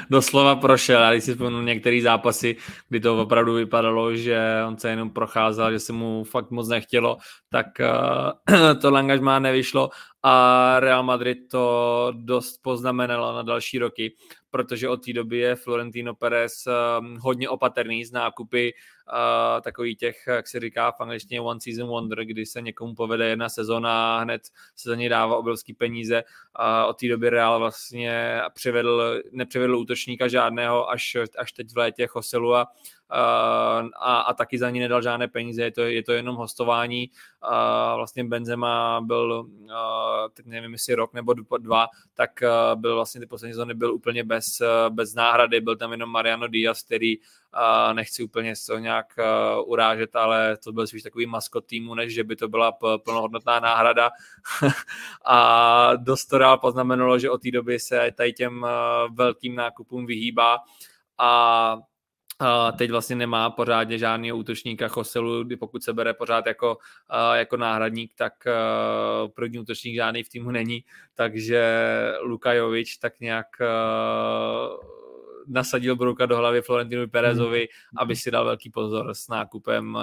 doslova 0.09 0.55
prošel, 0.55 1.03
a 1.03 1.11
když 1.11 1.23
si 1.23 1.31
vzpomínám 1.31 1.65
některé 1.65 2.01
zápasy, 2.01 2.55
kdy 2.89 2.99
to 2.99 3.21
opravdu 3.21 3.53
vypadalo, 3.53 4.15
že 4.15 4.39
on 4.67 4.77
se 4.77 4.89
jenom 4.89 5.09
procházel, 5.09 5.71
že 5.71 5.79
se 5.79 5.93
mu 5.93 6.23
fakt 6.23 6.51
moc 6.51 6.69
nechtělo, 6.69 7.17
tak 7.49 7.67
uh, 8.49 8.79
to 8.81 8.95
angažmá 8.95 9.39
nevyšlo 9.39 9.89
a 10.23 10.75
Real 10.79 11.03
Madrid 11.03 11.37
to 11.51 12.13
dost 12.15 12.57
poznamenalo 12.61 13.35
na 13.35 13.41
další 13.41 13.79
roky, 13.79 14.15
protože 14.49 14.89
od 14.89 15.05
té 15.05 15.13
doby 15.13 15.37
je 15.37 15.55
Florentino 15.55 16.15
Perez 16.15 16.67
um, 16.67 17.17
hodně 17.17 17.49
opatrný 17.49 18.05
z 18.05 18.11
nákupy 18.11 18.73
uh, 19.11 19.61
takový 19.61 19.95
těch, 19.95 20.23
jak 20.27 20.47
se 20.47 20.59
říká 20.59 20.91
v 20.91 21.01
angličtině 21.01 21.41
one 21.41 21.59
season 21.61 21.87
wonder, 21.87 22.25
kdy 22.25 22.45
se 22.45 22.61
někomu 22.61 22.95
povede 22.95 23.27
jedna 23.27 23.49
sezona 23.49 24.17
a 24.17 24.21
hned 24.21 24.41
se 24.75 24.89
za 24.89 24.95
něj 24.95 25.09
dává 25.09 25.37
obrovský 25.37 25.73
peníze 25.73 26.23
a 26.55 26.85
od 26.85 26.99
té 26.99 27.07
doby 27.07 27.29
Real 27.29 27.59
vlastně 27.59 28.41
přivedl, 28.53 29.21
nepřivedl 29.31 29.75
útočníka 29.75 30.27
žádného 30.27 30.89
až, 30.89 31.17
až 31.37 31.51
teď 31.51 31.73
v 31.73 31.77
létě 31.77 32.07
Joselu 32.15 32.55
a 32.55 32.67
a, 33.11 34.21
a 34.21 34.33
taky 34.33 34.57
za 34.57 34.69
ní 34.69 34.79
nedal 34.79 35.01
žádné 35.01 35.27
peníze, 35.27 35.63
je 35.63 35.71
to, 35.71 35.81
je 35.81 36.03
to 36.03 36.11
jenom 36.11 36.35
hostování. 36.35 37.09
A 37.41 37.95
vlastně 37.95 38.23
Benzema 38.23 39.01
byl, 39.01 39.47
teď 40.33 40.45
nevím, 40.45 40.73
jestli 40.73 40.95
rok 40.95 41.13
nebo 41.13 41.33
dva, 41.33 41.87
tak 42.13 42.43
byl 42.75 42.95
vlastně 42.95 43.21
ty 43.21 43.27
poslední 43.27 43.53
sezóny 43.53 43.73
byl 43.73 43.93
úplně 43.93 44.23
bez, 44.23 44.45
bez 44.89 45.13
náhrady, 45.13 45.61
byl 45.61 45.75
tam 45.75 45.91
jenom 45.91 46.09
Mariano 46.09 46.47
Díaz, 46.47 46.83
který 46.83 47.15
nechci 47.93 48.23
úplně 48.23 48.53
toho 48.67 48.79
nějak 48.79 49.05
urážet, 49.65 50.15
ale 50.15 50.57
to 50.57 50.71
byl 50.71 50.87
spíš 50.87 51.03
takový 51.03 51.25
maskot 51.25 51.65
týmu, 51.65 51.95
než 51.95 52.13
že 52.13 52.23
by 52.23 52.35
to 52.35 52.47
byla 52.47 52.71
plnohodnotná 53.03 53.59
náhrada. 53.59 54.09
a 55.25 55.95
dost 55.95 56.25
to 56.25 56.37
dál 56.37 56.57
poznamenalo, 56.57 57.19
že 57.19 57.29
od 57.29 57.41
té 57.41 57.51
doby 57.51 57.79
se 57.79 58.11
tady 58.15 58.33
těm 58.33 58.65
velkým 59.13 59.55
nákupům 59.55 60.05
vyhýbá 60.05 60.59
a 61.17 61.77
Uh, 62.41 62.77
teď 62.77 62.91
vlastně 62.91 63.15
nemá 63.15 63.49
pořádně 63.49 63.97
žádný 63.97 64.31
útočníka 64.31 64.87
Choselu, 64.87 65.43
kdy 65.43 65.57
pokud 65.57 65.83
se 65.83 65.93
bere 65.93 66.13
pořád 66.13 66.45
jako, 66.45 66.75
uh, 66.75 67.35
jako 67.35 67.57
náhradník, 67.57 68.11
tak 68.15 68.33
uh, 68.45 69.29
první 69.31 69.59
útočník 69.59 69.95
žádný 69.95 70.23
v 70.23 70.29
týmu 70.29 70.51
není, 70.51 70.83
takže 71.15 71.63
Luka 72.21 72.53
Jovič 72.53 72.97
tak 72.97 73.19
nějak 73.19 73.47
nasadil 75.47 75.95
Bruka 75.95 76.25
do 76.25 76.37
hlavy 76.37 76.61
Florentinu 76.61 77.07
Perezovi, 77.07 77.59
mm. 77.61 77.99
aby 77.99 78.15
si 78.15 78.31
dal 78.31 78.45
velký 78.45 78.69
pozor 78.69 79.13
s 79.13 79.27
nákupem 79.27 79.97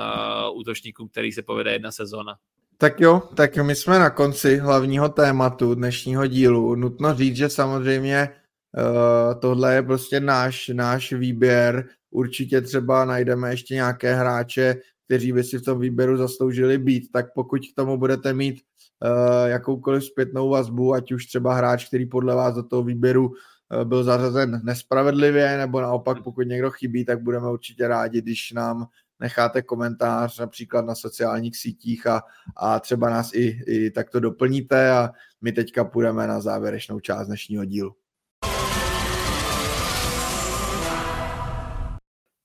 útočníků, 0.54 1.08
který 1.08 1.32
se 1.32 1.42
povede 1.42 1.72
jedna 1.72 1.92
sezona. 1.92 2.36
Tak 2.78 3.00
jo, 3.00 3.22
tak 3.34 3.56
my 3.56 3.74
jsme 3.74 3.98
na 3.98 4.10
konci 4.10 4.56
hlavního 4.56 5.08
tématu 5.08 5.74
dnešního 5.74 6.26
dílu. 6.26 6.74
Nutno 6.74 7.14
říct, 7.14 7.36
že 7.36 7.48
samozřejmě 7.48 8.28
uh, 8.28 9.40
tohle 9.40 9.74
je 9.74 9.82
prostě 9.82 10.20
náš, 10.20 10.68
náš 10.68 11.12
výběr 11.12 11.88
určitě 12.10 12.60
třeba 12.60 13.04
najdeme 13.04 13.50
ještě 13.50 13.74
nějaké 13.74 14.14
hráče, 14.14 14.76
kteří 15.04 15.32
by 15.32 15.44
si 15.44 15.58
v 15.58 15.62
tom 15.62 15.80
výběru 15.80 16.16
zasloužili 16.16 16.78
být, 16.78 17.12
tak 17.12 17.26
pokud 17.34 17.58
k 17.72 17.74
tomu 17.74 17.96
budete 17.96 18.32
mít 18.32 18.60
uh, 18.60 19.48
jakoukoliv 19.48 20.04
zpětnou 20.04 20.48
vazbu, 20.48 20.94
ať 20.94 21.12
už 21.12 21.26
třeba 21.26 21.54
hráč, 21.54 21.86
který 21.86 22.06
podle 22.06 22.34
vás 22.34 22.54
do 22.54 22.62
toho 22.62 22.82
výběru 22.82 23.28
uh, 23.28 23.84
byl 23.84 24.04
zařazen 24.04 24.60
nespravedlivě, 24.64 25.58
nebo 25.58 25.80
naopak 25.80 26.22
pokud 26.22 26.42
někdo 26.42 26.70
chybí, 26.70 27.04
tak 27.04 27.22
budeme 27.22 27.50
určitě 27.50 27.88
rádi, 27.88 28.22
když 28.22 28.52
nám 28.52 28.86
necháte 29.20 29.62
komentář 29.62 30.38
například 30.38 30.84
na 30.84 30.94
sociálních 30.94 31.56
sítích 31.56 32.06
a, 32.06 32.22
a 32.56 32.80
třeba 32.80 33.10
nás 33.10 33.34
i, 33.34 33.60
i 33.66 33.90
takto 33.90 34.20
doplníte 34.20 34.90
a 34.90 35.10
my 35.40 35.52
teďka 35.52 35.84
půjdeme 35.84 36.26
na 36.26 36.40
závěrečnou 36.40 37.00
část 37.00 37.26
dnešního 37.26 37.64
dílu. 37.64 37.94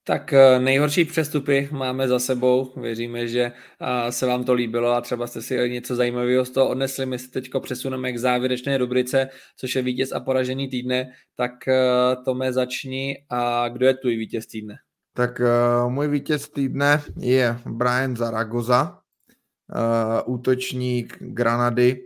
Tak 0.06 0.34
eh, 0.34 0.60
nejhorší 0.60 1.06
přestupy 1.06 1.70
máme 1.72 2.08
za 2.08 2.20
sebou. 2.20 2.74
Věříme, 2.82 3.28
že 3.28 3.52
eh, 3.82 4.12
se 4.12 4.26
vám 4.26 4.44
to 4.44 4.54
líbilo 4.54 4.92
a 4.92 5.02
třeba 5.02 5.28
jste 5.28 5.42
si 5.42 5.70
něco 5.70 5.96
zajímavého 5.96 6.46
z 6.46 6.50
toho 6.50 6.70
odnesli. 6.70 7.06
My 7.06 7.20
se 7.20 7.32
teď 7.32 7.50
přesuneme 7.62 8.12
k 8.12 8.18
závěrečné 8.18 8.78
rubrice, 8.78 9.30
což 9.58 9.76
je 9.76 9.82
vítěz 9.82 10.12
a 10.12 10.20
poražený 10.20 10.68
týdne. 10.68 11.12
Tak 11.36 11.68
eh, 11.68 11.82
Tome 12.26 12.54
začni 12.54 13.26
a 13.30 13.70
kdo 13.70 13.86
je 13.86 13.94
tvůj 13.94 14.16
vítěz 14.16 14.48
týdne? 14.48 14.76
Tak 15.16 15.42
můj 15.88 16.08
vítěz 16.08 16.50
týdne 16.50 17.02
je 17.20 17.58
Brian 17.66 18.16
Zaragoza, 18.16 19.00
útočník 20.26 21.18
Granady, 21.20 22.02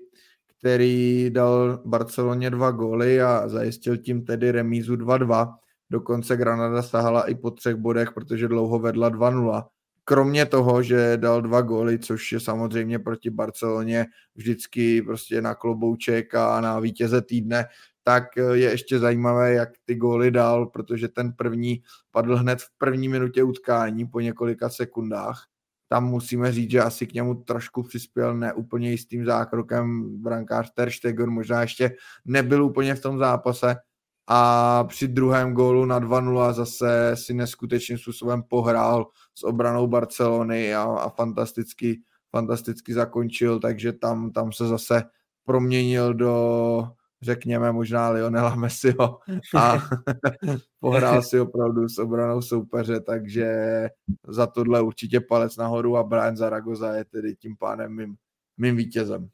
který 0.59 1.29
dal 1.29 1.81
Barceloně 1.85 2.49
dva 2.49 2.71
góly 2.71 3.21
a 3.21 3.47
zajistil 3.47 3.97
tím 3.97 4.25
tedy 4.25 4.51
remízu 4.51 4.95
2-2 4.95 5.53
Dokonce 5.89 6.37
Granada 6.37 6.81
stahala 6.81 7.29
i 7.29 7.35
po 7.35 7.51
třech 7.51 7.75
bodech, 7.75 8.11
protože 8.11 8.47
dlouho 8.47 8.79
vedla 8.79 9.09
2-0. 9.11 9.63
kromě 10.03 10.45
toho, 10.45 10.83
že 10.83 11.17
dal 11.17 11.41
dva 11.41 11.61
góly, 11.61 11.99
což 11.99 12.31
je 12.31 12.39
samozřejmě 12.39 12.99
proti 12.99 13.29
Barceloně 13.29 14.05
vždycky 14.35 15.01
prostě 15.01 15.41
na 15.41 15.55
klobouček 15.55 16.35
a 16.35 16.61
na 16.61 16.79
vítěze 16.79 17.21
týdne, 17.21 17.65
tak 18.03 18.23
je 18.37 18.69
ještě 18.69 18.99
zajímavé, 18.99 19.53
jak 19.53 19.69
ty 19.85 19.95
góly 19.95 20.31
dal, 20.31 20.65
protože 20.65 21.07
ten 21.07 21.33
první 21.33 21.81
padl 22.11 22.35
hned 22.35 22.61
v 22.61 22.69
první 22.77 23.09
minutě 23.09 23.43
utkání 23.43 24.05
po 24.07 24.19
několika 24.19 24.69
sekundách. 24.69 25.47
Tam 25.89 26.05
musíme 26.05 26.51
říct, 26.51 26.71
že 26.71 26.81
asi 26.81 27.07
k 27.07 27.13
němu 27.13 27.35
trošku 27.35 27.83
přispěl 27.83 28.33
neúplně 28.33 28.91
jistým 28.91 29.25
zákrokem 29.25 30.03
brankář 30.21 30.73
Ter 30.73 30.91
Stegen, 30.91 31.29
možná 31.29 31.61
ještě 31.61 31.95
nebyl 32.25 32.63
úplně 32.63 32.95
v 32.95 33.01
tom 33.01 33.17
zápase, 33.17 33.75
a 34.27 34.83
při 34.83 35.07
druhém 35.07 35.53
gólu 35.53 35.85
na 35.85 35.99
2-0 35.99 36.53
zase 36.53 37.11
si 37.13 37.33
neskutečným 37.33 37.97
způsobem 37.97 38.43
pohrál 38.43 39.07
s 39.35 39.43
obranou 39.43 39.87
Barcelony 39.87 40.75
a, 40.75 40.83
a 40.83 41.09
fantasticky, 41.09 42.01
fantasticky 42.31 42.93
zakončil, 42.93 43.59
takže 43.59 43.93
tam, 43.93 44.31
tam 44.31 44.51
se 44.51 44.67
zase 44.67 45.03
proměnil 45.45 46.13
do, 46.13 46.87
řekněme, 47.21 47.71
možná 47.71 48.09
Lionela 48.09 48.55
Messiho 48.55 49.19
a 49.55 49.77
pohrál 50.79 51.21
si 51.21 51.39
opravdu 51.39 51.89
s 51.89 51.97
obranou 51.97 52.41
soupeře, 52.41 52.99
takže 52.99 53.47
za 54.27 54.47
tohle 54.47 54.81
určitě 54.81 55.19
palec 55.19 55.57
nahoru 55.57 55.97
a 55.97 56.03
Brian 56.03 56.37
Zaragoza 56.37 56.95
je 56.95 57.05
tedy 57.05 57.35
tím 57.35 57.57
pádem 57.57 57.95
mým, 57.95 58.15
mým 58.57 58.75
vítězem. 58.75 59.29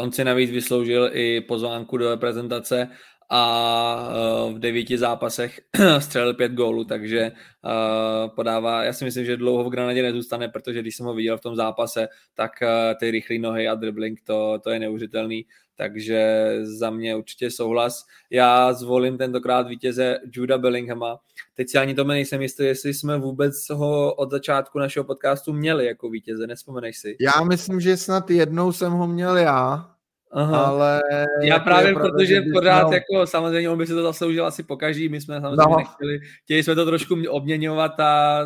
On 0.00 0.12
si 0.12 0.24
navíc 0.24 0.50
vysloužil 0.50 1.10
i 1.12 1.40
pozvánku 1.40 1.96
do 1.96 2.10
reprezentace 2.10 2.88
a 3.30 4.08
eh, 4.10 4.52
v 4.54 4.58
devíti 4.58 4.98
zápasech 4.98 5.60
střelil 5.98 6.34
pět 6.34 6.52
gólů, 6.52 6.84
takže 6.84 7.20
eh, 7.20 8.28
podává, 8.34 8.84
já 8.84 8.92
si 8.92 9.04
myslím, 9.04 9.24
že 9.24 9.36
dlouho 9.36 9.64
v 9.64 9.70
Granadě 9.70 10.02
nezůstane, 10.02 10.48
protože 10.48 10.80
když 10.80 10.96
jsem 10.96 11.06
ho 11.06 11.14
viděl 11.14 11.38
v 11.38 11.40
tom 11.40 11.56
zápase, 11.56 12.08
tak 12.34 12.62
eh, 12.62 12.94
ty 13.00 13.10
rychlé 13.10 13.38
nohy 13.38 13.68
a 13.68 13.74
dribbling, 13.74 14.20
to, 14.24 14.58
to 14.64 14.70
je 14.70 14.78
neuvěřitelný, 14.78 15.46
takže 15.76 16.48
za 16.62 16.90
mě 16.90 17.16
určitě 17.16 17.50
souhlas. 17.50 18.06
Já 18.30 18.72
zvolím 18.72 19.18
tentokrát 19.18 19.68
vítěze 19.68 20.18
Juda 20.32 20.58
Bellinghama. 20.58 21.20
Teď 21.54 21.70
si 21.70 21.78
ani 21.78 21.94
to 21.94 22.04
nejsem 22.04 22.42
jistý, 22.42 22.64
jestli 22.64 22.94
jsme 22.94 23.18
vůbec 23.18 23.54
ho 23.70 24.14
od 24.14 24.30
začátku 24.30 24.78
našeho 24.78 25.04
podcastu 25.04 25.52
měli 25.52 25.86
jako 25.86 26.10
vítěze, 26.10 26.46
nespomeneš 26.46 26.98
si? 26.98 27.16
Já 27.20 27.44
myslím, 27.44 27.80
že 27.80 27.96
snad 27.96 28.30
jednou 28.30 28.72
jsem 28.72 28.92
ho 28.92 29.06
měl 29.06 29.36
já, 29.36 29.93
Aha. 30.34 30.64
Ale 30.64 31.02
já 31.42 31.58
právě, 31.58 31.92
pravda, 31.92 32.10
protože 32.10 32.42
pořád 32.52 32.88
měl... 32.88 32.92
jako 32.94 33.26
samozřejmě 33.26 33.70
on 33.70 33.78
by 33.78 33.86
se 33.86 33.94
to 33.94 34.02
zasloužil 34.02 34.46
asi 34.46 34.62
po 34.62 34.76
každý, 34.76 35.08
my 35.08 35.20
jsme 35.20 35.40
samozřejmě 35.40 35.70
no. 35.70 35.76
nechtěli, 35.76 36.20
chtěli 36.44 36.62
jsme 36.62 36.74
to 36.74 36.86
trošku 36.86 37.16
obměňovat 37.28 38.00
a 38.00 38.44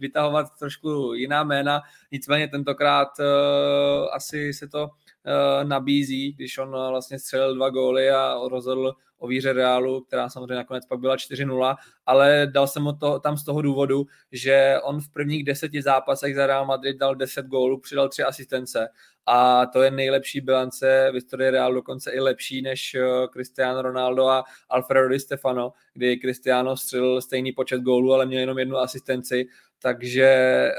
vytahovat 0.00 0.46
trošku 0.58 1.12
jiná 1.14 1.44
jména, 1.44 1.80
nicméně 2.12 2.48
tentokrát 2.48 3.08
uh, 3.18 4.08
asi 4.12 4.52
se 4.52 4.68
to 4.68 4.82
uh, 4.82 5.68
nabízí, 5.68 6.32
když 6.32 6.58
on 6.58 6.68
uh, 6.68 6.88
vlastně 6.90 7.18
střelil 7.18 7.54
dva 7.54 7.70
góly 7.70 8.10
a 8.10 8.36
rozhodl 8.50 8.92
o 9.20 9.26
výře 9.26 9.52
Realu, 9.52 10.00
která 10.00 10.28
samozřejmě 10.28 10.54
nakonec 10.54 10.86
pak 10.86 11.00
byla 11.00 11.16
4-0, 11.16 11.76
ale 12.06 12.48
dal 12.52 12.66
jsem 12.66 12.82
ho 12.82 12.92
to, 12.92 13.18
tam 13.18 13.36
z 13.36 13.44
toho 13.44 13.62
důvodu, 13.62 14.06
že 14.32 14.76
on 14.82 15.00
v 15.00 15.08
prvních 15.08 15.44
deseti 15.44 15.82
zápasech 15.82 16.34
za 16.34 16.46
Real 16.46 16.66
Madrid 16.66 16.96
dal 16.96 17.14
10 17.14 17.46
gólů, 17.46 17.80
přidal 17.80 18.08
tři 18.08 18.22
asistence 18.22 18.88
a 19.26 19.66
to 19.66 19.82
je 19.82 19.90
nejlepší 19.90 20.40
bilance 20.40 21.08
v 21.10 21.14
historii 21.14 21.50
Realu, 21.50 21.74
dokonce 21.74 22.10
i 22.10 22.20
lepší 22.20 22.62
než 22.62 22.94
eh, 22.94 23.28
Cristiano 23.32 23.82
Ronaldo 23.82 24.28
a 24.28 24.44
Alfredo 24.68 25.08
Di 25.08 25.20
Stefano, 25.20 25.72
kdy 25.94 26.18
Cristiano 26.18 26.76
střelil 26.76 27.20
stejný 27.20 27.52
počet 27.52 27.80
gólů, 27.80 28.14
ale 28.14 28.26
měl 28.26 28.40
jenom 28.40 28.58
jednu 28.58 28.76
asistenci, 28.76 29.46
takže 29.82 30.70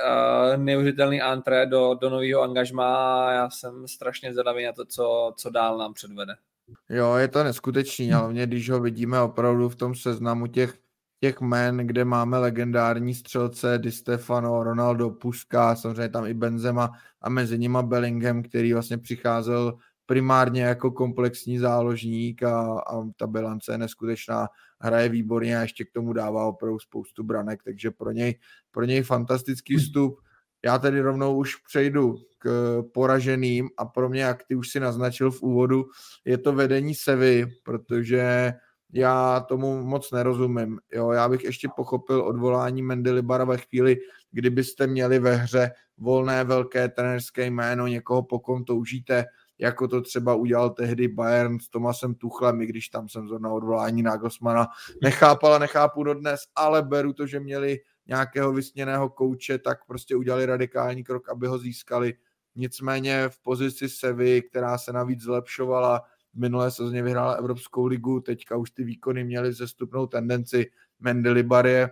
uh, 0.54 0.64
neuvěřitelný 0.64 1.22
antré 1.22 1.66
do, 1.66 1.94
do 2.02 2.10
nového 2.10 2.42
angažma 2.42 3.26
a 3.28 3.32
já 3.32 3.50
jsem 3.50 3.88
strašně 3.88 4.34
zvědavý 4.34 4.66
na 4.66 4.74
to, 4.74 4.86
co, 4.86 5.34
co 5.38 5.50
dál 5.50 5.78
nám 5.78 5.94
předvede. 5.94 6.34
Jo, 6.90 7.16
je 7.16 7.28
to 7.28 7.44
neskutečný, 7.44 8.14
ale 8.14 8.32
mě, 8.34 8.48
když 8.48 8.70
ho 8.70 8.80
vidíme 8.80 9.22
opravdu 9.22 9.70
v 9.70 9.76
tom 9.76 9.96
seznamu 9.96 10.48
těch, 10.48 10.78
těch 11.20 11.42
men, 11.42 11.78
kde 11.78 12.06
máme 12.06 12.38
legendární 12.38 13.14
střelce 13.16 13.78
Di 13.78 13.92
Stefano, 13.92 14.64
Ronaldo, 14.64 15.10
Puska, 15.10 15.76
samozřejmě 15.76 16.10
tam 16.10 16.26
i 16.26 16.34
Benzema 16.34 16.92
a 17.22 17.30
mezi 17.30 17.60
nimi 17.60 17.78
Bellingham, 17.82 18.44
který 18.44 18.74
vlastně 18.74 18.98
přicházel 18.98 19.78
primárně 20.06 20.62
jako 20.62 20.92
komplexní 20.92 21.58
záložník 21.58 22.44
a, 22.44 22.80
a 22.80 23.10
ta 23.18 23.28
bilance 23.28 23.72
je 23.72 23.78
neskutečná, 23.78 24.48
hraje 24.80 25.10
výborně 25.10 25.58
a 25.58 25.62
ještě 25.62 25.86
k 25.86 25.92
tomu 25.92 26.14
dává 26.14 26.46
opravdu 26.46 26.80
spoustu 26.80 27.24
branek, 27.24 27.64
takže 27.64 27.92
pro 27.92 28.12
něj, 28.12 28.40
pro 28.72 28.86
něj 28.86 29.04
fantastický 29.04 29.78
vstup. 29.78 30.20
Já 30.66 30.80
tedy 30.80 31.02
rovnou 31.02 31.38
už 31.38 31.56
přejdu 31.56 32.16
k 32.38 32.84
poraženým 32.94 33.70
a 33.78 33.86
pro 33.86 34.10
mě, 34.10 34.22
jak 34.22 34.44
ty 34.44 34.56
už 34.56 34.70
si 34.70 34.80
naznačil 34.80 35.32
v 35.32 35.42
úvodu, 35.42 35.86
je 36.26 36.38
to 36.38 36.54
vedení 36.54 36.96
Sevy, 36.96 37.48
protože 37.64 38.54
já 38.94 39.40
tomu 39.40 39.84
moc 39.84 40.12
nerozumím. 40.12 40.80
Jo, 40.94 41.12
já 41.12 41.30
bych 41.30 41.44
ještě 41.44 41.70
pochopil 41.76 42.22
odvolání 42.22 42.82
Mendelibara 42.82 43.46
ve 43.46 43.58
chvíli, 43.58 43.98
kdybyste 44.32 44.88
měli 44.88 45.20
ve 45.20 45.36
hře 45.36 45.72
volné 45.98 46.44
velké 46.44 46.90
trenerské 46.90 47.46
jméno, 47.46 47.88
někoho 47.88 48.24
po 48.24 48.40
kom 48.40 48.64
toužíte, 48.64 49.26
jako 49.60 49.88
to 49.88 50.02
třeba 50.02 50.36
udělal 50.36 50.70
tehdy 50.70 51.08
Bayern 51.08 51.60
s 51.60 51.70
Tomasem 51.70 52.16
Tuchlem, 52.16 52.62
i 52.62 52.66
když 52.66 52.90
tam 52.90 53.10
jsem 53.10 53.28
zrovna 53.28 53.50
odvolání 53.50 54.04
Nagelsmana 54.04 54.68
nechápal 55.04 55.54
a 55.54 55.60
nechápu 55.60 56.04
dodnes, 56.04 56.40
ale 56.56 56.82
beru 56.82 57.14
to, 57.14 57.28
že 57.28 57.40
měli 57.40 57.80
nějakého 58.08 58.54
vysněného 58.54 59.10
kouče, 59.10 59.58
tak 59.58 59.86
prostě 59.86 60.16
udělali 60.16 60.46
radikální 60.46 61.04
krok, 61.04 61.30
aby 61.30 61.48
ho 61.48 61.58
získali. 61.58 62.14
Nicméně 62.56 63.30
v 63.30 63.40
pozici 63.40 63.90
Sevy, 63.90 64.42
která 64.42 64.78
se 64.78 64.94
navíc 64.94 65.22
zlepšovala, 65.22 66.02
minulé 66.34 66.72
sezóně 66.72 67.04
vyhrála 67.04 67.34
Evropskou 67.34 67.86
ligu, 67.86 68.20
teďka 68.20 68.58
už 68.58 68.72
ty 68.72 68.84
výkony 68.84 69.24
měly 69.24 69.54
zestupnou 69.54 70.08
tendenci. 70.08 70.72
Mendelibar 71.00 71.68
je 71.68 71.90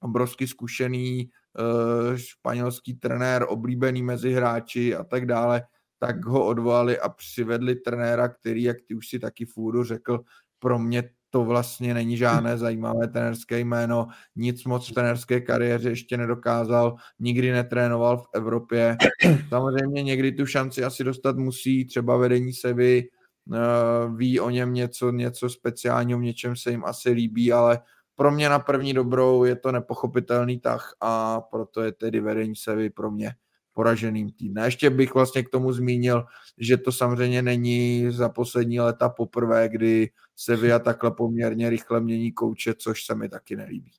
obrovsky 0.00 0.46
zkušený 0.46 1.30
uh, 1.58 2.16
španělský 2.16 2.94
trenér, 2.94 3.46
oblíbený 3.48 4.02
mezi 4.02 4.32
hráči 4.32 4.94
a 4.94 5.04
tak 5.04 5.26
dále, 5.26 5.62
tak 5.98 6.24
ho 6.24 6.46
odvolali 6.46 7.00
a 7.00 7.08
přivedli 7.08 7.74
trenéra, 7.74 8.28
který, 8.28 8.62
jak 8.62 8.76
ty 8.86 8.94
už 8.94 9.08
si 9.08 9.18
taky 9.18 9.44
v 9.44 9.82
řekl, 9.82 10.24
pro 10.58 10.78
mě 10.78 11.10
to 11.34 11.44
vlastně 11.44 11.94
není 11.94 12.16
žádné 12.16 12.58
zajímavé 12.58 13.08
trenerské 13.08 13.60
jméno, 13.60 14.06
nic 14.36 14.64
moc 14.64 14.90
v 14.90 14.92
trenerské 14.94 15.40
kariéře 15.40 15.88
ještě 15.88 16.16
nedokázal, 16.16 16.94
nikdy 17.18 17.52
netrénoval 17.52 18.18
v 18.18 18.26
Evropě. 18.34 18.96
Samozřejmě 19.48 20.02
někdy 20.02 20.32
tu 20.32 20.46
šanci 20.46 20.84
asi 20.84 21.04
dostat 21.04 21.36
musí, 21.36 21.84
třeba 21.84 22.16
vedení 22.16 22.52
Sevy 22.52 23.08
uh, 23.46 24.16
ví 24.16 24.40
o 24.40 24.50
něm 24.50 24.74
něco, 24.74 25.10
něco 25.10 25.50
speciálního, 25.50 26.18
v 26.18 26.22
něčem 26.22 26.56
se 26.56 26.70
jim 26.70 26.84
asi 26.84 27.10
líbí, 27.10 27.52
ale 27.52 27.80
pro 28.14 28.30
mě 28.30 28.48
na 28.48 28.58
první 28.58 28.94
dobrou 28.94 29.44
je 29.44 29.56
to 29.56 29.72
nepochopitelný 29.72 30.60
tah 30.60 30.94
a 31.00 31.40
proto 31.40 31.82
je 31.82 31.92
tedy 31.92 32.20
vedení 32.20 32.56
Sevy 32.56 32.90
pro 32.90 33.10
mě 33.10 33.34
poraženým 33.74 34.30
týdne. 34.30 34.64
Ještě 34.64 34.90
bych 34.90 35.14
vlastně 35.14 35.42
k 35.42 35.50
tomu 35.50 35.72
zmínil, 35.72 36.24
že 36.58 36.76
to 36.76 36.92
samozřejmě 36.92 37.42
není 37.42 38.06
za 38.10 38.28
poslední 38.28 38.80
leta 38.80 39.08
poprvé, 39.08 39.68
kdy 39.68 40.10
Sevilla 40.36 40.78
takhle 40.78 41.10
poměrně 41.10 41.70
rychle 41.70 42.00
mění 42.00 42.32
kouče, 42.32 42.74
což 42.74 43.04
se 43.04 43.14
mi 43.14 43.28
taky 43.28 43.56
nelíbí. 43.56 43.92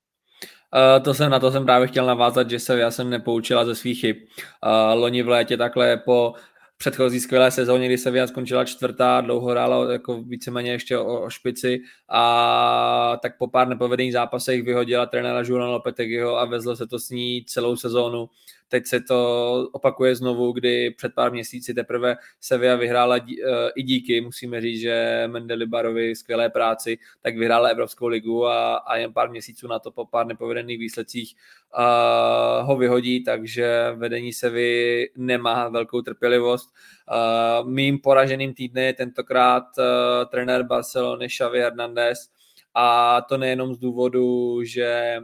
Uh, 0.76 1.04
to 1.04 1.14
jsem, 1.14 1.32
na 1.32 1.40
to 1.40 1.52
jsem 1.52 1.66
právě 1.66 1.88
chtěl 1.88 2.06
navázat, 2.06 2.50
že 2.50 2.60
se 2.60 2.80
já 2.80 2.92
jsem 2.92 3.10
nepoučila 3.10 3.66
ze 3.66 3.76
svých 3.76 4.00
chyb. 4.00 4.18
Uh, 4.18 5.00
loni 5.00 5.24
v 5.24 5.28
létě 5.28 5.58
takhle 5.58 5.98
po 5.98 6.34
předchozí 6.78 7.20
skvělé 7.20 7.52
sezóně, 7.52 7.86
kdy 7.86 7.98
Sevilla 7.98 8.28
skončila 8.28 8.66
čtvrtá, 8.66 9.22
dlouho 9.22 9.50
hrála 9.50 9.92
jako 9.92 10.22
víceméně 10.22 10.72
ještě 10.72 10.98
o, 10.98 11.22
o 11.22 11.30
špici 11.30 11.80
a 12.10 13.18
tak 13.22 13.38
po 13.38 13.48
pár 13.48 13.68
nepovedených 13.68 14.14
zápasech 14.14 14.64
vyhodila 14.64 15.06
trenéra 15.06 15.42
Juliana 15.46 15.72
Lopetegiho 15.72 16.38
a 16.38 16.46
vezlo 16.46 16.76
se 16.76 16.88
to 16.88 17.00
s 17.00 17.10
ní 17.10 17.46
celou 17.48 17.76
sezónu. 17.76 18.30
Teď 18.70 18.86
se 18.86 19.00
to 19.02 19.70
opakuje 19.72 20.16
znovu, 20.16 20.52
kdy 20.52 20.92
před 20.92 21.14
pár 21.16 21.32
měsíci 21.32 21.74
teprve 21.74 22.16
Sevilla 22.42 22.76
vyhrála 22.76 23.16
eh, 23.18 23.70
i 23.76 23.84
díky, 23.84 24.22
musíme 24.22 24.62
říct, 24.62 24.80
že 24.80 25.24
Mendeli 25.28 25.66
Barovi 25.66 26.16
skvělé 26.16 26.50
práci, 26.50 26.98
tak 27.22 27.38
vyhrála 27.38 27.70
Evropskou 27.70 28.08
ligu 28.08 28.46
a, 28.48 28.76
a 28.76 28.96
jen 28.98 29.14
pár 29.14 29.30
měsíců 29.30 29.68
na 29.68 29.80
to 29.80 29.92
po 29.92 30.06
pár 30.06 30.26
nepovedených 30.26 30.80
výsledcích 30.80 31.36
uh, 31.78 32.68
ho 32.68 32.78
vyhodí, 32.78 33.24
takže 33.24 33.94
vedení 33.96 34.34
Sevy 34.34 35.10
nemá 35.16 35.70
velkou 35.70 36.02
trpělivost. 36.02 36.70
Uh, 37.12 37.70
mým 37.70 38.00
poraženým 38.00 38.54
týdne 38.54 38.84
je 38.84 38.94
tentokrát 38.94 39.64
uh, 39.78 39.86
trenér 40.30 40.64
Barcelony 40.64 41.28
Xavi 41.28 41.60
Hernandez, 41.60 42.30
a 42.78 43.22
to 43.22 43.38
nejenom 43.38 43.76
z 43.76 43.78
důvodu, 43.78 44.60
že 44.64 45.18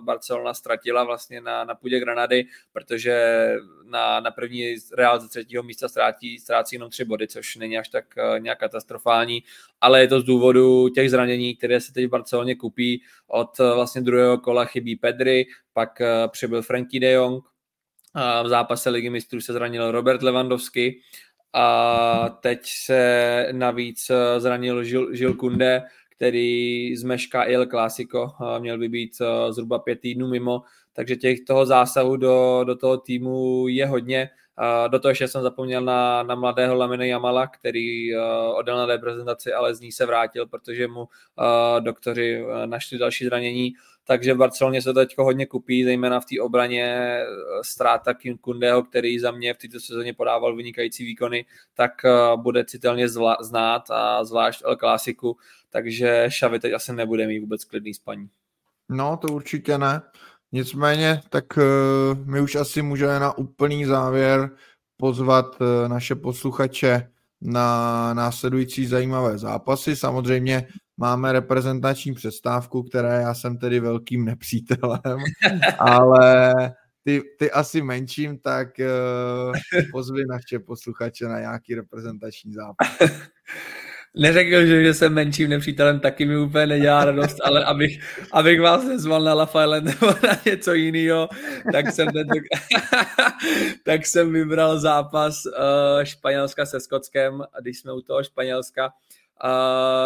Barcelona 0.00 0.54
ztratila 0.54 1.04
vlastně 1.04 1.40
na, 1.40 1.64
na 1.64 1.74
půdě 1.74 2.00
Granady, 2.00 2.44
protože 2.72 3.46
na, 3.84 4.20
na 4.20 4.30
první 4.30 4.76
Real 4.96 5.20
ze 5.20 5.28
třetího 5.28 5.62
místa 5.62 5.88
ztrácí, 5.88 6.38
ztrácí 6.38 6.76
jenom 6.76 6.90
tři 6.90 7.04
body, 7.04 7.28
což 7.28 7.56
není 7.56 7.78
až 7.78 7.88
tak 7.88 8.04
nějak 8.38 8.58
katastrofální, 8.58 9.42
ale 9.80 10.00
je 10.00 10.08
to 10.08 10.20
z 10.20 10.24
důvodu 10.24 10.88
těch 10.88 11.10
zranění, 11.10 11.56
které 11.56 11.80
se 11.80 11.92
teď 11.92 12.06
v 12.06 12.10
Barceloně 12.10 12.54
kupí. 12.54 13.02
Od 13.26 13.58
vlastně 13.58 14.00
druhého 14.00 14.38
kola 14.38 14.64
chybí 14.64 14.96
Pedri, 14.96 15.46
pak 15.72 16.02
přibyl 16.28 16.62
Frankie 16.62 17.00
de 17.00 17.12
Jong, 17.12 17.44
v 18.42 18.48
zápase 18.48 18.90
ligy 18.90 19.10
mistrů 19.10 19.40
se 19.40 19.52
zranil 19.52 19.90
Robert 19.90 20.22
Lewandowski. 20.22 21.00
A 21.52 22.38
teď 22.40 22.60
se 22.64 23.48
navíc 23.52 24.10
zranil 24.38 24.84
Žil, 24.84 25.14
Žil 25.14 25.34
Kunde, 25.34 25.82
který 26.20 26.96
zmešká 26.96 27.44
Il 27.44 27.66
Clasico, 27.66 28.32
měl 28.58 28.78
by 28.78 28.88
být 28.88 29.12
zhruba 29.50 29.78
pět 29.78 30.00
týdnů 30.00 30.28
mimo, 30.28 30.62
takže 30.92 31.16
těch 31.16 31.40
toho 31.40 31.66
zásahu 31.66 32.16
do, 32.16 32.64
do 32.66 32.76
toho 32.76 32.96
týmu 32.96 33.68
je 33.68 33.86
hodně. 33.86 34.30
Do 34.88 34.98
toho 34.98 35.10
ještě 35.10 35.28
jsem 35.28 35.42
zapomněl 35.42 35.80
na, 35.80 36.22
na 36.22 36.34
mladého 36.34 36.74
Lamine 36.74 37.08
Jamala, 37.08 37.46
který 37.46 38.16
uh, 38.16 38.22
odjel 38.58 38.76
na 38.76 38.86
reprezentaci, 38.86 39.52
ale 39.52 39.74
z 39.74 39.80
ní 39.80 39.92
se 39.92 40.06
vrátil, 40.06 40.46
protože 40.46 40.88
mu 40.88 41.00
uh, 41.00 41.06
doktoři 41.80 42.42
uh, 42.42 42.66
našli 42.66 42.98
další 42.98 43.24
zranění 43.24 43.72
takže 44.10 44.34
v 44.34 44.36
Barceloně 44.36 44.82
se 44.82 44.92
to 44.92 45.00
teď 45.00 45.18
hodně 45.18 45.46
kupí, 45.46 45.84
zejména 45.84 46.20
v 46.20 46.24
té 46.24 46.40
obraně 46.40 46.84
eh, 46.84 47.26
ztráta 47.62 48.14
Kim 48.14 48.38
Kundeho, 48.38 48.82
který 48.82 49.18
za 49.18 49.30
mě 49.30 49.54
v 49.54 49.58
této 49.58 49.80
sezóně 49.80 50.14
podával 50.14 50.56
vynikající 50.56 51.04
výkony, 51.04 51.44
tak 51.74 52.04
eh, 52.04 52.10
bude 52.36 52.64
citelně 52.64 53.06
zvla- 53.06 53.42
znát 53.42 53.90
a 53.90 54.24
zvlášť 54.24 54.62
El 54.64 54.76
Clásiku, 54.76 55.36
takže 55.70 56.24
Šavy 56.28 56.60
teď 56.60 56.72
asi 56.72 56.92
nebude 56.92 57.26
mít 57.26 57.38
vůbec 57.38 57.64
klidný 57.64 57.94
spaní. 57.94 58.28
No, 58.88 59.16
to 59.16 59.28
určitě 59.28 59.78
ne. 59.78 60.02
Nicméně, 60.52 61.20
tak 61.28 61.44
uh, 61.56 62.18
my 62.24 62.40
už 62.40 62.54
asi 62.54 62.82
můžeme 62.82 63.20
na 63.20 63.38
úplný 63.38 63.84
závěr 63.84 64.50
pozvat 64.96 65.60
uh, 65.60 65.88
naše 65.88 66.14
posluchače 66.14 67.10
na 67.40 68.14
následující 68.14 68.86
zajímavé 68.86 69.38
zápasy. 69.38 69.96
Samozřejmě 69.96 70.66
máme 70.96 71.32
reprezentační 71.32 72.14
přestávku, 72.14 72.82
které 72.82 73.20
já 73.22 73.34
jsem 73.34 73.58
tedy 73.58 73.80
velkým 73.80 74.24
nepřítelem, 74.24 75.18
ale 75.78 76.54
ty, 77.04 77.22
ty 77.38 77.50
asi 77.50 77.82
menším, 77.82 78.38
tak 78.38 78.68
uh, 78.78 79.80
pozvi 79.92 80.22
naše 80.28 80.58
posluchače 80.58 81.24
na 81.28 81.40
nějaký 81.40 81.74
reprezentační 81.74 82.52
zápas. 82.52 82.88
Neřekl, 84.14 84.66
že, 84.66 84.84
že 84.84 84.94
jsem 84.94 85.14
menším 85.14 85.50
nepřítelem, 85.50 86.00
taky 86.00 86.26
mi 86.26 86.38
úplně 86.38 86.66
nedělá 86.66 87.04
radost, 87.04 87.36
ale 87.44 87.64
abych, 87.64 88.00
abych 88.32 88.60
vás 88.60 88.84
nezval 88.84 89.22
na 89.22 89.34
La 89.34 89.44
Island 89.44 89.84
nebo 89.84 90.06
na 90.26 90.40
něco 90.46 90.72
jiného, 90.74 91.28
tak 91.72 91.92
jsem, 91.92 92.08
tento, 92.08 92.34
tak 93.84 94.06
jsem 94.06 94.32
vybral 94.32 94.80
zápas 94.80 95.46
uh, 95.46 96.04
Španělska 96.04 96.66
se 96.66 96.80
Skotskem. 96.80 97.42
A 97.42 97.60
když 97.60 97.78
jsme 97.78 97.92
u 97.92 98.00
toho 98.00 98.24
Španělska, 98.24 98.92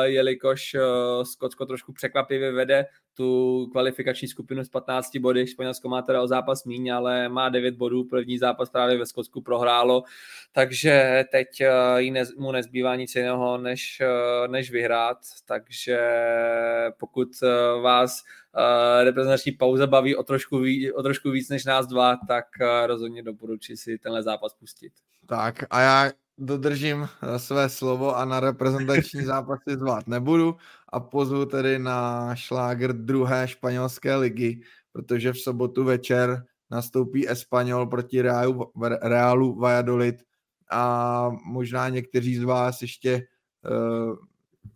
jelikož 0.02 0.74
uh, 0.74 1.24
Skotsko 1.24 1.66
trošku 1.66 1.92
překvapivě 1.92 2.52
vede 2.52 2.86
tu 3.14 3.68
kvalifikační 3.72 4.28
skupinu 4.28 4.64
z 4.64 4.68
15 4.68 5.16
body, 5.16 5.46
Španělsko 5.46 5.88
má 5.88 6.02
teda 6.02 6.22
o 6.22 6.26
zápas 6.26 6.64
míň, 6.64 6.92
ale 6.92 7.28
má 7.28 7.48
9 7.48 7.74
bodů, 7.74 8.04
první 8.04 8.38
zápas 8.38 8.70
právě 8.70 8.98
ve 8.98 9.06
Skotsku 9.06 9.42
prohrálo, 9.42 10.02
takže 10.52 11.24
teď 11.32 11.48
ne, 12.10 12.24
mu 12.36 12.52
nezbývá 12.52 12.96
nic 12.96 13.14
jiného, 13.14 13.58
než, 13.58 14.02
uh, 14.02 14.48
než 14.48 14.70
vyhrát, 14.70 15.18
takže 15.46 15.98
pokud 16.98 17.28
vás 17.82 18.22
reprezentační 19.04 19.52
pauza 19.52 19.86
baví 19.86 20.16
o 20.16 20.22
trošku, 20.22 20.58
ví, 20.58 20.92
o 20.92 21.02
trošku 21.02 21.30
víc 21.30 21.48
než 21.48 21.64
nás 21.64 21.86
dva, 21.86 22.16
tak 22.28 22.44
rozhodně 22.86 23.22
doporučuji 23.22 23.76
si 23.76 23.98
tenhle 23.98 24.22
zápas 24.22 24.54
pustit. 24.54 24.92
Tak 25.26 25.64
a 25.70 25.80
já 25.80 26.10
dodržím 26.38 27.08
eh, 27.22 27.38
své 27.38 27.68
slovo 27.68 28.16
a 28.16 28.24
na 28.24 28.40
reprezentační 28.40 29.22
zápasy 29.24 29.76
zvát 29.78 30.06
nebudu 30.06 30.56
a 30.88 31.00
pozvu 31.00 31.46
tedy 31.46 31.78
na 31.78 32.30
šláger 32.36 32.92
druhé 32.92 33.48
španělské 33.48 34.16
ligy, 34.16 34.60
protože 34.92 35.32
v 35.32 35.40
sobotu 35.40 35.84
večer 35.84 36.44
nastoupí 36.70 37.28
Espanol 37.28 37.86
proti 37.86 38.22
Realu, 38.22 38.72
Realu 39.02 39.54
Valladolid 39.58 40.16
a 40.70 41.30
možná 41.44 41.88
někteří 41.88 42.36
z 42.36 42.42
vás 42.42 42.82
ještě 42.82 43.26
uh, 43.70 44.16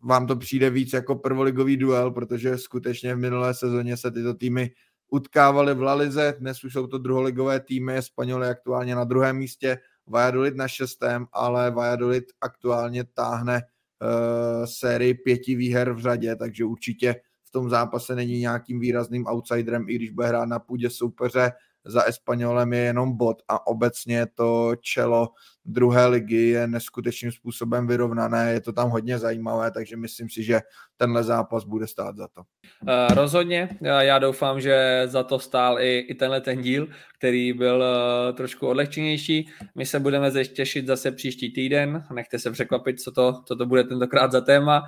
vám 0.02 0.26
to 0.26 0.36
přijde 0.36 0.70
víc 0.70 0.92
jako 0.92 1.16
prvoligový 1.16 1.76
duel, 1.76 2.10
protože 2.10 2.58
skutečně 2.58 3.14
v 3.14 3.18
minulé 3.18 3.54
sezóně 3.54 3.96
se 3.96 4.10
tyto 4.10 4.34
týmy 4.34 4.70
utkávaly 5.10 5.74
v 5.74 5.82
Lalize, 5.82 6.34
dnes 6.38 6.64
už 6.64 6.72
jsou 6.72 6.86
to 6.86 6.98
druholigové 6.98 7.60
týmy, 7.60 7.96
Espanol 7.96 8.44
je 8.44 8.50
aktuálně 8.50 8.94
na 8.94 9.04
druhém 9.04 9.36
místě 9.36 9.78
Valladolid 10.08 10.56
na 10.56 10.68
šestém, 10.68 11.26
ale 11.32 11.70
Valladolid 11.70 12.24
aktuálně 12.40 13.04
táhne 13.04 13.62
uh, 13.62 14.66
sérii 14.66 15.14
pěti 15.14 15.54
výher 15.54 15.92
v 15.92 15.98
řadě, 16.00 16.36
takže 16.36 16.64
určitě 16.64 17.20
v 17.44 17.50
tom 17.50 17.70
zápase 17.70 18.14
není 18.14 18.38
nějakým 18.38 18.80
výrazným 18.80 19.26
outsiderem, 19.26 19.88
i 19.88 19.94
když 19.94 20.10
bude 20.10 20.26
hrát 20.26 20.48
na 20.48 20.58
půdě 20.58 20.90
soupeře 20.90 21.52
za 21.88 22.02
Espanolem 22.02 22.72
je 22.72 22.80
jenom 22.80 23.16
bod 23.16 23.42
a 23.48 23.66
obecně 23.66 24.26
to 24.34 24.72
čelo 24.80 25.28
druhé 25.64 26.06
ligy 26.06 26.48
je 26.48 26.66
neskutečným 26.66 27.32
způsobem 27.32 27.86
vyrovnané, 27.86 28.52
je 28.52 28.60
to 28.60 28.72
tam 28.72 28.90
hodně 28.90 29.18
zajímavé, 29.18 29.70
takže 29.70 29.96
myslím 29.96 30.30
si, 30.30 30.42
že 30.42 30.60
tenhle 30.96 31.24
zápas 31.24 31.64
bude 31.64 31.86
stát 31.86 32.16
za 32.16 32.28
to. 32.28 32.40
Uh, 32.40 33.14
rozhodně, 33.14 33.68
já 33.80 34.18
doufám, 34.18 34.60
že 34.60 35.02
za 35.06 35.22
to 35.22 35.38
stál 35.38 35.80
i, 35.80 35.98
i 35.98 36.14
tenhle 36.14 36.40
ten 36.40 36.62
díl, 36.62 36.88
který 37.18 37.52
byl 37.52 37.76
uh, 37.76 38.36
trošku 38.36 38.66
odlehčenější. 38.66 39.48
My 39.74 39.86
se 39.86 40.00
budeme 40.00 40.44
těšit 40.44 40.86
zase 40.86 41.12
příští 41.12 41.52
týden, 41.52 42.04
nechte 42.14 42.38
se 42.38 42.50
překvapit, 42.50 43.00
co 43.00 43.12
to, 43.12 43.42
co 43.44 43.56
to 43.56 43.66
bude 43.66 43.84
tentokrát 43.84 44.32
za 44.32 44.40
téma. 44.40 44.82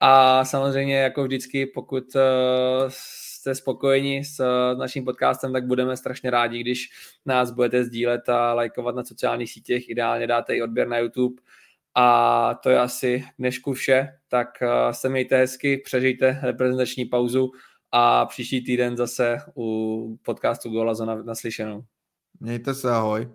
A 0.00 0.44
samozřejmě, 0.44 0.96
jako 0.98 1.24
vždycky, 1.24 1.66
pokud 1.66 2.04
uh, 2.14 2.22
jste 3.46 3.54
spokojeni 3.54 4.24
s 4.24 4.44
naším 4.78 5.04
podcastem, 5.04 5.52
tak 5.52 5.66
budeme 5.66 5.96
strašně 5.96 6.30
rádi, 6.30 6.60
když 6.60 6.88
nás 7.26 7.50
budete 7.50 7.84
sdílet 7.84 8.28
a 8.28 8.54
lajkovat 8.54 8.94
na 8.94 9.04
sociálních 9.04 9.50
sítích, 9.50 9.88
ideálně 9.88 10.26
dáte 10.26 10.56
i 10.56 10.62
odběr 10.62 10.88
na 10.88 10.98
YouTube. 10.98 11.42
A 11.94 12.54
to 12.62 12.70
je 12.70 12.78
asi 12.78 13.24
dnešku 13.38 13.72
vše, 13.72 14.08
tak 14.28 14.48
se 14.90 15.08
mějte 15.08 15.36
hezky, 15.36 15.78
přežijte 15.78 16.40
reprezentační 16.42 17.04
pauzu 17.04 17.50
a 17.92 18.26
příští 18.26 18.64
týden 18.64 18.96
zase 18.96 19.36
u 19.56 20.18
podcastu 20.22 20.70
Gola 20.70 20.94
za 20.94 21.04
naslyšenou. 21.04 21.84
Mějte 22.40 22.74
se, 22.74 22.90
ahoj. 22.90 23.28